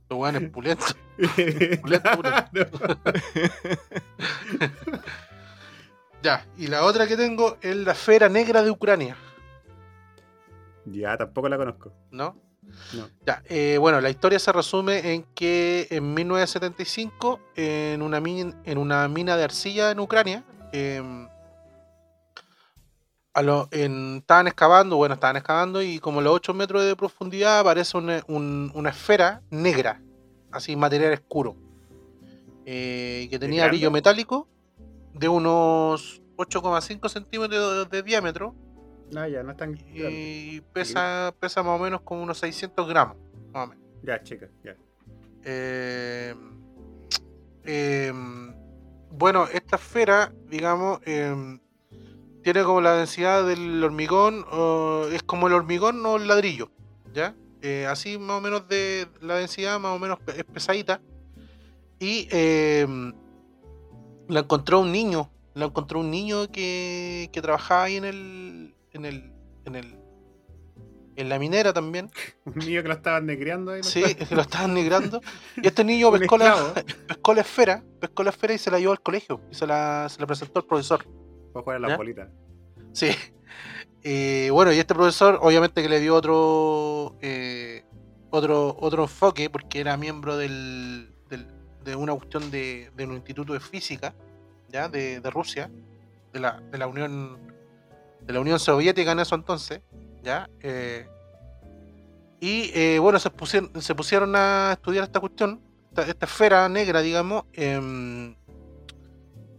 [0.08, 0.96] Los weones pulentos.
[6.22, 9.16] Ya, y la otra que tengo es la esfera negra de Ucrania,
[10.84, 11.92] Ya, tampoco la conozco.
[12.10, 12.36] ¿no?
[12.92, 13.08] No.
[13.26, 18.78] Ya, eh, bueno, la historia se resume en que en 1975, en una, min- en
[18.78, 21.26] una mina de arcilla en Ucrania, em,
[23.40, 26.94] a lo- en- estaban excavando, bueno, estaban excavando y como a los 8 metros de
[26.94, 30.02] profundidad aparece una, un- una esfera negra,
[30.52, 31.56] así material oscuro,
[32.66, 34.46] eh, que tenía brillo metálico
[35.14, 38.54] de unos 8,5 centímetros de, de diámetro
[39.10, 43.16] No, ya, no es tan y pesa, pesa más o menos como unos 600 gramos,
[43.52, 43.84] más o menos.
[44.02, 44.76] Ya, chica, ya.
[45.44, 46.34] Eh,
[47.64, 48.54] em,
[49.10, 51.58] bueno, esta esfera, digamos, em,
[52.42, 56.70] tiene como la densidad del hormigón, o es como el hormigón o el ladrillo,
[57.12, 57.34] ¿ya?
[57.62, 61.00] Eh, así más o menos de la densidad, más o menos es pesadita.
[61.98, 63.12] Y em,
[64.28, 69.04] la encontró un niño, la encontró un niño que, que trabajaba ahí en el, en
[69.04, 69.32] el,
[69.66, 69.98] en el,
[71.16, 72.10] en la minera también.
[72.46, 73.82] Un niño que lo estaban negreando ahí.
[73.82, 75.20] Sí, que lo estaban migrando.
[75.56, 76.72] Y este niño pescó la,
[77.06, 79.40] pescó la esfera, pescó la esfera y se la llevó al colegio.
[79.50, 81.04] Y se la, se la presentó al profesor.
[81.52, 81.96] Para jugar a las ¿Ya?
[81.96, 82.28] bolitas.
[82.92, 83.10] Sí.
[84.02, 87.84] Eh, bueno, y este profesor, obviamente que le dio otro eh,
[88.30, 91.46] otro, otro enfoque, porque era miembro del, del-
[91.84, 94.14] de una cuestión de, de un instituto de física,
[94.68, 94.88] ¿ya?
[94.88, 95.70] De, de Rusia,
[96.32, 97.38] de la, de la Unión
[98.22, 99.80] de la Unión Soviética en eso entonces,
[100.22, 100.48] ¿ya?
[100.60, 101.06] Eh,
[102.40, 107.00] y eh, bueno, se pusieron, se pusieron a estudiar esta cuestión, esta, esta esfera negra,
[107.02, 108.34] digamos, em,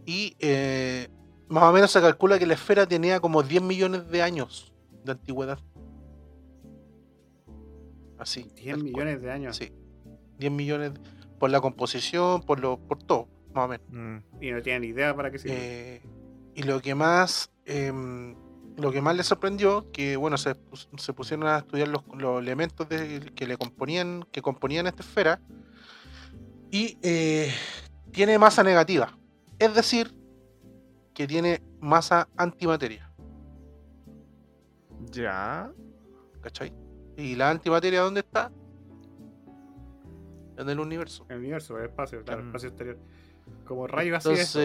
[0.06, 0.34] y
[1.52, 4.72] más o menos se calcula que la esfera tenía como 10 millones de años
[5.04, 5.58] de antigüedad.
[8.18, 8.42] Así.
[8.54, 8.82] 10 tal cual.
[8.84, 9.56] millones de años.
[9.56, 9.72] Sí.
[10.38, 10.92] 10 millones
[11.38, 13.86] por la composición, por lo, por todo, más o menos.
[13.90, 14.42] Mm.
[14.44, 15.56] Y no tienen idea para qué sirve.
[15.58, 16.02] Eh,
[16.54, 18.34] y lo que más em,
[18.76, 20.56] lo que más le sorprendió que bueno se,
[20.96, 25.40] se pusieron a estudiar los, los elementos de- que le componían que componían esta esfera
[26.70, 27.52] y eh,
[28.12, 29.16] tiene masa negativa.
[29.58, 30.14] Es decir,
[31.14, 33.10] que tiene masa antimateria.
[35.10, 35.70] Ya.
[36.40, 36.72] ¿Cachai?
[37.16, 38.50] ¿Y la antimateria dónde está?
[40.56, 41.24] En el universo.
[41.28, 42.48] El universo, el espacio, claro, el Mm.
[42.48, 42.98] espacio exterior.
[43.64, 44.56] Como rayo así Entonces,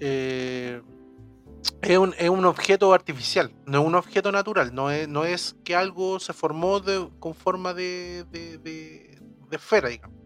[0.00, 0.82] eh,
[1.82, 4.74] es, un, es un objeto artificial, no es un objeto natural.
[4.74, 9.56] No es, no es que algo se formó de- con forma de, de, de- de
[9.56, 10.16] esfera, digamos.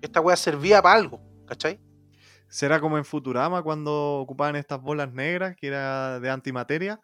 [0.00, 1.80] Esta weá servía para algo, ¿cachai?
[2.48, 7.00] ¿Será como en Futurama cuando ocupaban estas bolas negras, que era de antimateria,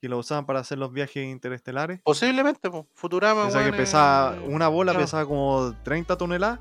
[0.00, 2.00] que lo usaban para hacer los viajes interestelares?
[2.02, 2.86] Posiblemente, po.
[2.94, 3.46] Futurama.
[3.46, 5.04] O sea que pesaba, eh, una bola claro.
[5.04, 6.60] pesaba como 30 toneladas.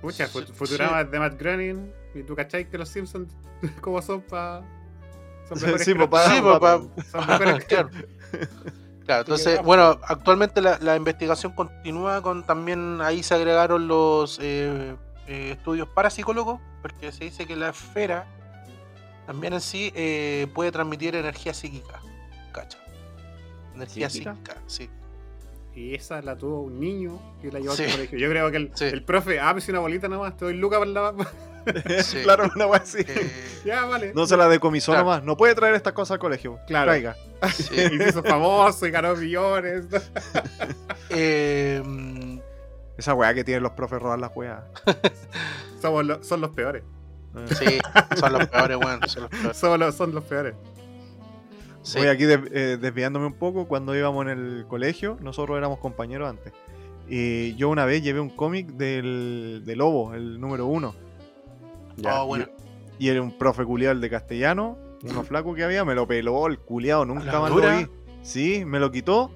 [0.00, 1.92] Pucha, sí, Fut- Futurama es de Matt Groening.
[2.14, 3.34] Y tú cachai que los Simpsons,
[3.80, 4.62] como son para.
[5.48, 5.92] Son Sí, mejores sí.
[5.92, 6.80] Sí, pa-
[7.10, 7.90] Son mejores claro.
[9.04, 14.96] Claro, entonces, bueno, actualmente la, la investigación continúa con también ahí se agregaron los eh,
[15.28, 18.26] eh, estudios parapsicólogos, porque se dice que la esfera
[19.26, 22.00] también en sí eh, puede transmitir energía psíquica,
[22.52, 22.78] ¿cacha?
[23.74, 24.34] Energía ¿Psíquica?
[24.34, 24.90] psíquica, sí.
[25.74, 27.84] Y esa la tuvo un niño que la llevó Sí.
[27.84, 28.18] al colegio.
[28.18, 28.86] Yo creo que el, Sí.
[28.86, 31.14] el profe, ah, me hice una bolita nomás, te doy lucas para la.
[32.02, 32.18] Sí.
[32.24, 32.98] claro, una wea así.
[33.06, 33.30] Eh,
[33.66, 34.12] ya, vale.
[34.14, 35.04] No se la decomisó Claro.
[35.04, 35.22] nomás.
[35.22, 36.58] No puede traer estas cosas al colegio.
[36.66, 36.90] Claro.
[36.90, 37.14] Traiga.
[37.54, 37.74] sí.
[37.74, 39.84] Y se hizo famoso y ganó millones.
[41.10, 41.82] Eh,
[42.98, 44.60] Esa weá que tienen los profes robar las weas.
[45.80, 46.82] Somos lo- son los peores.
[47.58, 47.78] Sí,
[48.16, 49.00] son los peores, weón.
[49.08, 49.62] Son los peores.
[49.78, 50.54] Los- son los peores.
[51.82, 51.98] Sí.
[51.98, 53.68] Voy aquí de- eh, desviándome un poco.
[53.68, 56.52] Cuando íbamos en el colegio, nosotros éramos compañeros antes.
[57.08, 60.94] Y yo una vez llevé un cómic del, de Lobo, el número uno.
[62.04, 62.46] Oh, bueno.
[62.98, 66.46] Y era un profe culiado, el de castellano, uno flaco que había, me lo peló
[66.48, 67.86] el culiado, nunca más lo vi.
[68.22, 69.30] Sí, me lo quitó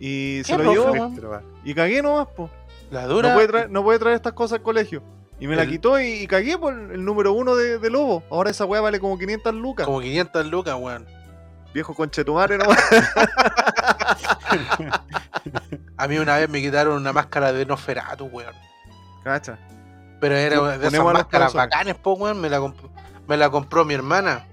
[0.00, 2.50] y se ¿Qué lo profe, llevó y cagué nomás, po.
[2.90, 3.34] La No dura.
[3.34, 5.02] puede, traer, no puede traer estas cosas al colegio.
[5.40, 8.22] Y me la quitó y, y cagué por el número uno de, de Lobo.
[8.30, 9.86] Ahora esa weá vale como 500 lucas.
[9.86, 11.06] Como 500 lucas, weón.
[11.74, 12.78] Viejo conchetumare nomás.
[15.96, 18.54] A mí una vez me quitaron una máscara de Nosferatu, weón.
[19.22, 19.58] Cacha.
[20.20, 22.40] Pero era Sí, de esas máscaras bacanes, po, weón.
[22.40, 22.60] Me la,
[23.26, 24.46] me la compró mi hermana.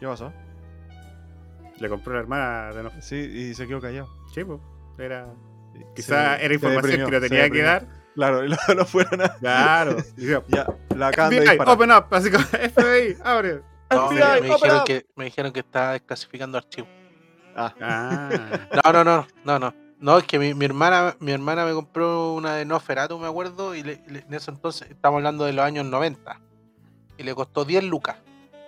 [0.00, 0.32] ¿Qué pasó?
[1.78, 2.90] Le compró la hermana de no.
[3.00, 4.08] Sí, y se quedó callado.
[4.34, 4.60] Sí, po.
[4.98, 5.26] Era.
[5.94, 7.86] Quizá se era información deprimió, que no tenía que dar.
[8.14, 9.34] Claro, y lo, lo fueron a.
[9.38, 9.96] Claro.
[10.16, 10.66] Y digo, Ya,
[10.96, 12.44] la FBI, open up, así como
[12.74, 13.62] FBI, abre.
[13.90, 14.84] No, me, FBI, me open dijeron up.
[14.84, 16.90] que, me dijeron que estaba desclasificando archivos.
[17.54, 18.30] Ah, Ah,
[18.84, 19.74] No, no, no, no, no.
[20.00, 23.74] No, es que mi, mi hermana mi hermana me compró una de Nosferatu, me acuerdo,
[23.74, 26.40] y le- le- en eso entonces, estamos hablando de los años 90.
[27.18, 28.16] Y le costó 10 lucas.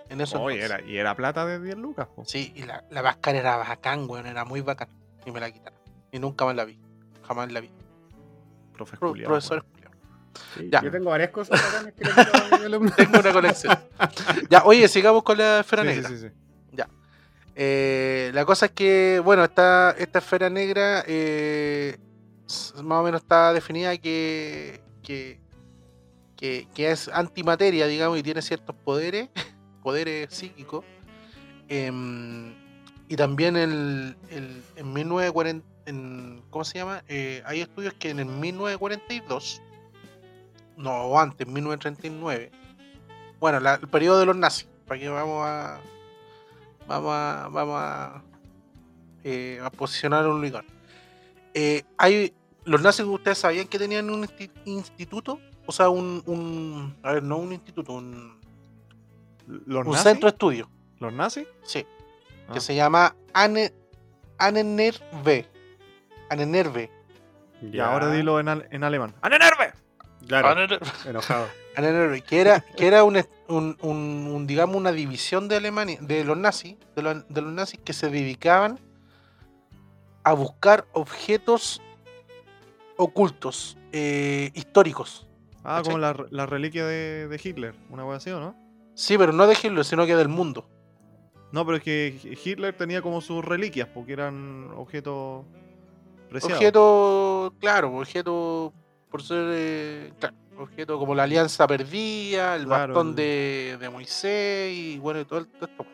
[0.07, 0.79] En eso oye, entonces.
[0.85, 2.23] era, y era plata de 10 lucas, po.
[2.25, 4.87] Sí, y la, la máscara era bacán, weón, era muy bacán.
[5.25, 5.77] Y me la quitaron.
[6.11, 6.79] Y nunca más la vi.
[7.27, 7.69] Jamás la vi.
[8.73, 9.63] Profe Pro- profesores
[10.57, 10.81] sí, Ya.
[10.81, 12.95] Yo tengo varias cosas bacanas que.
[12.95, 13.77] Tengo una colección.
[14.49, 16.09] ya, oye, sigamos con la esfera Sí, negra.
[16.09, 16.27] sí, sí.
[17.57, 21.97] Eh, la cosa es que, bueno, esta, esta esfera negra eh,
[22.83, 25.39] más o menos está definida que, que,
[26.35, 29.29] que, que es antimateria, digamos, y tiene ciertos poderes,
[29.83, 30.83] poderes psíquicos.
[31.69, 32.53] Em,
[33.07, 37.03] y también el, el- en 1940, en, ¿cómo se llama?
[37.07, 39.61] Eh, hay estudios que en el 1942,
[40.77, 42.51] no, antes, 1939,
[43.39, 45.79] bueno, la- el periodo de los nazis, para que vamos a,
[46.87, 48.21] vamos a, vamos a,
[49.23, 50.65] eh, a posicionar un lugar.
[51.53, 52.33] Eh, hay,
[52.65, 55.39] los nazis, ¿ustedes sabían que tenían un insti- instituto?
[55.65, 58.39] O sea, un, un- a ver, no un instituto, un,
[59.47, 60.03] ¿Los un nazis?
[60.03, 60.69] centro de estudio,
[60.99, 61.47] ¿Los nazis?
[61.63, 61.85] sí,
[62.47, 62.53] Ah.
[62.53, 63.73] que se llama Ane,
[64.37, 65.47] Anenerve.
[66.29, 66.89] Anenerve.
[67.61, 69.13] Y ahora dilo en, al- en alemán.
[70.27, 70.79] Claro, Anenerve.
[71.05, 71.47] enojado.
[71.75, 73.17] Anenerve, que era, que era un,
[73.47, 77.51] un- un- un, digamos, una división de Alemania, de los nazis, de los, de los
[77.51, 78.79] nazis que se dedicaban
[80.23, 81.81] a buscar objetos
[82.97, 85.27] ocultos, eh, históricos.
[85.63, 85.83] Ah, ¿Cachai?
[85.83, 87.75] como la, la reliquia de, de Hitler.
[87.89, 88.55] Una wea así, ¿o no?
[88.93, 90.69] Sí, pero no de Hitler, sino que del mundo.
[91.51, 95.45] No, pero es que Hitler tenía como sus reliquias, porque eran objetos
[96.35, 96.57] preciados.
[96.61, 98.73] Objeto, claro, objeto
[99.09, 103.89] por ser, eh, claro, objeto como la alianza perdida, el Claro, bastón el- de, de
[103.89, 105.85] Moisés y bueno, y todo, el- todo esto.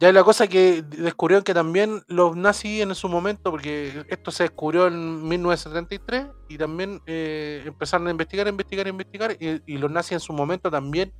[0.00, 4.44] Ya la cosa que descubrieron que también los nazis en su momento, porque esto se
[4.44, 10.12] descubrió en 1973, y también eh, empezaron a investigar, investigar, investigar, y, y los nazis
[10.12, 11.12] en su momento también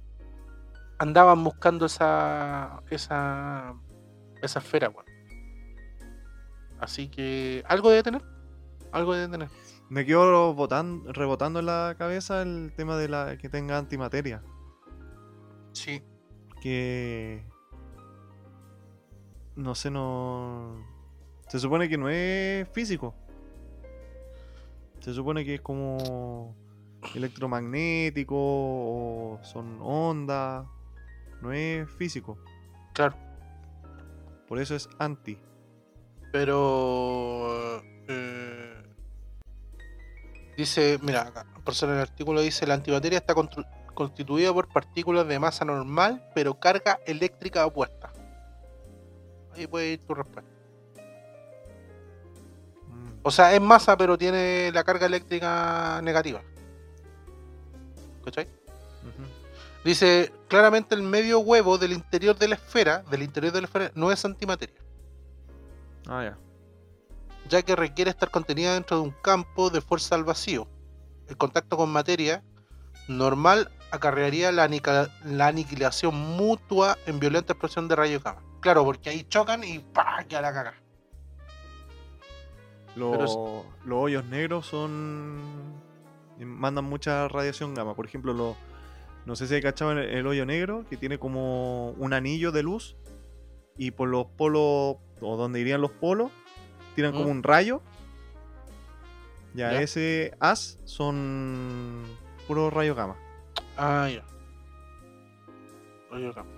[1.00, 3.74] andaban buscando esa esa
[4.42, 5.06] esa esfera, weón.
[6.80, 8.22] Así que algo debe tener,
[8.92, 9.48] algo debe tener.
[9.88, 14.42] Me quedo botan- rebotando en la cabeza el tema de la que tenga antimateria.
[15.72, 16.02] Sí.
[16.60, 17.44] Que.
[19.56, 20.84] No sé, no.
[21.48, 23.14] Se supone que no es físico.
[25.00, 26.54] Se supone que es como
[27.14, 30.66] electromagnético o son ondas.
[31.40, 32.38] No es físico.
[32.92, 33.16] Claro.
[34.46, 35.38] Por eso es anti.
[36.32, 37.82] Pero.
[38.08, 38.82] eh,
[40.56, 43.34] dice, mira, acá, por ser el artículo dice: la antimateria está
[43.94, 48.12] constituida por partículas de masa normal, pero carga eléctrica opuesta.
[49.54, 50.50] Ahí puede ir tu respuesta.
[52.86, 56.42] Mm, O sea, es masa, pero tiene la carga eléctrica negativa.
[58.24, 58.44] ¿Cachai?
[58.44, 59.24] ujú.
[59.84, 63.90] Dice, claramente el medio huevo del interior de la esfera, del interior de la esfera,
[63.94, 64.76] no es antimateria,
[66.08, 66.38] Ah, ya.
[67.48, 70.66] ya que requiere estar contenida dentro de un campo de fuerza al vacío.
[71.28, 72.42] El contacto con materia
[73.08, 74.64] normal acarrearía la,
[75.46, 78.42] aniquilación mutua en violenta explosión de rayos gamma.
[78.60, 80.24] Claro, porque ahí chocan y ¡pah!
[80.24, 80.74] queda la caga.
[82.96, 83.38] Lo- Pero es-
[83.86, 85.78] Los hoyos negros son.
[86.40, 87.94] mandan mucha radiación gamma.
[87.94, 88.56] Por ejemplo, lo-
[89.26, 92.62] no sé si hay cachado el, el hoyo negro, que tiene como un anillo de
[92.62, 92.96] luz.
[93.76, 96.30] Y por los polos, o donde irían los polos,
[96.94, 97.30] tiran como ¿Mm?
[97.30, 97.82] un rayo.
[99.54, 99.80] Ya, Ya.
[99.82, 102.04] ese haz son
[102.46, 103.16] puros rayos gamma.
[103.76, 104.22] Ah, ya.
[106.10, 106.50] Rayos gamma.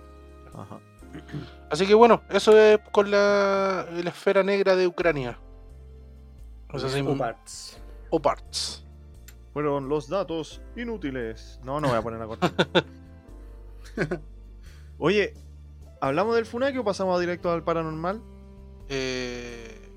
[0.53, 0.79] Ajá.
[1.69, 5.37] Así que bueno, eso es con la, la esfera negra de Ucrania.
[6.73, 7.81] O sea, sí, Uparts.
[8.09, 8.85] Oparts.
[9.53, 11.59] Fueron los datos inútiles.
[11.65, 12.53] No, no voy a poner la cortina.
[14.97, 15.33] Oye,
[15.99, 18.21] ¿hablamos del Funaki o pasamos directo al paranormal?
[18.93, 19.89] Eh,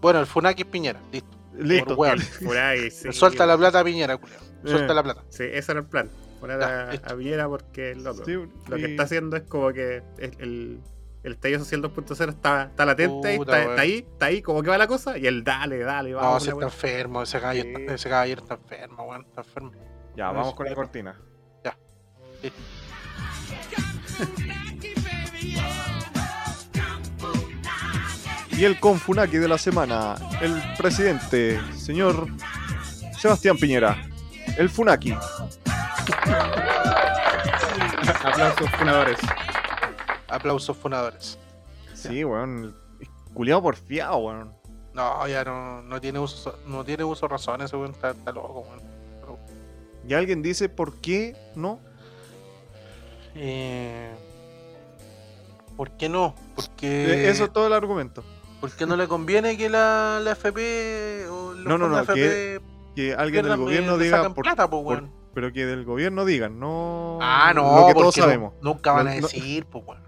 [0.00, 1.28] Bueno, el Funaki es Piñera, listo.
[1.58, 1.96] Listo.
[2.90, 3.12] Sí.
[3.12, 4.40] Suelta la plata a Piñera, culiao.
[4.64, 4.96] Suelta Eh.
[4.96, 5.24] la plata.
[5.30, 6.10] Sí, ese era el plan.
[6.40, 8.24] Poner Ya, a, Piñera porque es loco.
[8.24, 8.32] Sí,
[8.68, 10.80] Lo que está haciendo es como que el, el,
[11.22, 14.76] el estallido social 2.0 está, está latente, Puta, está, ahí, está ahí, como que va
[14.78, 16.42] la cosa, y el dale, dale, No, vamos.
[16.42, 17.82] si la está enfermo, ese caballero, Sí.
[17.82, 19.72] está, ese caballero está enfermo, weón, está enfermo.
[20.16, 21.18] Ya, vamos con la cortina.
[22.42, 22.60] Listo.
[28.56, 32.26] Y el Confunaki de la semana, el presidente, señor
[33.18, 34.02] Sebastián Piñera.
[34.56, 35.12] El Funaki.
[38.24, 39.18] Aplausos fundadores.
[40.28, 41.38] Aplausos fundadores.
[41.94, 42.74] Sí, weón.
[43.34, 44.54] Culeado porfiado, weón.
[44.94, 48.32] No, ya no, no tiene uso, no tiene uso de razón, ese weón está, está
[48.32, 48.80] loco, weón.
[50.08, 51.80] Y alguien dice, ¿por qué no?
[53.34, 54.10] Eh,
[55.76, 56.34] ¿Por qué no?
[56.54, 58.22] Porque Eh, Eso es todo el argumento.
[58.60, 62.60] Porque no le conviene que la, la FP o los No, no, no, FP
[62.94, 65.12] Que alguien del pierdan, gobierno eh, le diga, por- plata, po, por- weón.
[65.34, 68.54] pero que del gobierno digan, no Ah, no, lo que todos sabemos.
[68.62, 70.06] nunca van a decir, pues, weón.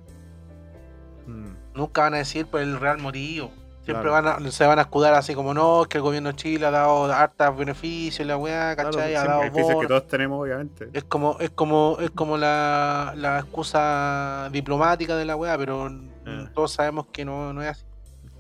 [1.75, 3.51] Nunca van a decir por el Real Morillo.
[3.85, 4.31] Siempre Claro.
[4.35, 6.66] van a, se van a escudar así como no, es que el gobierno de Chile
[6.66, 9.15] ha dado hartas beneficios, la weá, Claro, ¿cachai?
[9.15, 10.91] ha siempre dado Beneficios que todos tenemos, obviamente.
[10.93, 15.89] Es como, es como, es como la, la excusa diplomática de la weá, pero
[16.27, 16.49] Eh.
[16.55, 17.85] todos sabemos que no, no es así.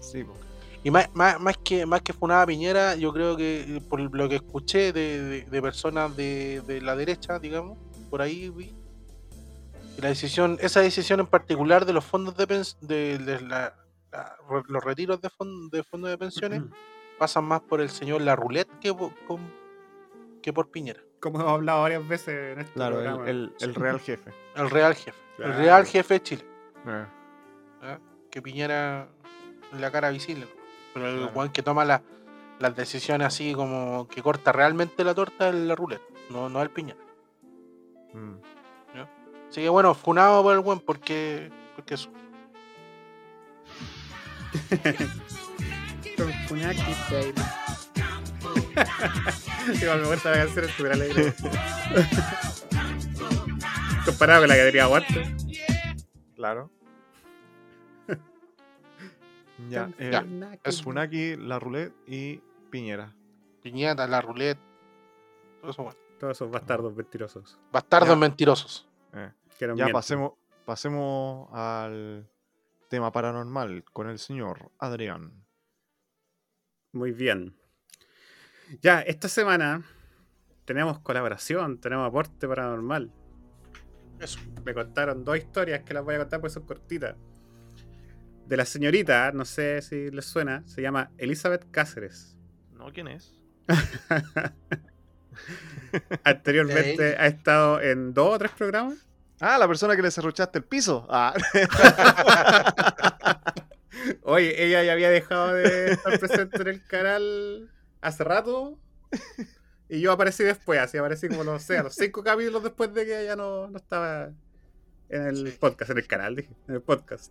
[0.00, 0.34] Sí, po.
[0.84, 4.28] Y más, más, más que más que Funada Piñera, yo creo que eh, por lo
[4.28, 7.76] que escuché de, de- de personas de, de la derecha, digamos,
[8.10, 8.72] por ahí vi,
[10.00, 13.74] la decisión, esa decisión en particular de los fondos de, pens- de, de la-
[14.12, 14.36] la-
[14.68, 16.62] los retiros de, fon- de fondos de pensiones
[17.18, 19.52] pasan más por el señor La Roulette que por, con-
[20.40, 23.98] que por Piñera, Como hemos hablado varias veces en este Claro, el, el- el real
[23.98, 24.32] jefe.
[24.54, 25.52] el real jefe, Claro.
[25.52, 26.44] el real jefe de Chile,
[26.86, 27.06] Eh,
[27.82, 27.98] ¿ah?
[28.30, 29.08] que Piñera
[29.72, 30.46] la cara visible,
[30.94, 31.32] pero el Claro.
[31.34, 32.02] weón que toma la-
[32.58, 36.70] las decisiones así como que corta realmente la torta es La Roulette, no, no el
[36.70, 36.98] Piñera.
[38.14, 38.34] mm.
[39.50, 42.10] Así que bueno, funado por el buen porque, porque eso.
[49.82, 51.34] Igual me gusta la canción, es alegre.
[54.04, 55.34] Comparado con la que tenía aguante.
[56.36, 56.70] Claro.
[59.68, 60.26] Ya, eh, Ya,
[60.64, 60.82] eso.
[60.82, 62.40] Funaki, La Roulette y
[62.70, 63.14] Piñera.
[63.62, 64.58] Piñata, la roulette,
[65.60, 65.98] todo eso bueno.
[66.18, 67.58] Todos esos bastardos mentirosos.
[67.72, 68.16] Bastardos Ya.
[68.16, 68.88] mentirosos.
[69.12, 69.30] Eh,
[69.60, 69.92] Ya mienten.
[69.92, 70.32] pasemos,
[70.64, 72.28] pasemos al
[72.88, 75.44] tema paranormal con el señor Adrián.
[76.92, 77.56] Muy bien.
[78.82, 79.84] Ya, esta semana
[80.64, 83.12] tenemos colaboración, tenemos aporte paranormal.
[84.20, 84.40] Eso.
[84.64, 87.16] Me contaron dos historias que las voy a contar porque son cortitas.
[88.48, 92.34] De la señorita, no sé si les suena, se llama Elizabeth Cáceres.
[92.72, 92.90] ¿No?
[92.90, 93.38] ¿Quién es?
[96.24, 99.06] Anteriormente ha estado en dos o tres programas.
[99.38, 101.06] Ah, la persona que le cerruchaste el piso.
[101.10, 101.34] Ah,
[104.22, 107.70] Oye, ella ya había dejado de estar presente en el canal
[108.00, 108.78] hace rato.
[109.90, 113.04] Y yo aparecí después, así aparecí como, no sé, a los cinco capítulos después de
[113.04, 114.30] que ella no, no estaba
[115.10, 117.30] en el podcast, en el canal, dije, en el podcast.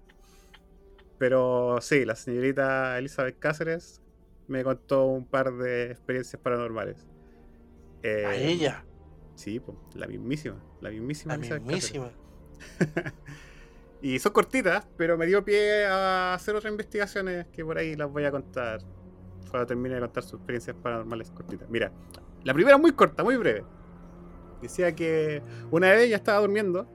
[1.18, 4.02] Pero sí, la señorita Elizabeth Cáceres
[4.48, 7.08] me contó un par de experiencias paranormales.
[8.04, 8.86] Eh, A ella,
[9.36, 11.34] Sí, po, la mismísima, la mismísima.
[11.36, 12.12] la Elizabeth mismísima.
[14.02, 18.10] Y son cortitas, pero me dio pie a hacer otras investigaciones que por ahí las
[18.12, 18.80] voy a contar
[19.50, 21.68] cuando termine de contar sus experiencias paranormales cortitas.
[21.68, 21.92] Mira,
[22.44, 23.64] la primera muy corta, muy breve.
[24.62, 25.42] Decía que
[25.72, 26.88] una vez ella estaba durmiendo,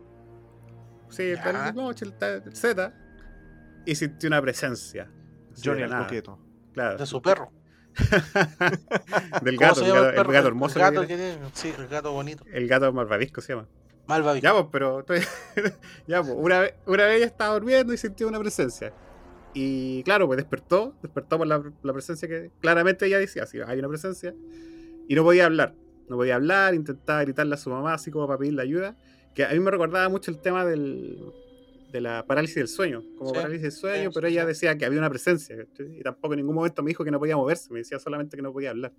[1.08, 2.94] sí, de noche, el ta- el Z,
[3.86, 5.10] y sintió una presencia.
[5.62, 6.38] Johnny de el coqueto.
[6.72, 6.98] Claro.
[6.98, 7.50] De su perro.
[9.42, 10.28] Del ¿Cómo gato, el gato, el perro?
[10.30, 10.78] el gato hermoso.
[10.78, 11.22] El gato tiene.
[11.22, 11.50] que tiene.
[11.52, 12.44] Sí, el gato bonito.
[12.52, 13.68] El gato malvavisco se llama.
[14.06, 15.20] Malva Ya, pues, pero estoy-
[16.06, 18.92] ya, pues, una vez, una vez ella estaba durmiendo y sintió una presencia.
[19.54, 23.78] Y claro, pues despertó, despertó por la, la presencia que claramente ella decía, sí, hay
[23.78, 24.34] una presencia.
[25.08, 25.74] Y no podía hablar,
[26.08, 28.96] no podía hablar, intentaba gritarle a su mamá así como para pedirle ayuda.
[29.34, 31.32] Que a mí me recordaba mucho el tema del,
[31.92, 34.84] de la parálisis del sueño, como Sí, parálisis del sueño, sí, pero ella decía que
[34.86, 35.56] había una presencia.
[35.56, 35.98] ¿cachai?
[35.98, 38.42] Y tampoco en ningún momento me dijo que no podía moverse, me decía solamente que
[38.42, 38.92] no podía hablar.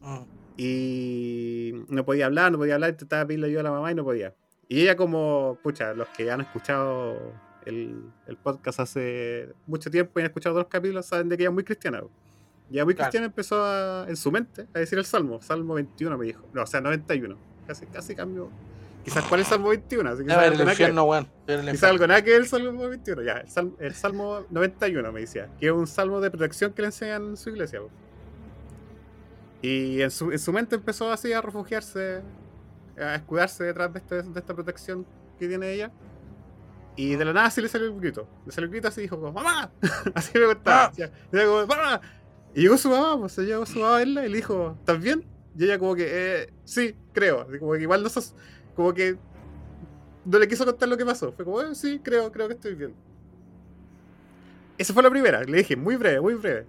[0.00, 0.22] Mm.
[0.56, 4.04] Y no podía hablar, no podía hablar, intentaba pedirle ayuda a la mamá y no
[4.04, 4.34] podía.
[4.68, 7.16] Y ella como, pucha, los que han escuchado
[7.64, 11.50] el, el podcast hace mucho tiempo y han escuchado los capítulos saben de que ella
[11.50, 12.02] es muy cristiana.
[12.70, 13.06] Ya muy Claro.
[13.08, 16.62] cristiana empezó a- en su mente a decir el Salmo, Salmo 21 me dijo, no,
[16.62, 17.38] o sea, 91.
[17.66, 18.50] Casi, casi cambio.
[19.08, 21.28] Quizás cuál es el Salmo 21, así que el infierno, weón.
[21.46, 23.22] El Quizás algo nada que el Salmo 21.
[23.22, 26.82] Ya, el, Sal- el Salmo 91 me decía, que es un salmo de protección que
[26.82, 27.80] le enseñan en su iglesia.
[29.62, 32.22] Y en su, en su mente empezó así a refugiarse,
[32.98, 35.06] a escudarse detrás de, este- de esta protección
[35.38, 35.90] que tiene ella.
[36.96, 38.28] Y de la nada sí le salió el grito.
[38.44, 39.70] Le salió el grito así y dijo, como, ¡Mamá!
[40.14, 40.84] así me contaba.
[40.86, 40.92] Ah.
[41.32, 42.00] ella como, ¡Mamá!
[42.54, 45.24] Y llegó su mamá, pues llegó su mamá a verla y le dijo, ¿estás bien?
[45.56, 47.42] Y ella como que, eh, sí, creo.
[47.48, 48.34] Así como que igual no sos,
[48.78, 49.16] como que
[50.24, 51.32] no le quiso contar lo que pasó.
[51.32, 52.94] Fue como, "Eh, sí, creo, creo que estoy bien.
[54.78, 56.64] Esa fue la primera, le dije, muy breve, muy breve.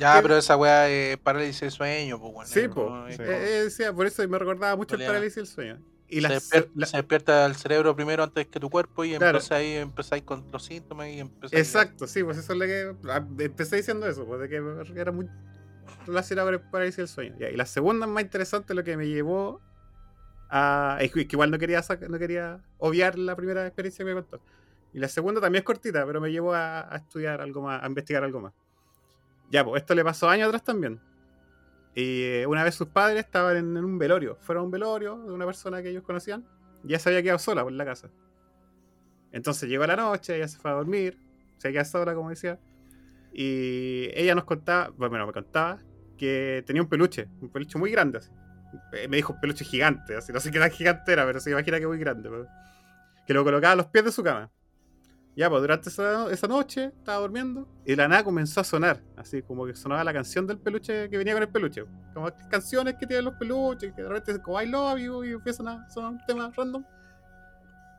[0.00, 2.46] Ya, pero esa weá es parálisis de sueño, pues, weón.
[2.48, 3.06] Sí, po.
[3.06, 3.22] es Sí.
[3.22, 5.78] eh, eh, decía, por eso me recordaba mucho el parálisis del sueño.
[6.08, 9.10] Y se, la, despier- la- se despierta el cerebro primero antes que tu cuerpo y
[9.16, 9.26] Claro.
[9.38, 12.96] empieza ahí, empezáis con los síntomas y empezáis Exacto, sí, pues eso es lo que.
[13.08, 14.60] ah, Empecé diciendo eso, pues de que
[15.00, 15.28] era muy
[16.04, 17.36] relacionado con el parálisis del sueño.
[17.38, 19.60] Ya, y la segunda más interesante, lo que me llevó
[20.52, 24.40] que igual no quería, no quería obviar la primera experiencia que me contó.
[24.92, 28.22] Y la segunda también es cortita, pero me llevó a, estudiar algo más, a investigar
[28.22, 28.52] algo más.
[29.50, 31.00] Ya, pues esto le pasó años atrás también.
[31.94, 35.18] Y eh, una vez sus padres estaban en, en un velorio, fueron a un velorio
[35.18, 36.46] de una persona que ellos conocían,
[36.84, 38.10] y ya se había quedado sola por la casa.
[39.30, 41.18] Entonces llegó la noche, ella se fue a dormir,
[41.58, 42.58] se quedó sola, como decía,
[43.32, 45.78] y ella nos contaba, bueno, me contaba
[46.18, 48.30] que tenía un peluche, un peluche muy grande, así.
[48.92, 51.50] Eh, Me dijo un peluche gigante, así, no sé qué tan gigante era, pero se
[51.50, 52.30] imagina que muy grande,
[53.26, 54.50] que lo colocaba a los pies de su cama.
[55.34, 59.40] Ya, pues durante esa, esa noche estaba durmiendo y la nada comenzó a sonar, así
[59.40, 61.84] como que sonaba la canción del peluche que venía con el peluche.
[62.12, 65.88] Como canciones que tienen los peluches, que de repente como I love y empiezan a
[65.88, 66.84] sonar un tema random.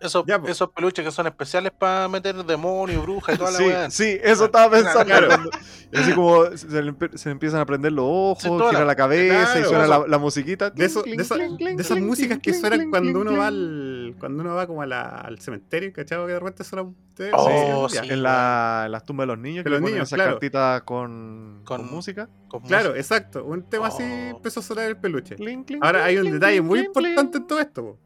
[0.03, 0.47] Esos, Ya, po.
[0.47, 3.89] esos peluches que son especiales para meter demonios, brujas y toda la Sí, weá.
[3.89, 5.05] sí, eso estaba pensando.
[5.05, 5.29] Claro.
[5.95, 8.95] Así como se le, se le empiezan a prender los ojos, Sí, gira la- la
[8.95, 10.69] cabeza y suena la, la musiquita.
[10.71, 11.35] De, eso- de, esa-
[11.79, 15.39] esas músicas que suenan cuando uno va al, cuando uno va como a la- al
[15.39, 16.19] cementerio, ¿cachai?
[16.25, 16.97] Que de repente suena un-
[17.31, 17.99] Oh, sí.
[18.09, 20.31] En, la, en las tumbas de los niños, De que los ponen niños, esas claro.
[20.31, 22.27] cartitas con, con, Con- música.
[22.47, 22.99] Con Claro, música.
[22.99, 23.45] exacto.
[23.45, 24.35] Un tema así Oh.
[24.37, 25.35] empezó a sonar el peluche.
[25.81, 27.99] Ahora hay un detalle muy importante en todo esto.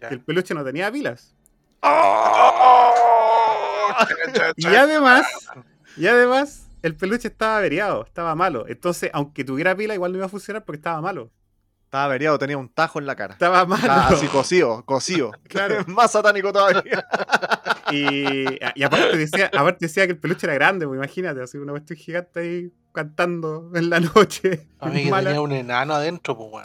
[0.00, 1.35] Que el peluche no tenía pilas.
[1.86, 2.92] ¡Oh!
[4.56, 5.26] Y además,
[5.96, 8.66] y además, el peluche estaba averiado, estaba malo.
[8.68, 11.30] Entonces, aunque tuviera pila, igual no iba a funcionar porque estaba malo.
[11.84, 13.34] Estaba averiado, tenía un tajo en la cara.
[13.34, 13.80] Estaba malo.
[13.82, 15.30] Estaba así cosido, cosido.
[15.48, 15.84] Claro.
[15.86, 17.06] Más satánico todavía.
[17.92, 21.72] Y, y aparte, decía, aparte decía que el peluche era grande, pues imagínate, así una
[21.72, 24.66] cuestión gigante ahí cantando en la noche.
[24.80, 25.30] A mí que Mala.
[25.30, 26.64] tenía un enano adentro, pues, weón.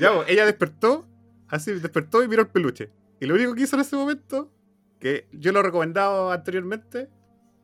[0.00, 1.06] Ya, pues, ella despertó,
[1.54, 2.90] así despertó y miró el peluche.
[3.20, 4.52] Y lo único que hizo en ese momento,
[4.98, 7.08] que yo lo he recomendado anteriormente,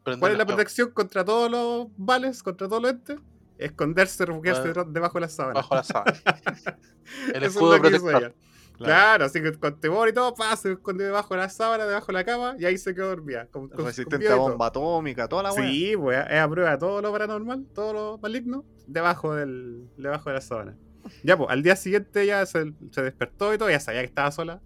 [0.05, 3.19] Prende ¿cuál es la protección contra todos los vales, contra todos los entes?
[3.59, 5.63] Esconderse, refugiarse debajo de las sábanas.
[5.63, 6.19] Bajo la sábana.
[7.35, 8.23] El Eso es escudo hizo protector.
[8.23, 8.35] ella.
[8.79, 12.07] Claro, así que con temor y todo, pa, se escondió debajo de la sábana, debajo
[12.07, 13.47] de la cama, y ahí se quedó dormida.
[13.47, 15.69] Con, Resistente a bomba atómica, toda la weá.
[15.69, 20.31] Sí, pues es a prueba de todo lo paranormal, todo lo maligno, debajo del, debajo
[20.31, 20.79] de la sábana.
[21.23, 24.31] Ya, pues, al día siguiente ya se, se despertó y todo, ya sabía que estaba
[24.31, 24.61] sola.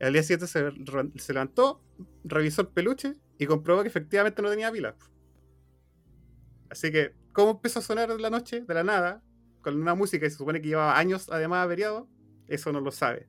[0.00, 0.70] Al día siguiente se,
[1.16, 1.82] se levantó,
[2.24, 4.94] revisó el peluche y comprobó que efectivamente no tenía pilas.
[6.70, 8.62] Así que, ¿cómo empezó a sonar la noche?
[8.62, 9.22] De la nada,
[9.60, 12.08] con una música que se supone que llevaba años además averiado,
[12.48, 13.28] eso no lo sabe.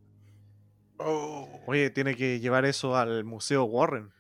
[0.98, 1.48] Oh.
[1.68, 4.12] Oye, tiene que llevar eso al Museo Warren.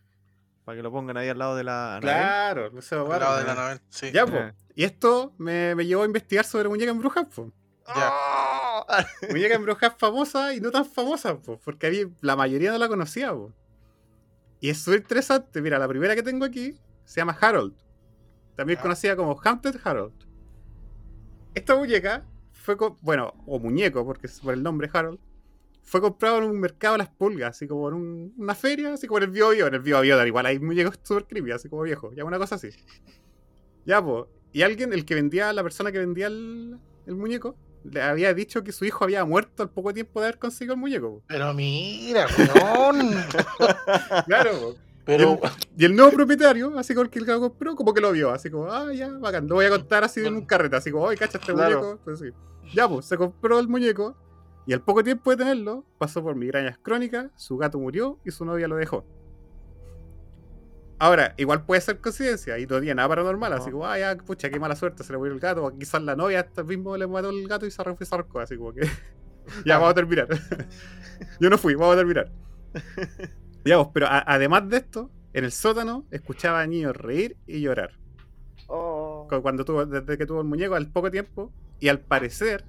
[0.65, 1.97] Para que lo pongan ahí al lado de la.
[1.97, 2.01] Anabel.
[2.01, 4.11] Claro, no se va Al lado de la a nave, sí.
[4.11, 4.41] Ya, pues.
[4.41, 4.53] Eh.
[4.75, 7.51] Y esto me, me llevó a investigar sobre muñecas embrujadas, pues.
[7.85, 9.05] ¡Ah!
[9.29, 12.87] muñeca embrujada famosa y no tan famosa, po, porque a mí la mayoría no la
[12.87, 13.31] conocía.
[13.33, 13.51] po.
[14.59, 15.61] Y es súper interesante.
[15.61, 17.73] Mira, la primera que tengo aquí se llama Harold.
[18.55, 20.13] También conocida como Haunted Harold.
[21.55, 25.19] Esta muñeca fue, bueno, o muñeco, porque es por el nombre Harold,
[25.81, 29.05] fue comprado en un mercado de las pulgas, así como en un- una feria, así
[29.07, 29.67] como en el Bio Bio.
[29.67, 32.55] En el Bio Bio, igual hay muñecos súper creepy, así como viejos, ya una cosa
[32.55, 32.69] así.
[33.85, 34.25] Ya, pues.
[34.53, 38.63] Y alguien, el que vendía, la persona que vendía el, el muñeco, le había dicho
[38.63, 41.21] que su hijo había muerto al poco tiempo de haber conseguido el muñeco.
[41.27, 43.11] Pero mira, weón.
[44.25, 44.75] Claro.
[45.05, 45.37] Pero,
[45.77, 48.49] Y el nuevo propietario, así como el que lo compró, como que lo vio, así
[48.49, 51.17] como, ah, ya, bacán, lo voy a contar así en un carrete, así como, ay,
[51.17, 51.79] cacha este Claro.
[51.79, 51.99] muñeco.
[51.99, 52.69] Entonces, sí.
[52.73, 54.15] Ya, pues, se compró el muñeco
[54.65, 58.45] y al poco tiempo de tenerlo, pasó por migrañas crónicas, su gato murió y su
[58.45, 59.05] novia lo dejó.
[61.03, 64.57] Ahora, igual puede ser coincidencia y todavía nada paranormal, así como, ah, ya, pucha, qué
[64.59, 67.29] mala suerte, se le murió el gato, o quizás la novia hasta mismo le mató
[67.29, 68.81] el gato y se arrojó, así como que,
[69.65, 70.27] ya, vamos a terminar.
[71.41, 72.31] Yo no fui, vamos a terminar.
[73.65, 77.91] Digamos, pero a- además de esto, en el sótano escuchaba a niños reír y llorar.
[78.67, 79.27] Oh.
[79.29, 81.51] Cu- Cuando tuvo, desde que tuvo el muñeco al poco tiempo.
[81.79, 82.63] Y al parecer,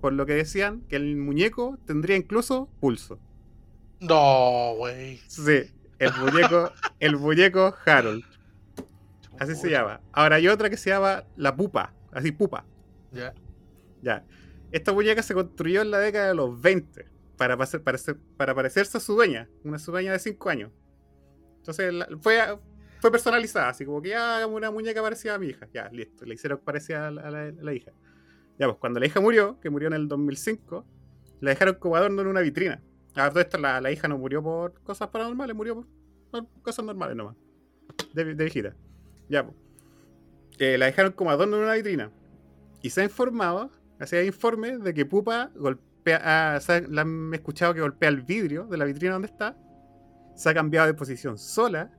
[0.00, 3.18] por lo que decían, que el muñeco tendría incluso pulso.
[4.00, 5.18] no, güey.
[5.26, 5.62] Sí,
[6.00, 8.24] el muñeco, el muñeco Harold.
[9.38, 10.00] Así se llama.
[10.12, 11.94] Ahora hay otra que se llama la pupa.
[12.12, 12.64] Así, pupa.
[13.12, 13.32] Ya.
[14.02, 14.24] Ya.
[14.72, 17.06] Esta muñeca se construyó en la década de los 20
[17.36, 20.70] para, parecer- para parecerse a su dueña, una su dueña de 5 años.
[21.58, 22.38] Entonces la- fue,
[23.00, 25.68] fue personalizada, así como que ya hagamos una muñeca parecida a mi hija.
[25.72, 27.92] Ya, listo, le hicieron parecida a la, a la- a la hija.
[28.58, 30.84] Ya, pues cuando la hija murió, que murió en el 2005,
[31.40, 32.82] la dejaron como adorno en una vitrina.
[33.26, 35.86] A todo esto la, la hija no murió por cosas paranormales, murió por,
[36.30, 37.36] por cosas normales nomás.
[38.14, 38.74] De, de viejita.
[39.28, 39.46] Ya.
[40.58, 42.10] Eh, la dejaron como adorno en una vitrina.
[42.82, 46.20] Y se ha informado, hacía informes de que Pupa golpea,
[46.54, 49.56] ah, se ha- la han escuchado que golpea el vidrio de la vitrina donde está,
[50.34, 51.90] se ha cambiado de posición sola,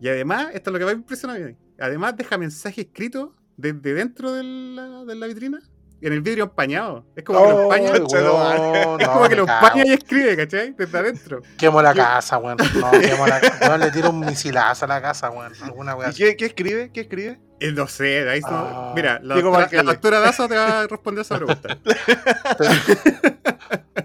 [0.00, 3.30] y además, esto es lo que va a impresionar a mí, además deja mensajes escritos
[3.56, 5.60] desde dentro de la, de la vitrina,
[6.00, 7.04] en el vidrio empañado.
[7.16, 10.36] Es como que lo empaña, Ay, es weón, no, como que lo empaña y escribe,
[10.36, 10.74] ¿cachai?
[10.78, 11.42] Desde adentro.
[11.58, 12.56] Quemo la casa, weón.
[12.80, 15.52] No, quemo la Weón, le tiro un misilazo a la casa, weón.
[15.62, 16.10] Alguna weá.
[16.10, 16.90] ¿Y qué, qué escribe?
[16.92, 17.40] ¿Qué escribe?
[17.60, 18.92] Eh, no sé, ahí no- Ah.
[18.94, 21.76] Mira, la doctora, la doctora Daza te va a responder esa pregunta.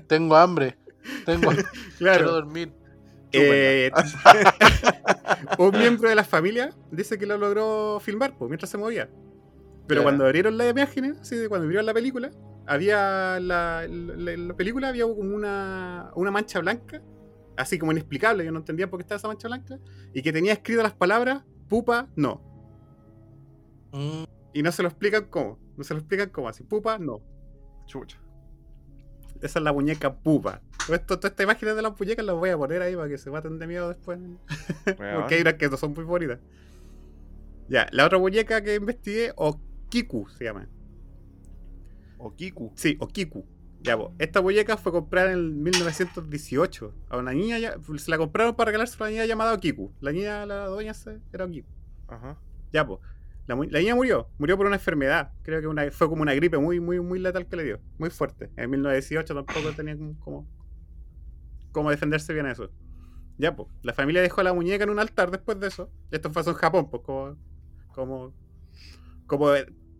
[0.07, 0.77] Tengo hambre.
[1.25, 1.51] Tengo.
[1.51, 2.31] Quiero Claro.
[2.31, 2.73] dormir.
[3.35, 3.89] Eh,
[5.57, 9.09] un miembro de la familia dice que lo logró filmar pues, mientras se movía.
[9.87, 12.31] Pero cuando abrieron las imágenes, así de cuando vieron la película,
[12.65, 17.01] había la, la- en la película había como una, una mancha blanca,
[17.57, 19.77] así como inexplicable, yo no entendía por qué estaba esa mancha blanca,
[20.13, 22.41] y que tenía escritas las palabras pupa no.
[23.91, 24.23] Mm,
[24.53, 25.59] Y no se lo explican cómo.
[25.77, 27.21] No se lo explican cómo, así, pupa no.
[27.85, 28.17] Chucha.
[29.41, 30.61] Esa es la muñeca pupa.
[30.89, 33.29] Esto- Todas estas imágenes de las muñecas las voy a poner ahí para que se
[33.29, 34.17] maten de miedo después.
[35.19, 36.39] Porque hay unas que no son muy bonitas.
[37.67, 39.33] Ya, la otra muñeca que investigué,
[39.93, 40.67] Okiku se llama.
[42.17, 42.71] O Kiku.
[42.75, 43.45] Sí, Okiku.
[43.81, 48.17] Ya, pues, esta muñeca fue comprada en el 1918 a una niña, ya- se la
[48.17, 49.91] compraron para regalarse a una niña llamada Okiku.
[49.99, 51.67] La niña, la doña se- era Okiku.
[52.07, 52.39] Ajá.
[52.71, 52.99] Ya, pues.
[53.45, 55.33] La, niña murió, murió por una enfermedad.
[55.43, 57.79] Creo que una, fue como una gripe muy, muy, muy letal que le dio.
[57.99, 58.49] Muy fuerte.
[58.55, 60.47] En 1918 tampoco tenía como,
[61.91, 62.71] defenderse bien a eso.
[63.37, 63.67] Ya, pues.
[63.83, 65.91] La familia dejó la muñeca en un altar después de eso.
[66.09, 67.37] Esto pasó en Japón, pues, como.
[67.93, 68.33] Como.
[69.27, 69.49] Como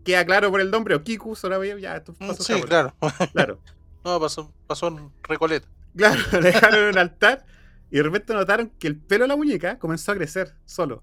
[0.04, 2.68] queda claro por el nombre, Okiku, había- ya, esto mm, pasó Sí, Japón.
[2.68, 2.94] claro.
[3.32, 3.60] Claro.
[4.04, 5.66] No, pasó, pasó en Recoleta.
[5.96, 7.44] Claro, la dejaron en un altar
[7.90, 11.02] y de repente notaron que el pelo de la muñeca comenzó a crecer solo.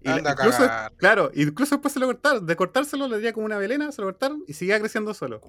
[0.00, 0.64] Y Anda incluso,
[0.96, 2.46] claro, incluso después se lo cortaron.
[2.46, 5.40] De cortárselo le tenía como una velena, se lo cortaron y seguía creciendo solo.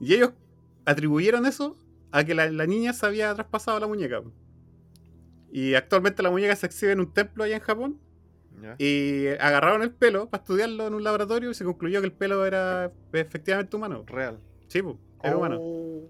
[0.00, 0.30] Y ellos
[0.86, 1.76] atribuyeron eso
[2.10, 4.22] a que la, la niña se había traspasado la muñeca.
[5.52, 8.00] Y actualmente la muñeca se exhibe en un templo allá en Japón.
[8.62, 8.76] Ya.
[8.78, 12.46] Y agarraron el pelo para estudiarlo en un laboratorio y se concluyó que el pelo
[12.46, 14.04] era efectivamente humano.
[14.06, 14.38] Real.
[14.68, 15.58] Sí, pues, era humano.
[15.60, 16.08] Oh.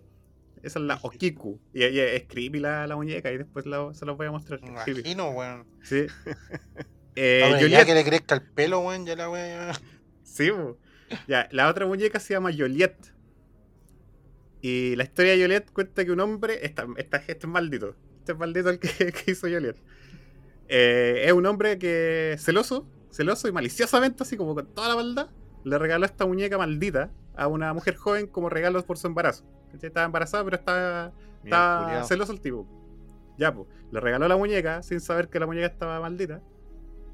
[0.62, 1.58] esa es la Okiku.
[1.72, 4.60] Y, y es creepy la, la muñeca y después la- se los voy a mostrar.
[4.62, 5.66] Imagino, weón.
[5.82, 6.06] Sí.
[7.16, 9.72] Eh, Hombre, ya que le crezca el pelo, weón, ya la weón.
[10.24, 10.76] Sí, po.
[11.28, 12.96] ya, la otra muñeca se llama Joliet.
[14.60, 16.58] Y la historia de Joliet cuenta que un hombre.
[16.66, 17.94] Esta, esta- este es maldito.
[18.18, 19.76] Este es maldito el que, que hizo Joliet.
[20.68, 25.28] Eh, es un hombre que celoso, celoso y maliciosamente, así como con toda la maldad,
[25.64, 29.44] le regaló esta muñeca maldita a una mujer joven como regalo por su embarazo.
[29.80, 31.12] Estaba embarazada, pero estaba,
[31.42, 32.66] estaba celoso el tipo.
[33.36, 33.66] Ya, pues.
[33.90, 36.40] Le regaló la muñeca sin saber que la muñeca estaba maldita.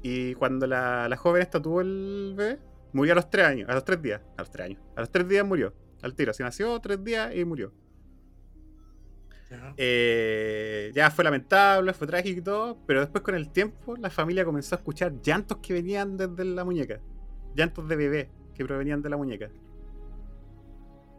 [0.03, 2.59] Y cuando la, la joven esta tuvo el bebé,
[2.93, 4.21] murió a los tres años, a los tres días.
[4.37, 4.81] A los tres años.
[4.95, 5.73] A los tres días murió.
[6.01, 6.31] Al tiro.
[6.31, 7.71] Así nació, tres días y murió.
[9.51, 9.73] Ya.
[9.77, 14.45] Eh, ya fue lamentable, fue trágico y todo, pero después con el tiempo la familia
[14.45, 16.99] comenzó a escuchar llantos que venían desde la muñeca.
[17.55, 19.49] Llantos de bebé que provenían de la muñeca.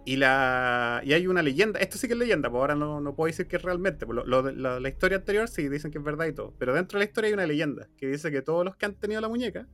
[0.04, 3.14] Y la y hay una leyenda, esto sí que es leyenda, pues ahora no, no
[3.14, 6.04] puedo decir que es realmente, pues lo- la, la historia anterior sí dicen que es
[6.04, 8.64] verdad y todo, pero dentro de la historia hay una leyenda que dice que todos
[8.64, 9.68] los que han tenido la muñeca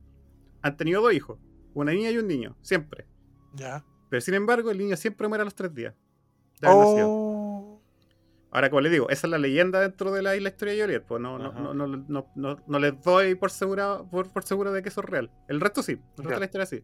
[0.61, 1.39] han tenido dos hijos,
[1.73, 3.07] una niña y un niño, siempre.
[3.55, 3.83] Ya.
[4.09, 5.95] Pero sin embargo el niño siempre muere a los tres días.
[6.61, 7.07] de haber nacido.
[8.51, 11.03] Ahora, como les digo, esa es la leyenda dentro de la isla historia de Joliet.
[11.05, 14.71] Pues no, no, no, no, no, no- no les doy por seguro, por, por seguro
[14.71, 15.31] de que eso es real.
[15.47, 16.83] El resto sí, el resto de la historia sí.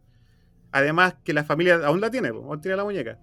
[0.71, 3.17] Además, que la familia aún la tiene, pues, aún tiene la muñeca.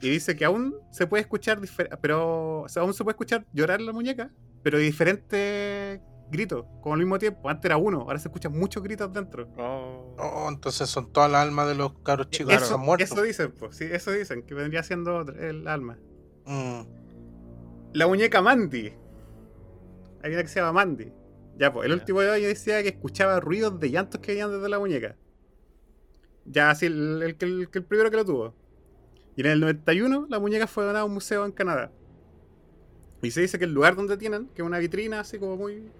[0.00, 1.58] Y dice que aún se puede escuchar,
[2.00, 4.30] pero o sea, aún se puede escuchar llorar la muñeca,
[4.62, 6.00] pero de diferentes
[6.30, 7.48] gritos, como al mismo tiempo.
[7.48, 9.48] Antes era uno, ahora se escuchan muchos gritos dentro.
[9.58, 10.14] Oh.
[10.18, 13.02] Oh, entonces son todas las almas de los cabros chicos que eso, han muerto.
[13.04, 15.98] eso dicen, pues, sí, eso dicen, que vendría siendo el alma.
[16.46, 16.82] Mm.
[17.92, 18.92] La muñeca Mandy.
[20.22, 21.12] Hay una que se llama Mandy.
[21.58, 24.68] Ya, pues, el último de hoy decía que escuchaba ruidos de llantos que venían desde
[24.68, 25.16] la muñeca.
[26.44, 28.54] Ya, así, el, el que- el que- el primero que lo tuvo.
[29.36, 31.92] Y en el 91, la muñeca fue donada a un museo en Canadá.
[33.22, 35.90] Y se dice que el lugar donde tienen, que es una vitrina así como muy.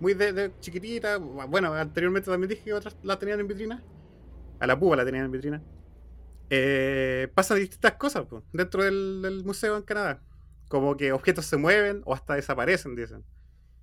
[0.00, 1.18] Muy de, de chiquitita.
[1.18, 3.82] Bueno, anteriormente también dije que otras la tenían en vitrina.
[4.60, 5.62] A la púa la tenían en vitrina.
[6.50, 10.22] Eh, pasan distintas cosas pues, dentro del, del museo en Canadá.
[10.70, 13.24] Como que objetos se mueven o hasta desaparecen, dicen.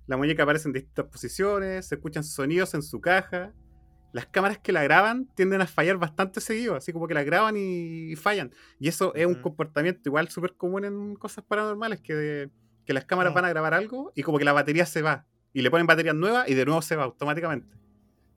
[0.06, 3.52] La muñeca aparece en distintas posiciones, se escuchan sonidos en su caja.
[4.12, 7.58] Las cámaras que la graban tienden a fallar bastante seguido, así como que la graban
[7.58, 8.50] y, y fallan.
[8.80, 12.48] Y eso es un comportamiento igual súper común en cosas paranormales, que,
[12.86, 13.34] que las cámaras Mm.
[13.34, 15.26] van a grabar algo y como que la batería se va.
[15.52, 17.76] Y le ponen baterías nuevas y de nuevo se va automáticamente.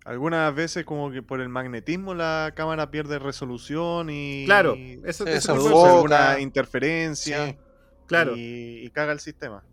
[0.04, 4.44] Algunas veces como que por el magnetismo la cámara pierde resolución y...
[4.46, 4.76] Claro,
[5.06, 5.72] eso, eso cosas.
[5.72, 5.94] boca.
[5.96, 7.58] alguna interferencia Sí.
[8.12, 8.36] Claro.
[8.38, 9.64] y, y caga el sistema.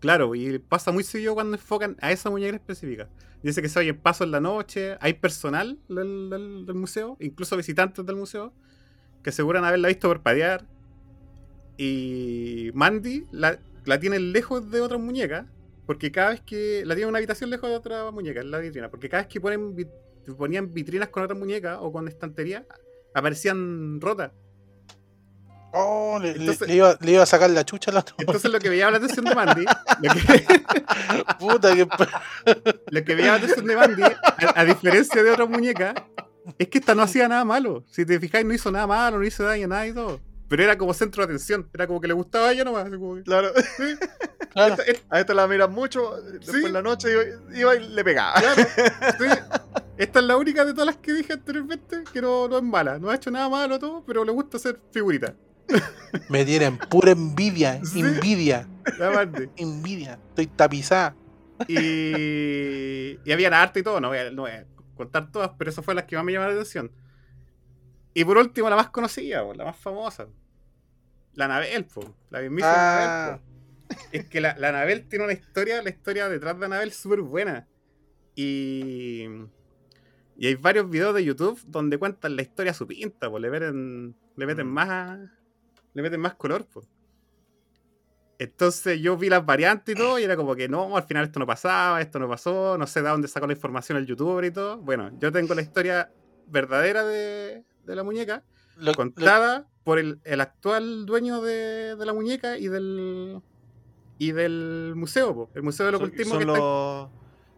[0.00, 3.08] Claro, y pasa muy seguido cuando enfocan a esa muñeca específica.
[3.42, 7.56] Dice que se oyen pasos en la noche, hay personal del, del- del museo, incluso
[7.56, 8.52] visitantes del museo,
[9.22, 10.66] que aseguran haberla visto parpadear.
[11.76, 15.46] Y Mandy la, la tiene lejos de otras muñecas,
[15.86, 16.82] porque cada vez que.
[16.84, 19.32] La tiene en una habitación lejos de otra muñeca, en la vitrina, porque cada vez
[19.32, 19.74] que ponen,
[20.36, 22.66] ponían vitrinas con otras muñecas o con estantería,
[23.14, 24.32] aparecían rotas.
[25.74, 28.50] Oh, le, le- Entonces- le iba, le iba a sacar la chucha a la Entonces
[28.52, 29.64] lo que llama la atención de Mandy,
[30.02, 30.62] lo que,
[31.38, 31.88] puta que.
[32.90, 34.14] Lo que veía la atención de Bandy, a,
[34.54, 35.94] a diferencia de otras muñecas,
[36.58, 37.84] es que esta no hacía nada malo.
[37.90, 40.20] Si te fijáis, no hizo nada malo, no hizo daño a nada y todo.
[40.48, 41.66] Pero era como centro de atención.
[41.72, 42.84] Era como que le gustaba a ella nomás.
[42.90, 43.52] que- Claro,
[44.52, 44.74] Claro.
[44.74, 46.66] Esta- esta- a esta la miras mucho, después Sí.
[46.66, 48.34] en la noche iba, iba y le pegaba.
[48.34, 48.62] claro,
[49.18, 49.24] sí.
[49.96, 52.98] Esta es la única de todas las que dije anteriormente que no, no es mala.
[52.98, 55.32] No ha hecho nada malo todo, pero le gusta hacer figuritas.
[56.28, 57.80] Me tienen pura envidia.
[57.84, 58.00] Sí.
[58.00, 58.68] Envidia.
[59.56, 60.18] Envidia.
[60.30, 61.14] Estoy tapizada.
[61.68, 64.66] Y, y había arte y todo, no voy, a, no voy a
[64.96, 66.90] contar todas, pero esas fueron las que más me llamaron la atención.
[68.14, 70.26] Y por último, la más conocida, la más famosa.
[71.34, 73.24] La Anabel, po, la mismísima Ah.
[73.26, 73.40] Anabel.
[74.10, 77.68] Es que la, la Anabel tiene una historia, la historia detrás de Anabel súper buena.
[78.34, 79.26] Y,
[80.36, 83.50] y hay varios videos de YouTube donde cuentan la historia a su pinta, pues le
[83.50, 84.70] meten, le meten Mm.
[84.72, 85.18] más
[85.94, 86.86] le meten más color, pues.
[88.38, 91.38] Entonces yo vi las variantes y todo, y era como que no, al final esto
[91.38, 94.50] no pasaba, esto no pasó, no sé de dónde sacó la información el youtuber y
[94.50, 94.78] todo.
[94.78, 96.10] Bueno, yo tengo la historia
[96.48, 98.42] verdadera de, de la muñeca,
[98.76, 103.40] Lo- lo- contada por el, el actual dueño de, de la muñeca y del
[104.18, 107.10] y del museo, po, el museo del Son, ocultismo son que está los,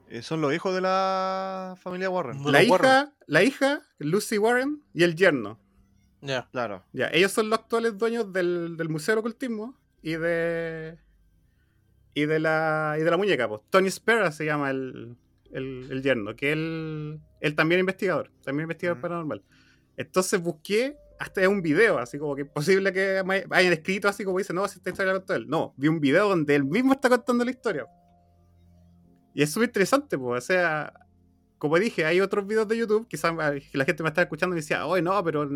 [0.08, 2.42] eh, son los hijos de la familia Warren.
[2.44, 2.90] La los Warren.
[2.90, 5.58] hija, la hija, Lucy Warren, y el yerno.
[6.24, 6.48] Ya.
[6.50, 6.82] Claro.
[6.92, 10.98] Ya, ellos son los actuales dueños del, del Museo del Ocultismo y de.
[12.14, 12.96] Y de la.
[12.98, 13.60] Y de la muñeca, pues.
[13.70, 15.16] Tony Spera se llama el,
[15.52, 17.20] el, el yerno, que él.
[17.40, 19.02] Él también es investigador, también investigador Mm.
[19.02, 19.42] paranormal.
[19.96, 24.08] Entonces busqué hasta es un video, así como que es posible que me hayan escrito
[24.08, 25.46] así como dice, no, si esta historia la contó él.
[25.48, 27.86] No, vi un video donde él mismo está contando la historia.
[29.34, 30.92] Y es súper interesante, pues, o sea,
[31.58, 33.32] como dije, hay otros videos de YouTube, quizás
[33.72, 35.48] la gente me está escuchando y decía, oye, no, pero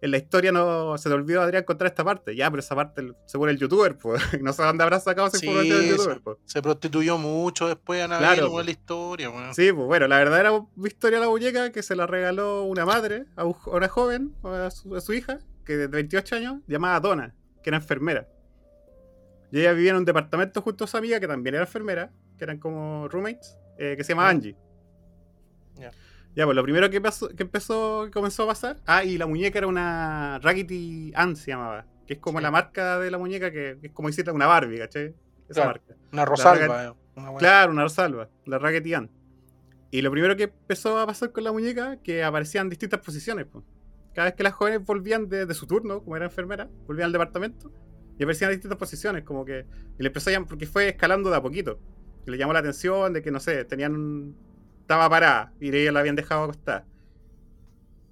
[0.00, 2.34] en, la historia no se le olvidó a Adrián contar esta parte.
[2.36, 5.46] Ya, pero esa parte según el youtuber, pues, no sé dónde habrá sacado esa Sí,
[5.52, 6.38] del se- youtuber, pues.
[6.46, 8.64] Se prostituyó mucho después Anabel Claro, con pues.
[8.66, 9.54] la historia, weón.
[9.54, 10.52] Sí, pues bueno, la verdadera
[10.84, 14.34] historia de la muñeca que se la regaló una madre a un- a una joven,
[14.44, 18.26] a su, a su hija, que de 28 años, llamada Donna, que era enfermera.
[19.52, 22.44] Y ella vivía en un departamento junto a su amiga, que también era enfermera, que
[22.44, 24.28] eran como roommates, eh, que se llama.
[24.28, 24.56] Angie.
[26.36, 26.44] Ya.
[26.44, 28.76] Pues lo primero que, pasó, que empezó, que comenzó a pasar.
[28.86, 31.86] Ah, y la muñeca era una Raggedy Ann, se llamaba.
[32.06, 32.42] Que es como Sí.
[32.42, 35.14] la marca de la muñeca, que, que es como decirle una Barbie, ¿cachai?
[35.48, 35.68] Esa Claro.
[35.70, 35.94] marca.
[36.12, 37.34] Una Rosalba, eh, una.
[37.36, 39.10] Claro, una Rosalba, la Raggedy Ann.
[39.92, 43.46] Y lo primero que empezó a pasar con la muñeca, que aparecían distintas posiciones.
[43.50, 43.64] pues.
[44.14, 47.12] Cada vez que las jóvenes volvían de, de su turno, como era enfermera, volvían al
[47.12, 47.72] departamento,
[48.18, 49.66] y aparecían en distintas posiciones, como que...
[49.98, 51.78] Y le empezó a llamar, porque fue escalando de a poquito.
[52.26, 54.34] Y le llamó la atención de que, no sé, tenían...
[54.90, 56.84] Estaba parada, y ella la habían dejado acostada.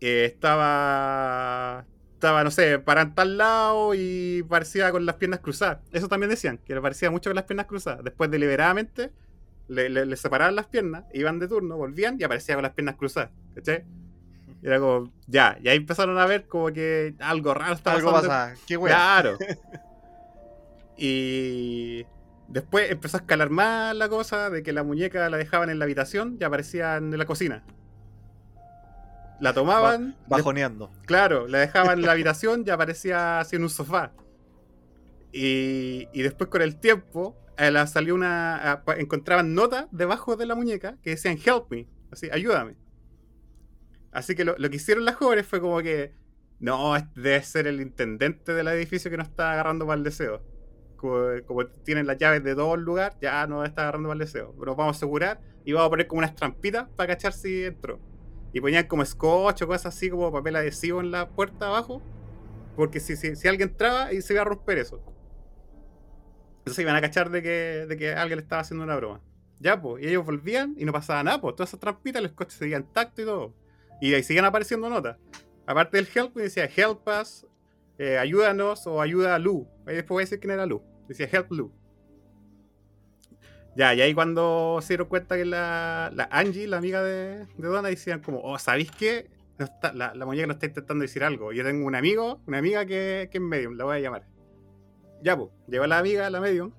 [0.01, 1.85] Eh, estaba...
[2.15, 5.79] Estaba, no sé, parada en tal lado y parecía con las piernas cruzadas.
[5.91, 8.05] Eso también decían, que le parecía mucho con las piernas cruzadas.
[8.05, 9.11] Después, deliberadamente,
[9.67, 12.95] le, le- le separaban las piernas, iban de turno, volvían y aparecía con las piernas
[12.95, 13.31] cruzadas.
[13.57, 13.85] ¿Cachai?
[14.63, 18.13] Y era como, ya, y ahí empezaron a ver como que algo raro estaba Algo
[18.13, 18.29] pasando.
[18.29, 18.55] pasa.
[18.69, 18.79] Qué.
[18.79, 19.37] Claro.
[20.97, 22.07] y
[22.49, 25.85] después empezó a escalar más la cosa de que la muñeca la dejaban en la
[25.85, 27.65] habitación y aparecían en la cocina.
[29.41, 30.91] La tomaban, Bajoneando.
[31.07, 34.12] Claro, la dejaban en la habitación y aparecía así en un sofá.
[35.33, 38.83] Y, y después con el tiempo la salió una.
[38.97, 42.77] encontraban notas debajo de la muñeca que decían help me, así, ayúdame.
[44.11, 46.15] Así que lo, lo que hicieron las jóvenes fue como que.
[46.61, 50.43] No, debe ser el intendente del edificio que nos está agarrando para el deseo.
[50.99, 54.55] Como, tienen las llaves de todo el lugar, ya no está agarrando el deseo.
[54.59, 57.99] Pero vamos a asegurar y vamos a poner como unas trampitas para cachar si entró.
[58.53, 62.03] Y ponían como scotch o cosas así, como papel adhesivo en la puerta abajo.
[62.77, 65.03] Porque si, si, si alguien entraba y se iba a romper eso.
[66.59, 69.20] Entonces iban a cachar de que, de que alguien le estaba haciendo una broma.
[69.61, 70.05] Ya, pues.
[70.05, 71.57] Y ellos volvían y no pasaba nada, pues.
[71.57, 73.55] Todas esas trampitas, el scotch seguía intacto y todo.
[74.01, 75.16] Y ahí siguen apareciendo notas.
[75.66, 77.47] Aparte del help, decía help us,
[77.99, 79.69] eh, ayúdanos o ayuda a Lu.
[79.87, 80.83] Ahí después voy a decir quién era Lu.
[81.09, 81.72] Decía help Lu.
[83.76, 87.68] Ya, y ahí cuando se dieron cuenta que la, la Angie, la amiga de, de
[87.68, 89.30] Donna, decían como, oh, ¿sabéis qué?
[89.59, 91.52] No la, la muñeca nos está intentando decir algo.
[91.52, 94.26] Yo tengo un amigo, una amiga que, que es medium, la voy a llamar.
[95.22, 96.72] Ya, pues, llegó la amiga, la medium.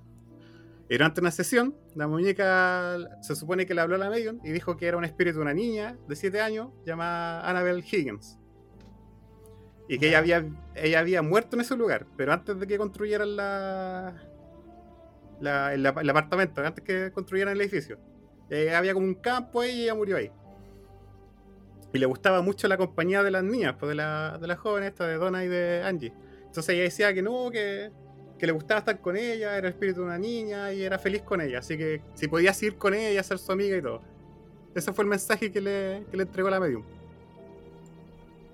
[0.89, 4.51] Y durante una sesión, la muñeca se supone que le habló a la medium y
[4.51, 8.38] dijo que era un espíritu de una niña de 7 años llamada Annabelle Higgins.
[9.89, 10.45] Y que ella había,
[10.75, 14.15] ella había muerto en ese lugar, pero antes de que construyeran la,
[15.39, 17.97] la- el, el apartamento, antes que construyeran el edificio.
[18.49, 20.31] Eh, había como un campo ahí y ella murió ahí.
[21.91, 24.89] Y le gustaba mucho la compañía de las niñas, pues de, la, de las jóvenes,
[24.89, 26.13] esta de Donna y de Angie.
[26.45, 27.91] Entonces ella decía que no, que,
[28.37, 31.23] que le gustaba estar con ella, era el espíritu de una niña y era feliz
[31.23, 31.59] con ella.
[31.59, 34.01] Así que si podías ir con ella, ser su amiga y todo.
[34.75, 36.83] Ese fue el mensaje que le, que le entregó la medium.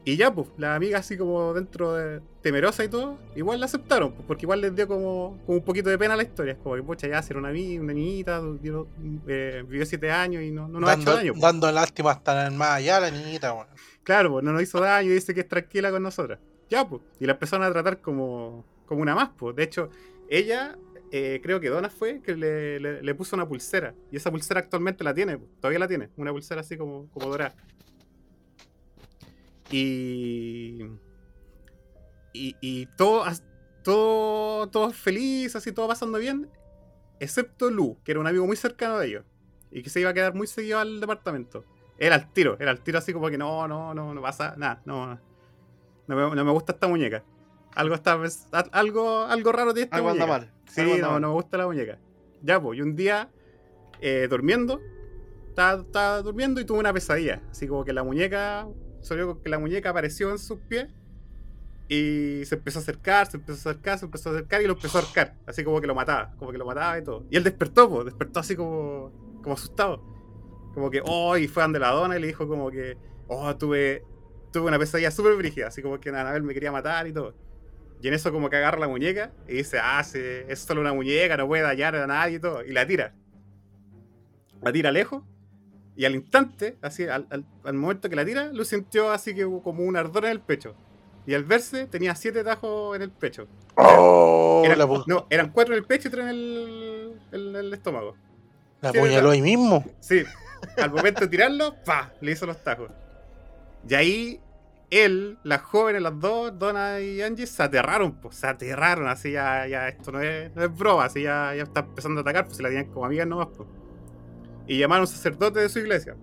[0.08, 4.12] Y ya, pues, la amiga así como dentro de temerosa y todo, igual la aceptaron,
[4.14, 6.54] pues, porque igual les dio como, como un poquito de pena la historia.
[6.54, 8.40] Es como que, pucha, ya ser una, una niñita,
[9.28, 11.32] eh, vivió siete años y no, no nos ha dando, hecho daño.
[11.34, 11.42] pues.
[11.42, 13.68] dando lástima hasta el más allá la niñita, weón.
[14.04, 16.40] Claro, pues no nos hizo daño y dice que es tranquila con nosotras.
[16.70, 17.02] Ya, pues.
[17.20, 19.56] Y la empezaron a tratar como, como una más, pues.
[19.56, 19.90] De hecho,
[20.30, 20.78] ella,
[21.12, 23.96] eh, creo que Donna fue que le, le- le puso una pulsera.
[24.12, 25.50] Y esa pulsera actualmente la tiene, pues.
[25.60, 26.10] Todavía la tiene.
[26.18, 27.56] Una pulsera así como, como dorada.
[29.72, 30.84] Y.
[32.34, 33.24] Y, y todo,
[33.84, 36.50] todo, todo feliz, así, todo pasando bien.
[37.20, 39.26] Excepto Lu, que era un amigo muy cercano de ellos.
[39.72, 41.64] Y que se iba a quedar muy seguido al departamento.
[41.98, 44.82] Era al tiro, era al tiro así como que no, no, no, no pasa nada,
[44.86, 45.18] no,
[46.08, 47.24] no me, no me gusta esta muñeca.
[47.74, 48.20] Algo está,
[48.72, 50.46] algo, algo raro tiene esta Algo anda muñeca.
[50.48, 50.54] mal.
[50.68, 51.22] Sí, algo anda no, mal.
[51.22, 52.00] no me gusta la muñeca.
[52.42, 53.30] Ya, pues, y un día,
[54.02, 54.82] eh, durmiendo,
[55.50, 57.42] estaba, estaba durmiendo y tuve una pesadilla.
[57.50, 58.68] Así como que la muñeca,
[59.06, 60.88] solo que la muñeca apareció en sus pies
[61.88, 64.74] y se empezó a acercar, se empezó a acercar, se empezó a acercar y lo
[64.74, 65.36] empezó a ahorcar.
[65.46, 67.26] Así como que lo mataba, como que lo mataba y todo.
[67.30, 69.12] Y él despertó, pues, despertó así como,
[69.44, 70.02] como asustado.
[70.74, 74.04] Como que, oh, y fue ante la dona y le dijo como que, oh, tuve,
[74.52, 77.36] tuve una pesadilla súper brígida, así como que Anabel me quería matar y todo.
[78.02, 80.94] Y en eso como que agarra la muñeca y dice, ah, sí, es solo una
[80.94, 82.64] muñeca, no puede dañar a nadie y todo.
[82.64, 83.14] Y la tira.
[84.62, 85.24] La tira lejos.
[85.98, 89.44] Y al instante, así, al, al- al momento que la tira, lo sintió así que
[89.44, 90.76] como un ardor en el pecho.
[91.28, 93.48] y al verse tenía siete tajos en el pecho.
[93.78, 97.74] Oh, Eran- la, no, eran cuatro en el pecho y tres en el, en el
[97.74, 98.16] estómago.
[98.82, 99.84] la sí, apuñaló ahí mismo.
[100.00, 100.24] Sí,
[100.78, 102.12] al momento de tirarlo, ¡pa!
[102.22, 102.92] Le hizo los tajos.
[103.88, 104.40] Y ahí,
[104.92, 109.66] él, las jóvenes, las dos, Donna y Angie, se aterraron, pues, se aterraron, así ya,
[109.68, 112.58] ya, esto no es, no es broma, así ya, ya está empezando a atacar, pues
[112.58, 113.68] se la tenían como amigas nomás, pues.
[114.68, 116.16] Y llamaron a un sacerdote de su iglesia.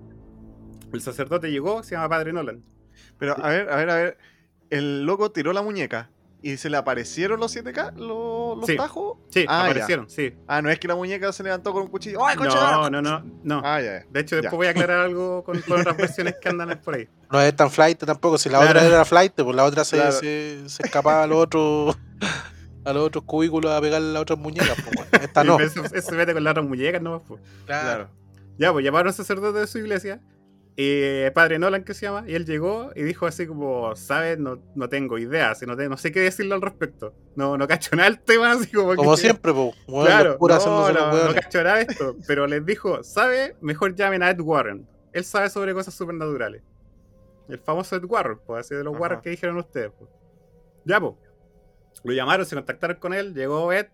[0.92, 2.62] El sacerdote llegó, se llama Padre Nolan.
[3.18, 4.18] Pero a ver, a ver, a ver.
[4.70, 6.10] El loco tiró la muñeca
[6.42, 8.76] y se le aparecieron los 7K, los, los Sí.
[8.76, 9.18] tajos.
[9.30, 9.70] Sí, Ah, ya.
[9.70, 10.34] aparecieron, sí.
[10.48, 12.24] Ah, no es que la muñeca se levantó con un cuchillo.
[12.26, 12.36] ¡Ay!
[12.36, 13.62] No, no, no, no.
[13.64, 14.06] Ah, ya, ya.
[14.10, 14.42] De hecho, Ya.
[14.42, 17.08] después voy a aclarar algo con, con otras versiones que andan por ahí.
[17.30, 18.38] No es tan flight tampoco.
[18.38, 18.78] Si la Claro.
[18.80, 20.12] otra era flight, pues la otra se, Claro.
[20.12, 21.96] se, se escapaba a los otros
[22.84, 24.74] a los otros cubículos a pegar las otras muñecas.
[24.82, 25.24] Pues, bueno.
[25.24, 25.60] Esta no.
[25.60, 27.20] Eso, eso se mete con las otras muñecas, ¿no?
[27.20, 27.40] Pues.
[27.66, 28.08] Claro.
[28.58, 30.20] Ya, pues llamaron al sacerdote de su iglesia,
[30.76, 34.38] eh, padre Nolan que se llama, y él llegó y dijo así como, ¿sabes?
[34.38, 37.14] No, no tengo idea, si no, te- no sé qué decirle al respecto.
[37.36, 39.74] No, no cacho nada el tema, así como Como que- siempre, pues.
[39.86, 43.56] Claro, no, no, no cacho nada esto, pero les dijo, ¿sabe?
[43.60, 44.86] Mejor llamen a Ed Warren.
[45.12, 46.62] Él sabe sobre cosas supernaturales.
[47.48, 49.02] El famoso Ed Warren, pues así de los Ajá.
[49.02, 49.90] Warren que dijeron ustedes.
[49.98, 50.10] Pues.
[50.84, 51.14] Ya, pues.
[52.04, 53.88] Lo llamaron, se contactaron con él, llegó Ed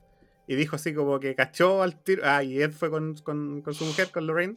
[0.48, 2.22] y dijo así como que cachó al tiro.
[2.24, 4.56] Ah, y Ed fue con, con- con su mujer, con Lorraine.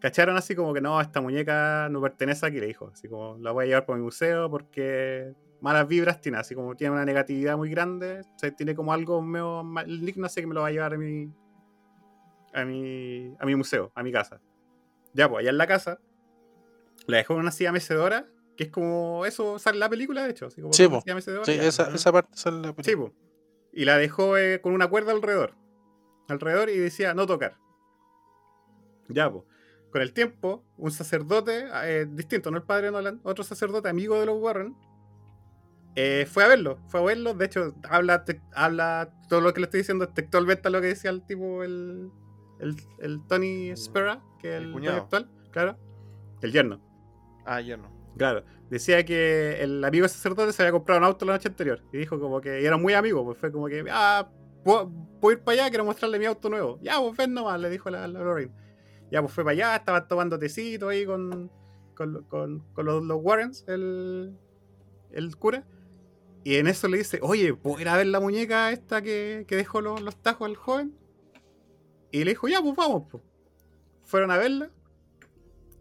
[0.00, 2.90] Cacharon así como que no, esta muñeca no pertenece aquí, le dijo.
[2.92, 6.76] Así como la voy a llevar por mi museo porque malas vibras tiene, así como
[6.76, 10.54] tiene una negatividad muy grande, o sea, tiene como algo medio maligno, así que me
[10.54, 11.32] lo va a llevar a mi,
[12.54, 14.40] a mi, a mi museo, a mi casa.
[15.14, 15.98] Ya, pues allá en la casa,
[17.06, 18.26] la dejó en una silla mecedora,
[18.56, 21.00] que es como eso, sale en la película, de hecho, así como Sí, una po.
[21.02, 21.44] silla mecedora.
[21.44, 21.64] Sí, ya.
[21.66, 23.12] esa, esa parte sale en la Sí, película.
[23.72, 25.54] Y la dejó eh, con una cuerda alrededor.
[26.28, 27.56] Alrededor y decía no tocar.
[29.08, 29.44] Ya, pues.
[29.90, 34.26] Con el tiempo, un sacerdote eh, distinto, no el padre Nolan, otro sacerdote amigo de
[34.26, 34.76] los Warren,
[35.96, 36.78] eh, fue a verlo.
[36.88, 37.32] Fue a verlo.
[37.34, 40.88] De hecho, habla, te- habla todo lo que le estoy diciendo, es textualmente lo que
[40.88, 42.10] decía el tipo, el,
[42.60, 45.78] el, el Tony Spera, que es El el, actual, claro.
[46.42, 46.80] El yerno.
[47.46, 47.90] Ah, ya no.
[48.18, 51.82] Claro, decía que el amigo sacerdote se había comprado un auto la noche anterior.
[51.92, 54.30] Y dijo como que y eran muy amigos, pues fue como que, ah,
[54.64, 54.90] puedo,
[55.32, 56.78] ir para allá, quiero mostrarle mi auto nuevo.
[56.82, 58.52] Ya, pues ven nomás, le dijo la, la Lorraine.
[59.10, 61.50] Ya, pues fue para allá, estaban tomando tecito ahí con,
[61.94, 64.36] con, con- con los, los Warrens, el,
[65.12, 65.66] el cura.
[66.44, 69.56] Y en eso le dice, oye, ¿puedo ir a ver la muñeca esta que, que
[69.56, 70.94] dejó los, los tajos al joven?
[72.10, 73.04] Y le dijo, ya, pues vamos.
[73.10, 73.22] Pues.
[74.04, 74.70] Fueron a verla.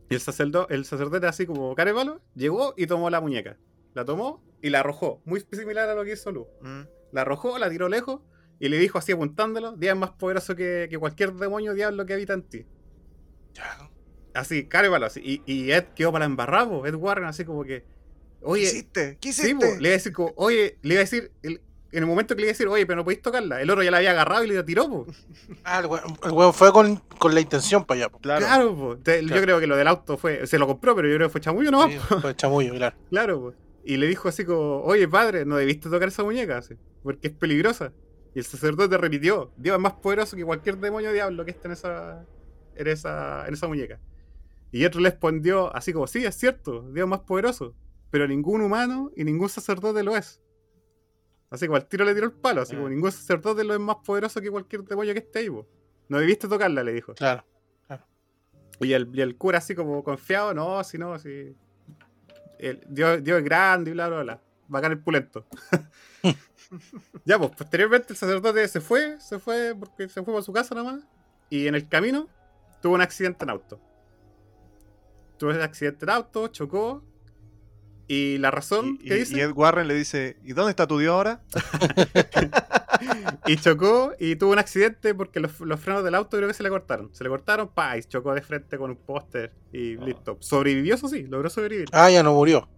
[0.10, 3.58] Y el sacerdote, el sacerdote así como carevalo, llegó y tomó la muñeca.
[3.94, 5.22] La tomó y la arrojó.
[5.26, 6.48] Muy similar a lo que hizo Lu.
[6.62, 6.82] Mm.
[7.12, 8.22] La arrojó, la tiró lejos
[8.60, 12.14] y le dijo así apuntándolo, Dios es más poderoso que, que cualquier demonio diablo que
[12.14, 12.66] habita en ti.
[13.54, 13.90] Ya.
[14.34, 15.22] Así, carevalo así.
[15.24, 17.82] Y, y Ed quedó para embarrado, Ed Warren así como que...
[17.82, 19.18] ¿Qué Oye, hiciste?
[19.20, 19.66] ¿Qué Sí, hiciste?
[19.68, 22.36] po, le iba a decir como, oye, le iba a decir, el- en el momento
[22.36, 24.12] que le iba a decir, oye, pero no podéis tocarla, el oro ya la había
[24.12, 25.06] agarrado y le tiró, po.
[25.64, 28.10] Ah, el weón, el weón fue con, con la intención para allá.
[28.10, 28.20] po.
[28.20, 28.46] Claro.
[28.46, 28.98] Claro, po.
[28.98, 31.32] Te- Yo creo que lo del auto fue, se lo compró, pero yo creo que
[31.32, 32.96] fue chamullo nomás, Sí, fue chamullo, claro.
[33.10, 33.54] claro, po.
[33.84, 37.34] Y le dijo así como, oye, padre, no debiste tocar esa muñeca, así, porque es
[37.34, 37.94] peligrosa.
[38.36, 41.72] Y el sacerdote repitió, Dios es más poderoso que cualquier demonio diablo que esté en
[41.72, 42.26] esa,
[42.76, 44.00] en esa, en esa muñeca.
[44.72, 47.74] Y otro le respondió así como, sí, es cierto, Dios es más poderoso,
[48.12, 50.42] pero ningún humano y ningún sacerdote lo es.
[51.50, 52.78] Así como al tiro le tiró el palo, así Ah.
[52.78, 55.68] como ningún sacerdote lo es más poderoso que cualquier demonio que esté ahí, po.
[56.10, 57.14] No debiste tocarla, le dijo.
[57.16, 57.44] Claro.
[58.80, 61.56] Y el, y el cura así como confiado, no, si no, si.
[62.60, 64.42] El, Dios, Dios es grande y bla, bla, bla.
[64.68, 65.46] Bacán el pulento.
[67.26, 70.76] ya, pues, posteriormente el sacerdote se fue, se fue porque se fue para su casa
[70.76, 71.04] nomás.
[71.50, 72.28] Y en el camino
[72.82, 73.80] tuvo un accidente en auto.
[75.38, 77.04] Tuvo un accidente en auto, chocó.
[78.10, 79.38] Y la razón Y, que y- dice.
[79.38, 81.42] y Ed Warren le dice, ¿y dónde está tu Dios ahora?
[83.46, 86.64] y chocó y tuvo un accidente porque los, los frenos del auto creo que se
[86.64, 87.10] le cortaron.
[87.14, 90.06] Se le cortaron, pa, y chocó de frente con un póster y Oh.
[90.06, 90.38] listo.
[90.40, 91.88] Sobrevivió, eso sí, logró sobrevivir.
[91.92, 92.70] Ah, ya no murió.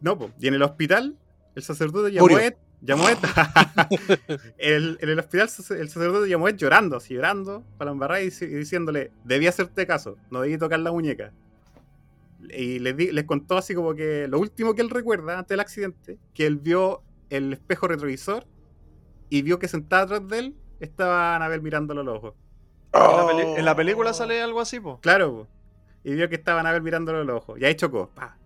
[0.00, 0.30] No, po.
[0.38, 1.16] y en el hospital,
[1.54, 2.38] el sacerdote llamó Murió.
[2.38, 2.54] a Ed.
[2.82, 3.18] Llamó a Ed.
[4.58, 5.48] El- en el hospital,
[5.78, 9.86] el sacerdote llamó a Ed llorando, así llorando, para embarrar y, y diciéndole: Debí hacerte
[9.86, 11.32] caso, no debí tocar la muñeca.
[12.50, 15.60] Y les, di- les contó así como que lo último que él recuerda antes del
[15.60, 18.46] accidente: que él vio el espejo retrovisor
[19.30, 22.34] y vio que sentada atrás de él estaba Anabel mirándolo a los ojos.
[22.92, 23.56] En, la peli- Oh.
[23.58, 25.00] en la película sale algo así, po.
[25.00, 25.48] Claro, po.
[26.04, 27.58] y vio que estaba Anabel mirándolo a los ojos.
[27.58, 28.10] Y ahí chocó.
[28.14, 28.36] pa.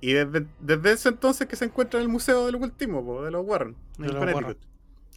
[0.00, 3.30] Y desde, desde ese entonces que se encuentra en el Museo del Ocultismo, po, de
[3.32, 4.58] los Warren, en los Connecticut.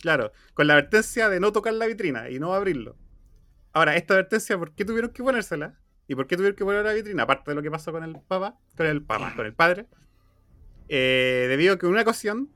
[0.02, 2.96] Claro, con la advertencia de no tocar la vitrina y no abrirlo.
[3.74, 5.80] Ahora, esta advertencia, ¿por qué tuvieron que ponérsela?
[6.08, 7.24] ¿Y por qué tuvieron que poner la vitrina?
[7.24, 9.88] Aparte de lo que pasó con el papá, con el papá, con el padre.
[10.90, 12.50] eh, debido a que en una ocasión,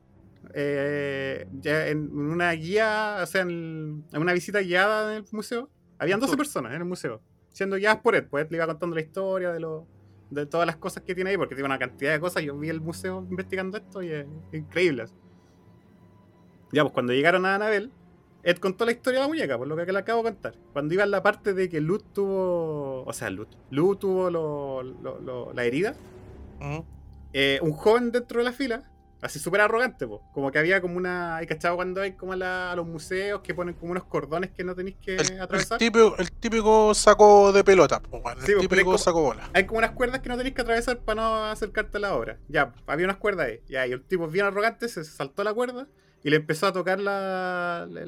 [0.53, 5.69] eh, ya en una guía, o sea, en, en una visita guiada en el museo,
[5.97, 6.37] habían 12 tour.
[6.37, 8.27] personas en el museo, siendo guiadas por Ed.
[8.29, 9.87] Pues Ed le iba contando la historia de, lo,
[10.29, 12.43] de todas las cosas que tiene ahí, porque tiene una cantidad de cosas.
[12.43, 15.03] Yo vi el museo investigando esto y es increíble.
[15.03, 15.15] así.
[16.71, 17.91] Ya, pues cuando llegaron a Anabel,
[18.45, 20.53] Ed contó la historia de la muñeca, por lo que le acabo de contar.
[20.71, 23.03] Cuando iba en la parte de que Luz tuvo.
[23.03, 23.47] O sea, Luz.
[23.71, 25.95] Luz tuvo lo- lo- lo- la herida.
[27.33, 28.83] Eh, un joven dentro de la fila,
[29.21, 30.21] así súper arrogante, po.
[30.33, 31.35] como que había como una.
[31.37, 34.51] ¿Hay cachado cuando hay como a, la- a los museos que ponen como unos cordones
[34.51, 35.77] que no tenéis que El, el atravesar?
[35.77, 39.49] típico, el típico saco de pelota, po, Sí, el típico como- saco bola.
[39.53, 42.37] Hay como unas cuerdas que no tenéis que atravesar para no acercarte a la obra.
[42.47, 43.59] Ya, había unas cuerdas ahí.
[43.67, 45.87] Ya, y el tipo bien arrogante se saltó la cuerda
[46.25, 48.01] y le empezó a tocar la, la,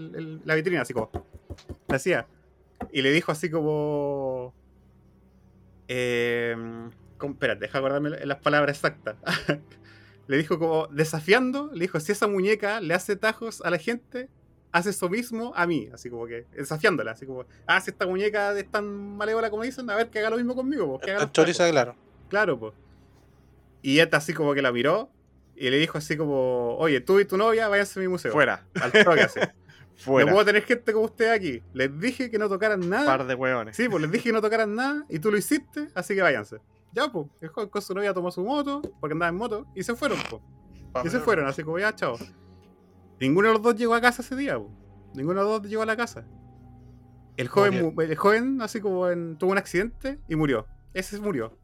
[0.43, 1.09] la vitrina, así como.
[1.87, 2.27] Le hacía.
[2.91, 4.53] Y le dijo así como.
[5.87, 6.55] Eh,
[7.17, 9.15] como- espérate, deja acordarme la- las palabras exactas.
[10.27, 14.29] le dijo como desafiando, le dijo, si esa muñeca le hace tajos a la gente,
[14.71, 15.89] hace eso mismo a mí.
[15.93, 18.85] Así como que desafiándola, así como, ah, si esta muñeca es tan
[19.17, 20.87] malévola como dicen, a ver que haga lo mismo conmigo.
[20.87, 21.55] pues, que haga El los tajos".
[21.55, 21.95] chorizo, claro.
[22.29, 22.73] Claro, pues.
[23.81, 25.09] Y esta así como que la miró
[25.57, 28.31] y le dijo así como, oye, tú y tu novia váyanse a mi museo.
[28.31, 29.39] Fuera, Al toque así.
[29.97, 30.29] fuera.
[30.29, 31.63] No puedo tener gente como usted aquí.
[31.73, 33.05] Les dije que no tocaran nada.
[33.05, 33.75] Par de hueones.
[33.75, 36.57] Sí, pues les dije que no tocaran nada y tú lo hiciste, así que váyanse.
[36.93, 37.27] Ya, pues.
[37.41, 40.17] El joven con su novia tomó su moto, porque andaba en moto, y se fueron,
[40.29, 40.41] pues.
[41.05, 42.17] Y se fueron, así como ya, chao.
[43.19, 44.71] Ninguno de los dos llegó a casa ese día, pues.
[45.13, 46.25] Ninguno de los dos llegó a la casa.
[47.35, 50.65] El joven, el joven así como en- tuvo un accidente y murió.
[50.93, 51.55] Ese murió.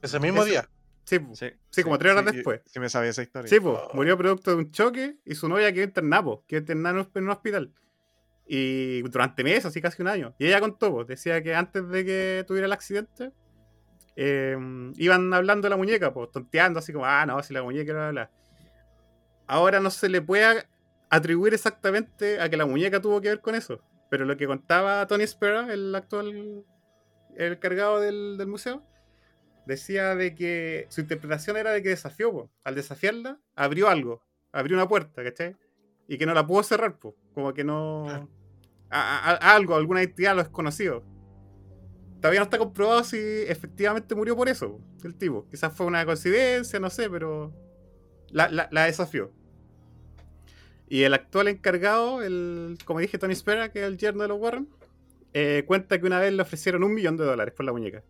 [0.00, 0.68] Ese mismo Ese- día.
[1.06, 1.38] Sí, pues.
[1.38, 2.60] Sí, Sí, como tres horas sí, después.
[2.66, 3.48] Sí, me sabía esa historia.
[3.48, 7.00] Sí, pues, murió producto de un choque y su novia quedó internada, po, quedó internada
[7.14, 7.72] en un- hospital.
[8.48, 10.34] Y durante meses, así casi un año.
[10.38, 13.32] Y ella contó, pues, decía que antes de que tuviera el accidente,
[14.16, 14.56] eh,
[14.96, 18.10] iban hablando de la muñeca, pues, tonteando, así como, ah, no, si la muñeca, bla,
[18.10, 18.30] bla.
[19.46, 20.64] Ahora no se le puede
[21.08, 23.80] atribuir exactamente a que la muñeca tuvo que ver con eso.
[24.10, 26.64] Pero lo que contaba Tony Spera, el actual
[27.36, 28.82] el cargado del, del museo,
[29.66, 32.50] decía de que su interpretación era de que desafió, po.
[32.64, 34.22] al desafiarla, abrió algo,
[34.52, 35.56] abrió una puerta, ¿cachai?
[36.08, 37.16] Y que no la pudo cerrar, po.
[37.34, 38.04] como que no...
[38.06, 38.28] Claro.
[38.90, 41.02] a- a- a algo, alguna entidad, lo desconocido.
[42.20, 45.46] Todavía no está comprobado si efectivamente murió por eso, po, el tipo.
[45.50, 47.52] Quizás fue una coincidencia, no sé, pero
[48.30, 49.32] la, la- la desafió.
[50.88, 54.38] Y el actual encargado, el, como dije, Tony Spera, que es el yerno de los
[54.40, 54.68] Warren,
[55.32, 58.04] eh, cuenta que una vez le ofrecieron un millón de dólares por la muñeca.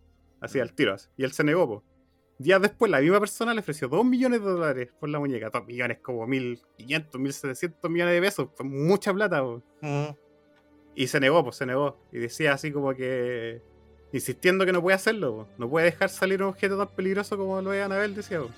[0.46, 0.94] Así al tiro.
[0.94, 1.08] así.
[1.16, 1.84] Y él se negó, po.
[2.38, 5.50] Días después, la misma persona le ofreció 2 millones de dólares por la muñeca.
[5.50, 8.48] 2 millones, como 1.500, 1.700 millones de pesos.
[8.54, 9.62] Fue mucha plata, po.
[9.80, 10.08] Mm.
[10.94, 11.98] Y se negó, pues se negó.
[12.12, 13.62] Y decía así como que.
[14.12, 15.48] Insistiendo que no puede hacerlo, po.
[15.58, 18.40] no puede dejar salir un objeto tan peligroso como lo es Anabel, decía.
[18.40, 18.50] po.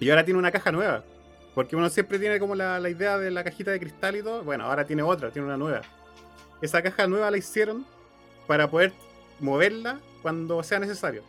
[0.00, 1.04] Y ahora tiene una caja nueva.
[1.54, 4.42] Porque uno siempre tiene como la, la idea de la cajita de cristal y todo.
[4.42, 5.82] Bueno, ahora tiene otra, tiene una nueva.
[6.60, 7.86] Esa caja nueva la hicieron
[8.46, 8.92] para poder
[9.40, 11.22] moverla cuando sea necesario.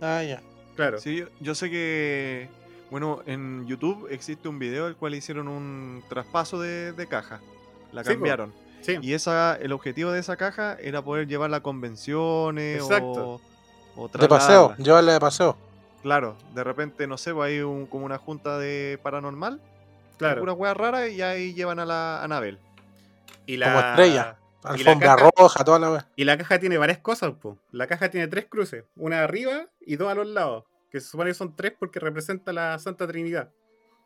[0.00, 0.40] Ah, ya.
[0.76, 0.98] Claro.
[0.98, 2.48] Sí, yo, yo sé que,
[2.90, 7.42] bueno, en YouTube existe un video el cual hicieron un traspaso de, de caja.
[7.92, 8.50] La cambiaron.
[8.80, 8.96] Sí.
[9.02, 13.40] Y esa, el objetivo de esa caja era poder llevarla a convenciones Exacto.
[13.94, 15.58] o, o De paseo, llevarla de paseo.
[16.02, 19.60] Claro, de repente, no sé, pues hay un, como una junta de paranormal,
[20.16, 20.40] claro.
[20.40, 22.58] pura hueá rara, y ahí llevan a la Anabel.
[23.44, 24.38] Y Como estrella.
[24.64, 26.08] Y la Alfombra caja- roja, toda la.
[26.16, 27.58] Y la caja tiene varias cosas, po.
[27.70, 31.30] La caja tiene tres cruces, una arriba y dos a los lados, que se supone
[31.30, 33.50] que son tres porque representa la Santa Trinidad.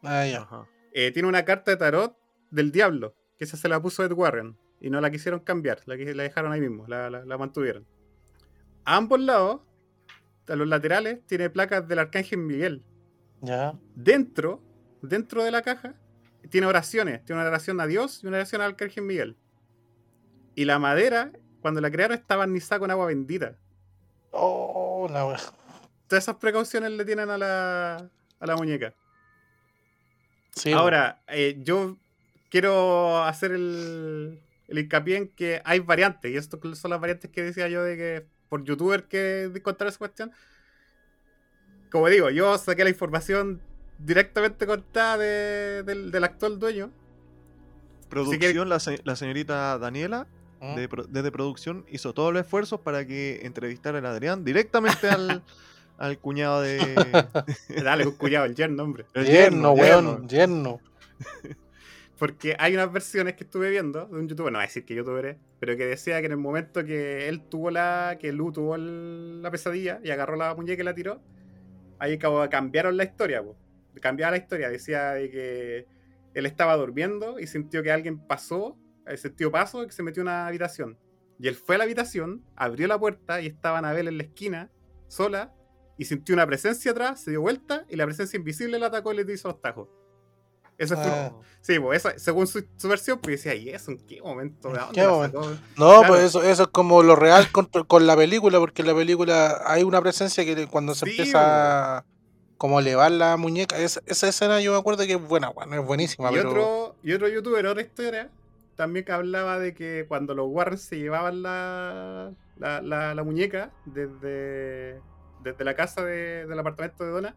[0.02, 0.42] Ah, ya.
[0.42, 0.66] Ajá.
[0.92, 2.16] Eh, tiene una carta de tarot
[2.50, 5.96] del diablo, que esa se la puso Ed Warren, y no la quisieron cambiar, la,
[5.96, 7.86] dejaron ahí mismo, la, la- la mantuvieron.
[8.84, 9.60] A ambos lados,
[10.48, 12.82] a los laterales, tiene placas del Arcángel Miguel.
[13.42, 13.74] Ya.
[13.94, 14.62] Dentro,
[15.02, 15.94] dentro de la caja,
[16.48, 19.36] tiene oraciones, tiene una oración a Dios y una oración al Arcángel Miguel.
[20.58, 21.30] Y la madera,
[21.60, 23.54] cuando la crearon, estaba barnizada con agua bendita.
[24.32, 25.38] Oh, la wea.
[26.08, 28.10] Todas esas precauciones le tienen a la,
[28.40, 28.92] a la muñeca.
[30.56, 31.96] Sí, Ahora, eh, yo
[32.50, 37.44] quiero hacer el, el hincapié en que hay variantes, y esto son las variantes que
[37.44, 40.32] decía yo de que por youtuber que encontrar esa cuestión.
[41.92, 43.60] Como digo, yo saqué la información
[43.98, 46.90] directamente contada de- del, del actual dueño.
[48.10, 50.26] Producción, la, se- la señorita Daniela,
[50.60, 55.42] De desde producción, hizo todos los esfuerzos para que entrevistara al Adrián directamente al,
[55.98, 56.78] al cuñado de...
[57.84, 59.06] Dale, un cuidado, el yerno, hombre.
[59.14, 60.10] el Yerno, yerno.
[60.12, 60.80] weón, yerno.
[62.18, 64.94] Porque hay unas versiones que estuve viendo de un youtuber, no voy a decir que
[64.96, 68.50] youtuber es, pero que decía que en el momento que él tuvo la, que Lu
[68.50, 71.20] tuvo el- la pesadilla y agarró la muñeca y la tiró,
[72.00, 73.56] ahí como cambiaron la historia, po.
[74.00, 75.86] cambiaba la historia, decía de que
[76.34, 78.76] él estaba durmiendo y sintió que alguien pasó,
[79.08, 80.98] eh, sintió paso y que se metió en una habitación.
[81.40, 84.70] Y él fue a la habitación, abrió la puerta y estaba Anabel en la esquina,
[85.08, 85.54] sola,
[85.96, 89.22] y sintió una presencia atrás, se dio vuelta y la presencia invisible la atacó y
[89.24, 89.88] le hizo los tajos.
[90.76, 91.06] Eso fue.
[91.10, 91.32] Ah.
[91.60, 94.68] Sí, pues esa- según su, su versión, pues decía, ¿y eso en qué momento?
[94.72, 95.42] ¿De dónde qué momento?
[95.42, 96.06] sacó?" No, Claro.
[96.06, 99.60] pues eso, eso es como lo real con, con la película, porque en la película
[99.66, 102.04] hay una presencia que cuando se Sí, empieza a
[102.58, 105.84] como elevar la muñeca, esa, esa escena yo me acuerdo que es buena, bueno, es
[105.84, 108.30] buenísima, Y pero otro, y otro youtuber, otra historia,
[108.78, 115.00] también que hablaba de que cuando los Warren se llevaban la, la, la- muñeca desde,
[115.42, 117.36] desde la casa de- del apartamento de Donna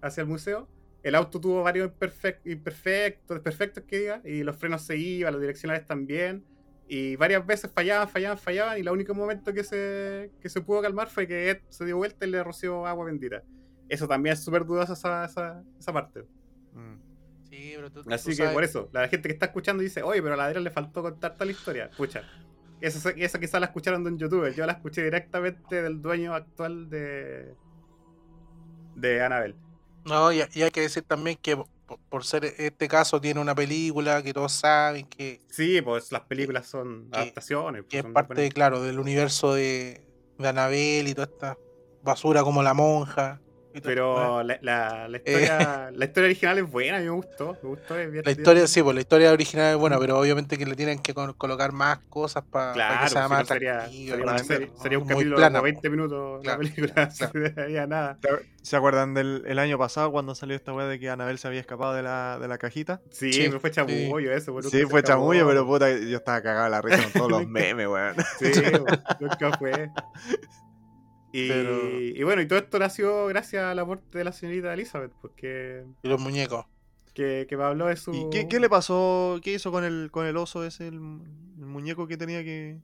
[0.00, 0.68] hacia el museo,
[1.02, 5.40] el auto tuvo varios imperfec- imperfectos, desperfectos que diga, y los frenos se iban, los
[5.42, 6.44] direccionales también,
[6.88, 10.82] y varias veces fallaban, fallaban, fallaban, y el único momento que se, que se pudo
[10.82, 13.42] calmar fue que Ed se dio vuelta y le roció agua bendita.
[13.88, 16.24] Eso también es súper dudosa esa, esa, esa parte.
[17.56, 20.02] Sí, pero tú- Así tú que sabes- por eso, la gente que está escuchando dice,
[20.02, 21.86] oye, pero a la Adrián le faltó contar tal historia.
[21.86, 22.22] Escucha,
[22.80, 26.90] esa, esa quizás la escucharon de un youtuber, yo la escuché directamente del dueño actual
[26.90, 27.54] de
[28.94, 29.54] de Annabelle.
[30.04, 31.58] No, y, y hay que decir también que
[32.08, 36.66] por, ser este caso tiene una película que todos saben que, Sí, pues las películas
[36.66, 37.82] son que- adaptaciones.
[37.82, 40.04] pues, que es parte, claro, del universo de,
[40.38, 41.58] de Anabel y toda esta
[42.02, 43.40] basura como la monja.
[43.82, 47.56] Pero la, la, la historia, la historia original es buena, a mí me gustó.
[47.62, 50.56] Me gustó es bien- La historia, sí, pues la historia original es buena, pero obviamente
[50.58, 53.46] que le tienen que co- colocar más cosas para Claro, que sea si más no
[53.46, 55.64] sería, sería, sería un muy capítulo plana, de po.
[55.64, 57.32] 20 minutos Claro, la película, claro.
[57.56, 58.18] no había nada.
[58.62, 61.60] ¿Se acuerdan del el año pasado cuando salió esta weá de que Anabel se había
[61.60, 63.00] escapado de la, de la cajita?
[63.10, 64.52] Sí, Sí, fue chamullo eso.
[64.52, 67.86] pues, Sí, fue chamullo, pero puta, yo estaba cagado la risa con todos los memes,
[67.86, 68.14] weón.
[68.38, 68.50] Sí,
[69.20, 69.90] nunca fue.
[71.38, 75.12] Y, Pero- y bueno, y todo esto nació gracias al aporte de la señorita Elizabeth,
[75.20, 76.64] porque Y los muñecos.
[77.12, 78.14] que, que de su.
[78.14, 79.38] ¿Y qué, qué le pasó?
[79.42, 82.78] ¿Qué hizo con el, con el oso ese, el, el muñeco que tenía que...?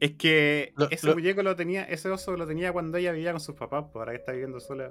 [0.00, 3.30] Es que Lo- ese lo- muñeco lo tenía, ese oso lo tenía cuando ella vivía
[3.32, 4.90] con sus papás, pues ahora que está viviendo sola.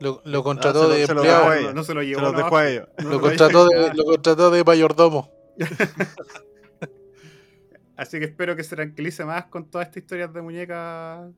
[0.00, 1.62] Lo, lo contrató se lo- de se lo empleado.
[1.62, 2.20] no, no se lo Se llevó.
[2.22, 2.88] los nomás, dejó a ellos.
[3.02, 5.30] No Lo se contrató, de, lo contrató de mayordomo.
[7.96, 11.30] Así que espero que se tranquilice más con todas estas historias de muñecas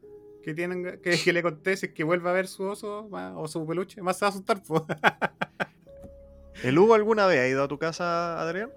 [0.48, 3.66] que tienen que, que le es que vuelve a ver su oso más- o su
[3.66, 4.62] peluche, más se va a asustar.
[4.66, 4.82] pues.
[6.64, 8.70] ¿El Hugo alguna vez ha ido a tu casa, Adrián?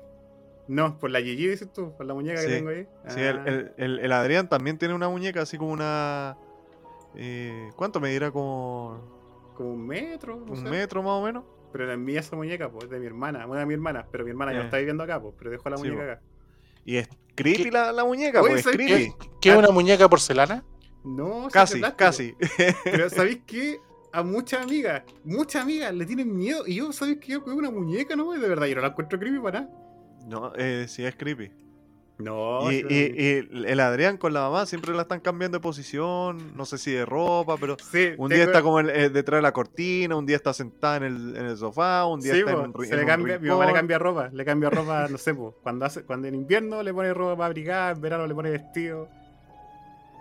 [0.68, 2.48] No, por la Gigi, dices tú, por la muñeca Sí.
[2.48, 2.88] que tengo ahí.
[3.08, 3.44] Sí, el, Ah.
[3.46, 6.38] el- el- el Adrián también tiene una muñeca así como una...
[7.16, 8.32] eh, ¿Cuánto medirá?
[8.32, 9.20] Como
[9.56, 10.70] como un metro, no un sé.
[10.70, 11.44] metro más o menos.
[11.72, 14.06] Pero no es mía esa muñeca, pues, es de mi hermana, una de mi hermana,
[14.12, 14.62] pero mi hermana ya Eh.
[14.62, 16.12] no está viviendo acá, pues, pero dejó la Sí, muñeca po.
[16.12, 16.22] acá.
[16.86, 19.14] Y es creepy la, la muñeca, pues, es ¿sabes creepy.
[19.42, 20.64] ¿Qué, es una muñeca porcelana?
[21.04, 22.36] No, Casi, casi.
[22.84, 23.80] Pero ¿sabéis qué?
[24.14, 26.68] A muchas amigas, muchas amigas le tienen miedo.
[26.68, 27.32] Y yo, ¿sabéis qué?
[27.34, 29.74] Yo con una muñeca, no, de verdad, yo no la encuentro creepy para nada.
[30.28, 31.52] No, eh, sí es creepy.
[32.20, 35.62] No, y, sí, y- y el Adrián con la mamá siempre la están cambiando de
[35.64, 39.10] posición, no sé si de ropa, pero sí, un tengo- día está como en- eh,
[39.10, 42.34] detrás de la cortina, un día está sentada en el, en el sofá, un día
[42.34, 44.30] Sí, está po, en un, se en le un cambia, mi mamá le cambia ropa,
[44.32, 47.90] le cambia ropa, no sé, po, cuando hace, cuando en invierno le pone ropa abrigada,
[47.92, 49.10] en verano le pone vestido.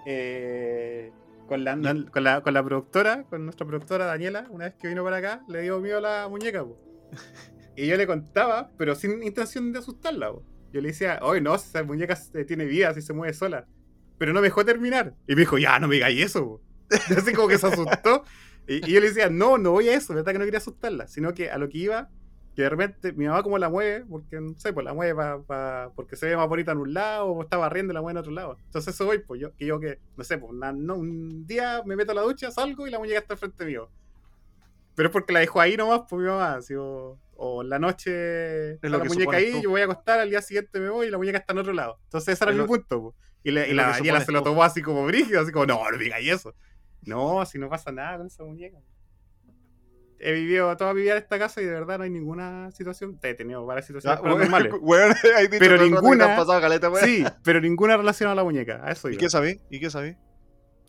[0.06, 1.12] Eh,
[1.47, 1.72] con, la,
[2.10, 5.43] con, la, con la productora, con nuestra productora Daniela, una vez que vino para acá,
[5.48, 6.78] le dio miedo a la muñeca, po.
[7.77, 10.44] Y yo le contaba, pero sin intención de asustarla, po.
[10.72, 12.16] Yo le decía, oye, no, esa muñeca
[12.47, 13.66] tiene vida, si se mueve sola.
[14.18, 15.14] Pero no me dejó terminar.
[15.27, 16.60] Y me dijo, ya, no me digáis eso,
[17.16, 18.24] así como que se asustó.
[18.68, 21.09] Y, y yo le decía, no, no voy a eso, verdad que no quería asustarla,
[21.09, 22.10] sino que a lo que iba,
[22.55, 25.43] que de repente mi mamá como la mueve, porque no sé, pues la mueve pa-
[25.43, 28.12] pa- porque se ve más bonita en un lado, o está barriendo y la mueve
[28.18, 28.56] en otro lado.
[28.66, 31.82] Entonces eso voy, pues yo, que yo que, no sé, pues na- no, un día
[31.86, 33.89] me meto a la ducha, salgo y la muñeca está frente mío.
[34.97, 38.72] Pero es porque la dejo ahí nomás, pues mi mamá, así, o, o la noche
[38.72, 39.62] está la muñeca ahí, tú.
[39.62, 41.72] yo voy a acostar, al día siguiente me voy y la muñeca está en otro
[41.72, 41.98] lado.
[42.05, 43.14] Entonces ese era Es mi lo- punto, pues.
[43.43, 45.97] Y, le- y la Daniela se lo tomó así como brígido, así como, no, no
[45.97, 46.55] digas eso.
[47.06, 48.77] No, si no pasa nada con esa muñeca.
[50.23, 53.19] He vivido toda mi vida en esta casa y de verdad no hay ninguna situación.
[53.23, 54.23] He tenido varias situaciones Ah,
[55.37, 57.05] ahí dicho Pero que te ninguna- han pasado caleta, weón.
[57.07, 58.81] Sí, pero ninguna relacionada a la muñeca.
[58.85, 59.21] A eso ¿Y iba.
[59.21, 59.61] qué sabí?
[59.71, 60.15] ¿Y qué sabí?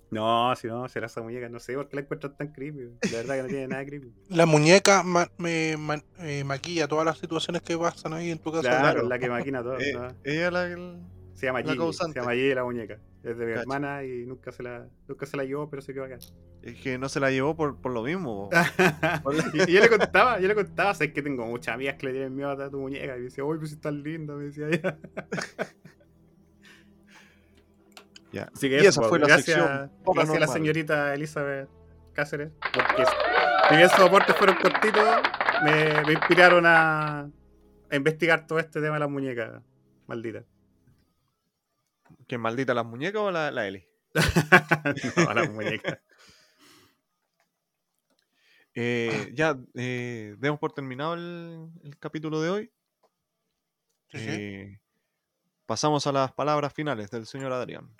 [0.09, 1.47] No, si no, será esa muñeca.
[1.47, 2.79] No sé por qué la encuentro tan creepy.
[3.09, 4.13] De verdad que no tiene nada creepy.
[4.29, 8.51] La muñeca ma- me ma- eh, maquilla todas las situaciones que pasan ahí en tu
[8.51, 8.61] casa.
[8.67, 9.07] Claro, claro.
[9.07, 9.79] la que maquina todo.
[9.79, 10.09] Eh, ¿no?
[10.25, 10.99] ella la el-
[11.41, 11.93] Se llama la Gigi.
[11.93, 12.99] Se llama Gigi la muñeca.
[13.23, 16.03] Es de mi hermana y nunca se la, nunca se la llevó, pero se quedó
[16.03, 16.19] acá.
[16.61, 18.51] es que no se la llevó por, por lo mismo.
[19.55, 22.11] y, y yo le contaba, yo le contaba, sabes que tengo muchas amigas que le
[22.11, 23.15] tienen miedo a tu muñeca.
[23.15, 24.99] Y me decía, uy, pues si tan linda, me decía ella.
[28.31, 28.49] Ya.
[28.53, 31.67] Así que y eso, esa pues, fue la gracias, sección gracias a la señorita Elizabeth
[32.13, 33.03] Cáceres, porque
[33.67, 35.05] si bien sus aportes fueron cortitos,
[35.65, 37.23] me, me inspiraron a,
[37.89, 39.61] a investigar todo este tema de las muñecas.
[40.07, 40.45] Maldita.
[42.31, 43.85] ¿Quién maldita las muñecas o la, la Eli?
[45.17, 45.99] no, las muñecas.
[48.73, 52.71] Eh, ya, eh, demos por terminado el, el capítulo de hoy.
[54.11, 54.27] Sí, sí.
[54.29, 54.79] Eh,
[55.65, 57.93] pasamos a las palabras finales del señor Adrián.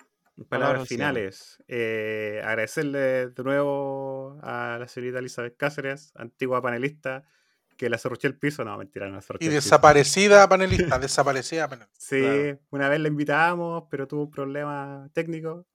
[0.48, 1.62] Palabras finales.
[1.68, 7.28] Eh, agradecerle de nuevo a la señorita Elizabeth Cáceres, antigua panelista,
[7.76, 8.64] que le cerruché el piso.
[8.64, 9.64] No, mentira, no cerruché Y el piso.
[9.66, 11.94] desaparecida panelista, desaparecida panelista.
[11.98, 12.58] Sí, Claro.
[12.70, 15.66] una vez la invitamos, pero tuvo un problema técnico.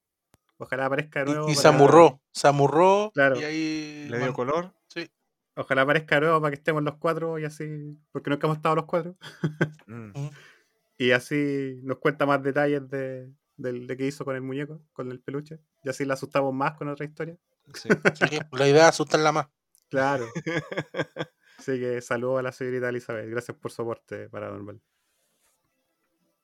[0.57, 1.49] Ojalá aparezca de nuevo.
[1.49, 3.39] Y, y se para- amurró, se amurró Claro.
[3.39, 4.07] y ahí...
[4.09, 4.73] ¿Le dio man- color?
[4.87, 5.09] Sí.
[5.55, 7.97] Ojalá aparezca de nuevo para que estemos los cuatro y así.
[8.11, 9.15] Porque nunca hemos estado los cuatro.
[9.87, 10.11] Mm.
[10.97, 15.11] Y así nos cuenta más detalles de, del- de qué hizo con el muñeco, con
[15.11, 15.59] el peluche.
[15.83, 17.37] Y así la asustamos más con otra historia.
[17.73, 17.87] Sí,
[18.51, 19.47] la idea es asustarla más.
[19.89, 20.25] Claro.
[21.57, 23.29] Así que saludo a la señorita Elizabeth.
[23.29, 24.81] Gracias por su aporte paranormal.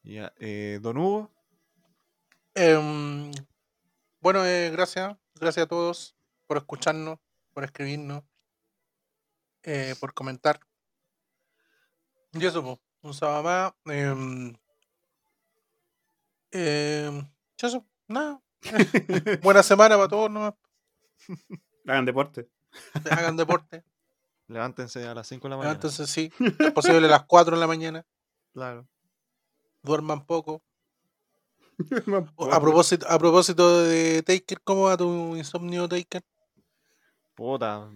[0.04, 1.32] Ya, eh, Don Hugo,
[2.56, 3.32] Em,
[4.22, 5.16] bueno, eh, gracias.
[5.36, 6.16] Gracias a todos
[6.46, 7.18] por escucharnos,
[7.54, 8.24] por escribirnos,
[9.64, 10.60] eh, por comentar.
[12.34, 13.74] Y eso, po, un sábado más.
[13.96, 14.54] em,
[16.52, 17.28] em,
[17.62, 18.40] y eso, nada.
[19.42, 20.58] Buena semana para todos, ¿no?
[21.88, 22.48] Hagan deporte.
[23.10, 23.84] Hagan deporte.
[24.54, 25.76] Levántense a las 5 de la mañana.
[25.76, 28.06] Entonces sí, es posible a las 4 de la mañana.
[28.54, 28.88] Claro.
[29.82, 30.62] Duerman poco.
[32.52, 36.22] A propósito, a propósito de Taker, ¿cómo va tu insomnio, Taker?
[37.36, 37.90] Puta,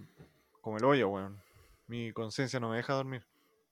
[0.60, 1.40] como el hoyo, weón.
[1.86, 3.24] Mi conciencia no me deja dormir.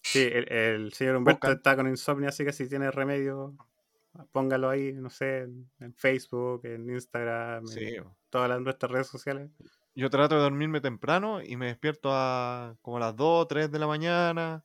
[0.02, 1.56] Sí, el, el señor Humberto Buscan.
[1.56, 3.56] está con insomnio, así que si tiene remedio,
[4.30, 7.80] póngalo ahí, no sé, en, en Facebook, en Instagram, Sí.
[7.96, 9.50] en todas las, nuestras redes sociales.
[9.96, 13.78] Yo trato de dormirme temprano y me despierto a como a las 2, 3 de
[13.78, 14.62] la mañana.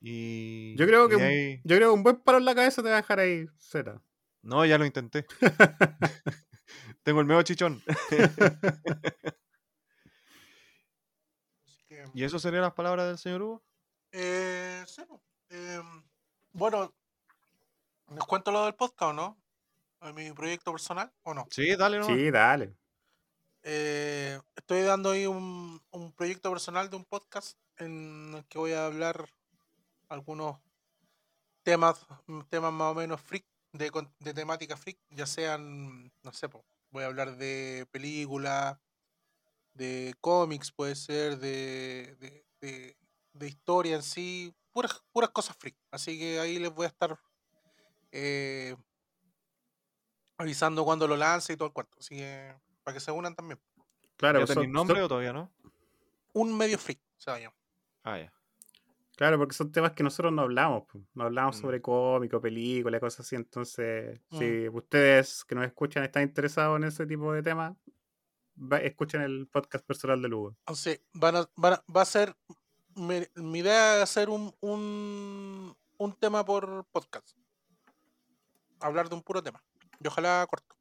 [0.00, 0.76] Y.
[0.76, 2.88] Yo creo y que ahí- Yo creo que un buen palo en la cabeza te
[2.88, 4.00] va a dejar ahí, Z.
[4.42, 5.26] No, ya lo intenté.
[7.02, 7.82] Tengo el medio chichón.
[12.14, 13.62] ¿Y eso serían las palabras del señor Hugo?
[14.12, 15.02] eh, sí.
[15.50, 16.02] Em,
[16.52, 16.94] bueno,
[18.10, 19.38] ¿les cuento lo del podcast o no?
[20.00, 21.46] ¿A mi proyecto personal o no?
[21.50, 22.04] Sí, dale, no.
[22.04, 22.74] Sí, dale.
[23.62, 28.72] Eh, estoy dando ahí un, un proyecto personal de un podcast en el que voy
[28.72, 29.28] a hablar
[30.08, 30.58] algunos
[31.62, 33.90] temas, mm, temas más o menos freak, de,
[34.20, 36.48] de temática freak, ya sean, no sé,
[36.90, 38.78] voy a hablar de películas,
[39.74, 42.96] de cómics, puede ser, de, de, de-
[43.34, 45.76] de historia en sí, puras, puras cosas freak.
[45.92, 47.18] Así que ahí les voy a estar
[48.12, 48.76] eh,
[50.38, 51.96] avisando cuando lo lance y todo el cuarto.
[51.98, 52.54] Así que
[52.88, 53.60] para que se unan también.
[54.16, 55.52] Claro, ¿Ya son- tenéis nombre son- o todavía no?
[56.32, 57.30] Un medio freak, se.
[58.02, 58.32] Ah, ya.
[59.14, 60.84] claro, porque son temas que nosotros no hablamos.
[61.12, 61.60] No hablamos Mm.
[61.60, 63.36] sobre cómico, película, cosas así.
[63.36, 64.38] Entonces, Mm.
[64.38, 67.76] si ustedes que nos escuchan están interesados en ese tipo de temas,
[68.82, 70.56] escuchen el podcast personal de Lugo.
[70.60, 72.34] Entonces, van a, van a- va a ser.
[72.94, 77.32] Mi, mi idea es hacer un, un, un tema por podcast.
[78.80, 79.62] Hablar de un puro tema.
[80.00, 80.74] Y ojalá corto.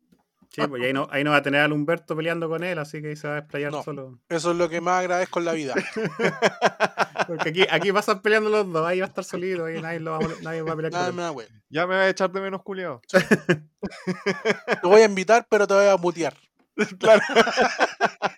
[0.49, 3.01] Sí, pues ahí no, ahí no va a tener al Humberto peleando con él, así
[3.01, 3.83] que ahí se va a explayar No.
[3.83, 4.19] solo.
[4.29, 5.75] Eso es lo que más agradezco en la vida.
[7.27, 10.11] Porque aquí, aquí pasan peleando los dos, ahí va a estar solito, ahí nadie, lo
[10.11, 11.49] va, a nadie va a pelear Nada con él.
[11.69, 13.01] Ya me vas a echar de menos, culiao.
[14.81, 16.33] Te voy a invitar, pero te voy a mutear.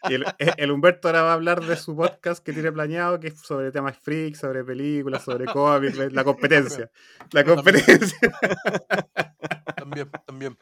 [0.09, 3.19] Y el, e- el Humberto ahora va a hablar de su podcast que tiene planeado,
[3.19, 6.89] que es sobre temas freak, sobre películas, sobre cómics, la- competencia.
[7.31, 8.17] La competencia.
[9.75, 10.57] También, también.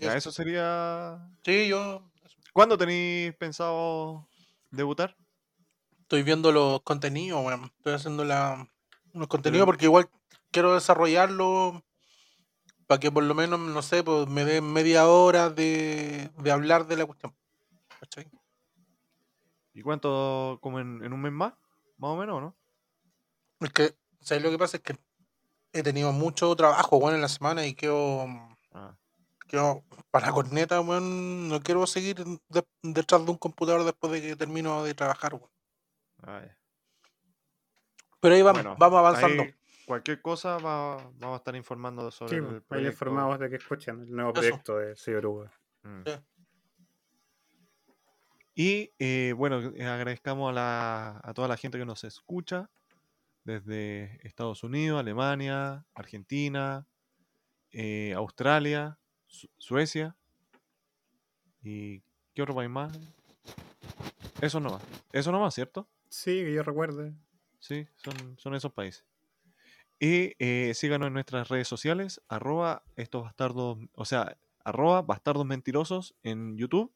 [0.00, 0.32] Ya, eso.
[0.32, 1.18] sería.
[1.44, 2.02] Sí, yo
[2.52, 4.28] ¿Cuándo tenéis pensado
[4.70, 5.16] debutar?
[6.02, 7.64] estoy viendo los contenidos, weón.
[7.78, 8.68] Estoy haciendo la,
[9.12, 10.08] los contenidos porque igual
[10.52, 11.82] quiero desarrollarlo
[12.86, 16.86] para que por lo menos, no sé, pues me den media hora de, de hablar
[16.86, 17.34] de la cuestión.
[18.00, 18.30] ¿Cachai?
[19.72, 20.58] ¿Y cuánto?
[20.60, 21.54] ¿Como en, en un mes más?
[21.98, 22.54] Más o menos, ¿no?
[23.60, 24.76] Es que, ¿sabes lo que pasa?
[24.76, 24.96] Es que
[25.72, 28.26] he tenido mucho trabajo, weón, en la semana y quiero,
[28.72, 28.94] Ah,
[29.54, 34.36] quiero para corneta, weón, no quiero seguir de- detrás de un computador después de que
[34.36, 35.50] termino de trabajar, weón.
[36.22, 36.42] ah.
[38.20, 39.42] Pero ahí vamos, Bueno, vamos avanzando.
[39.44, 39.54] ahí
[39.86, 43.56] cualquier cosa va- vamos a estar informando sobre Sí, el pues, ahí informamos de que
[43.56, 44.40] escuchan el nuevo Eso.
[44.40, 45.44] proyecto de señor Hugo.
[45.82, 46.02] Mm.
[46.06, 46.12] Sí.
[48.56, 52.70] Y eh, bueno, agradezcamos a, la- a toda la gente que nos escucha
[53.44, 56.86] desde Estados Unidos, Alemania, Argentina,
[57.72, 58.98] eh, Australia,
[59.34, 60.16] Su- Suecia
[61.62, 62.00] y
[62.34, 62.98] ¿qué otro país más?
[64.40, 64.82] Eso nomás.
[65.12, 65.88] Eso nomás, ¿cierto?
[66.08, 67.12] Sí, que yo recuerde.
[67.58, 69.04] Sí, son, son esos países.
[69.98, 76.14] Y eh, síganos en nuestras redes sociales, arroba estos bastardos, o sea, arroba bastardos mentirosos
[76.22, 76.92] en YouTube,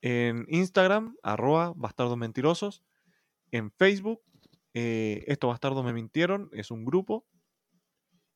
[0.00, 2.82] en Instagram, arroba bastardos mentirosos,
[3.50, 4.22] en Facebook,
[4.74, 7.26] eh, estos bastardos me mintieron, es un grupo,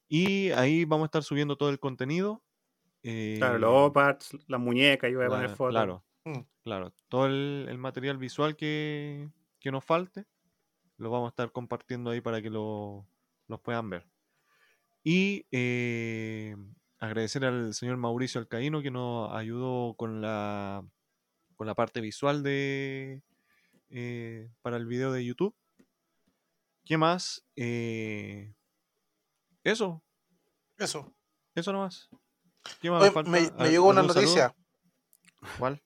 [0.08, 2.42] y ahí vamos a estar subiendo todo el contenido.
[3.38, 5.70] Claro, eh, los OPARTs, las muñecas, yo voy a poner fotos.
[5.70, 6.40] Claro, Mm.
[6.64, 6.92] claro.
[7.08, 9.30] Todo el, el material visual que,
[9.60, 10.26] que nos falte,
[10.98, 13.08] lo vamos a estar compartiendo ahí para que lo,
[13.48, 14.08] los puedan ver.
[15.04, 16.56] Y eh,
[16.98, 20.84] agradecer al señor Mauricio Alcaíno que nos ayudó con la,
[21.56, 23.22] con la parte visual de,
[23.90, 25.56] eh, para el video de YouTube.
[26.84, 27.44] ¿Qué más?
[27.56, 28.54] Eh,
[29.70, 30.02] eso,
[30.76, 31.12] Eso.
[31.54, 32.08] eso nomás.
[32.80, 33.30] ¿Qué más Oye, falta?
[33.30, 34.14] me, ¿Al- me llegó una saludo?
[34.14, 34.54] noticia.
[35.58, 35.82] ¿Cuál?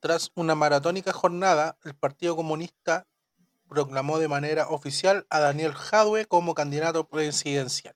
[0.00, 3.06] Tras una maratónica jornada, el Partido Comunista
[3.68, 7.94] proclamó de manera oficial a Daniel Jadwe como candidato presidencial.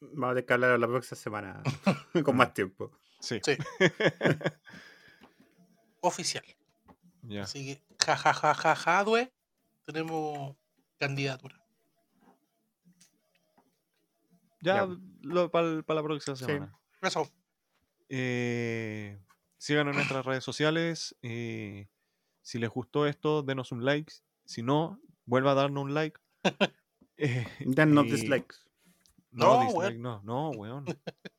[0.00, 1.62] Vamos a tener que hablar la próxima semana
[2.24, 2.90] con más tiempo.
[3.20, 3.40] Sí.
[3.44, 3.56] Sí.
[6.00, 6.44] Oficial.
[7.22, 7.42] Ya.
[7.42, 9.32] Así que, jajajaja, Jadwe,
[9.84, 10.56] tenemos
[10.98, 11.57] candidatura.
[14.60, 14.88] Ya,
[15.22, 15.48] Ya.
[15.48, 16.44] para la próxima Sí.
[16.44, 16.74] semana.
[17.02, 17.30] Eso.
[18.08, 19.18] Eh,
[19.58, 21.16] síganos en nuestras redes sociales.
[21.22, 21.88] eh,
[22.42, 24.12] si les gustó esto, denos un like.
[24.46, 26.18] Si no, vuelva a darnos un like.
[27.20, 28.56] Eh, Danos y- dislikes.
[29.32, 30.02] No, No, dislike, weón.
[30.02, 30.84] no, no, weón.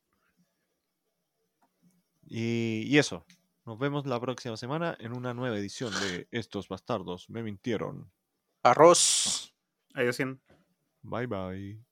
[2.25, 3.25] y, y eso.
[3.65, 8.11] Nos vemos la próxima semana en una nueva edición de Estos Bastardos Me Mintieron.
[8.63, 9.55] Arroz.
[9.93, 10.41] Adiós, 100.
[11.01, 11.88] Bye bye.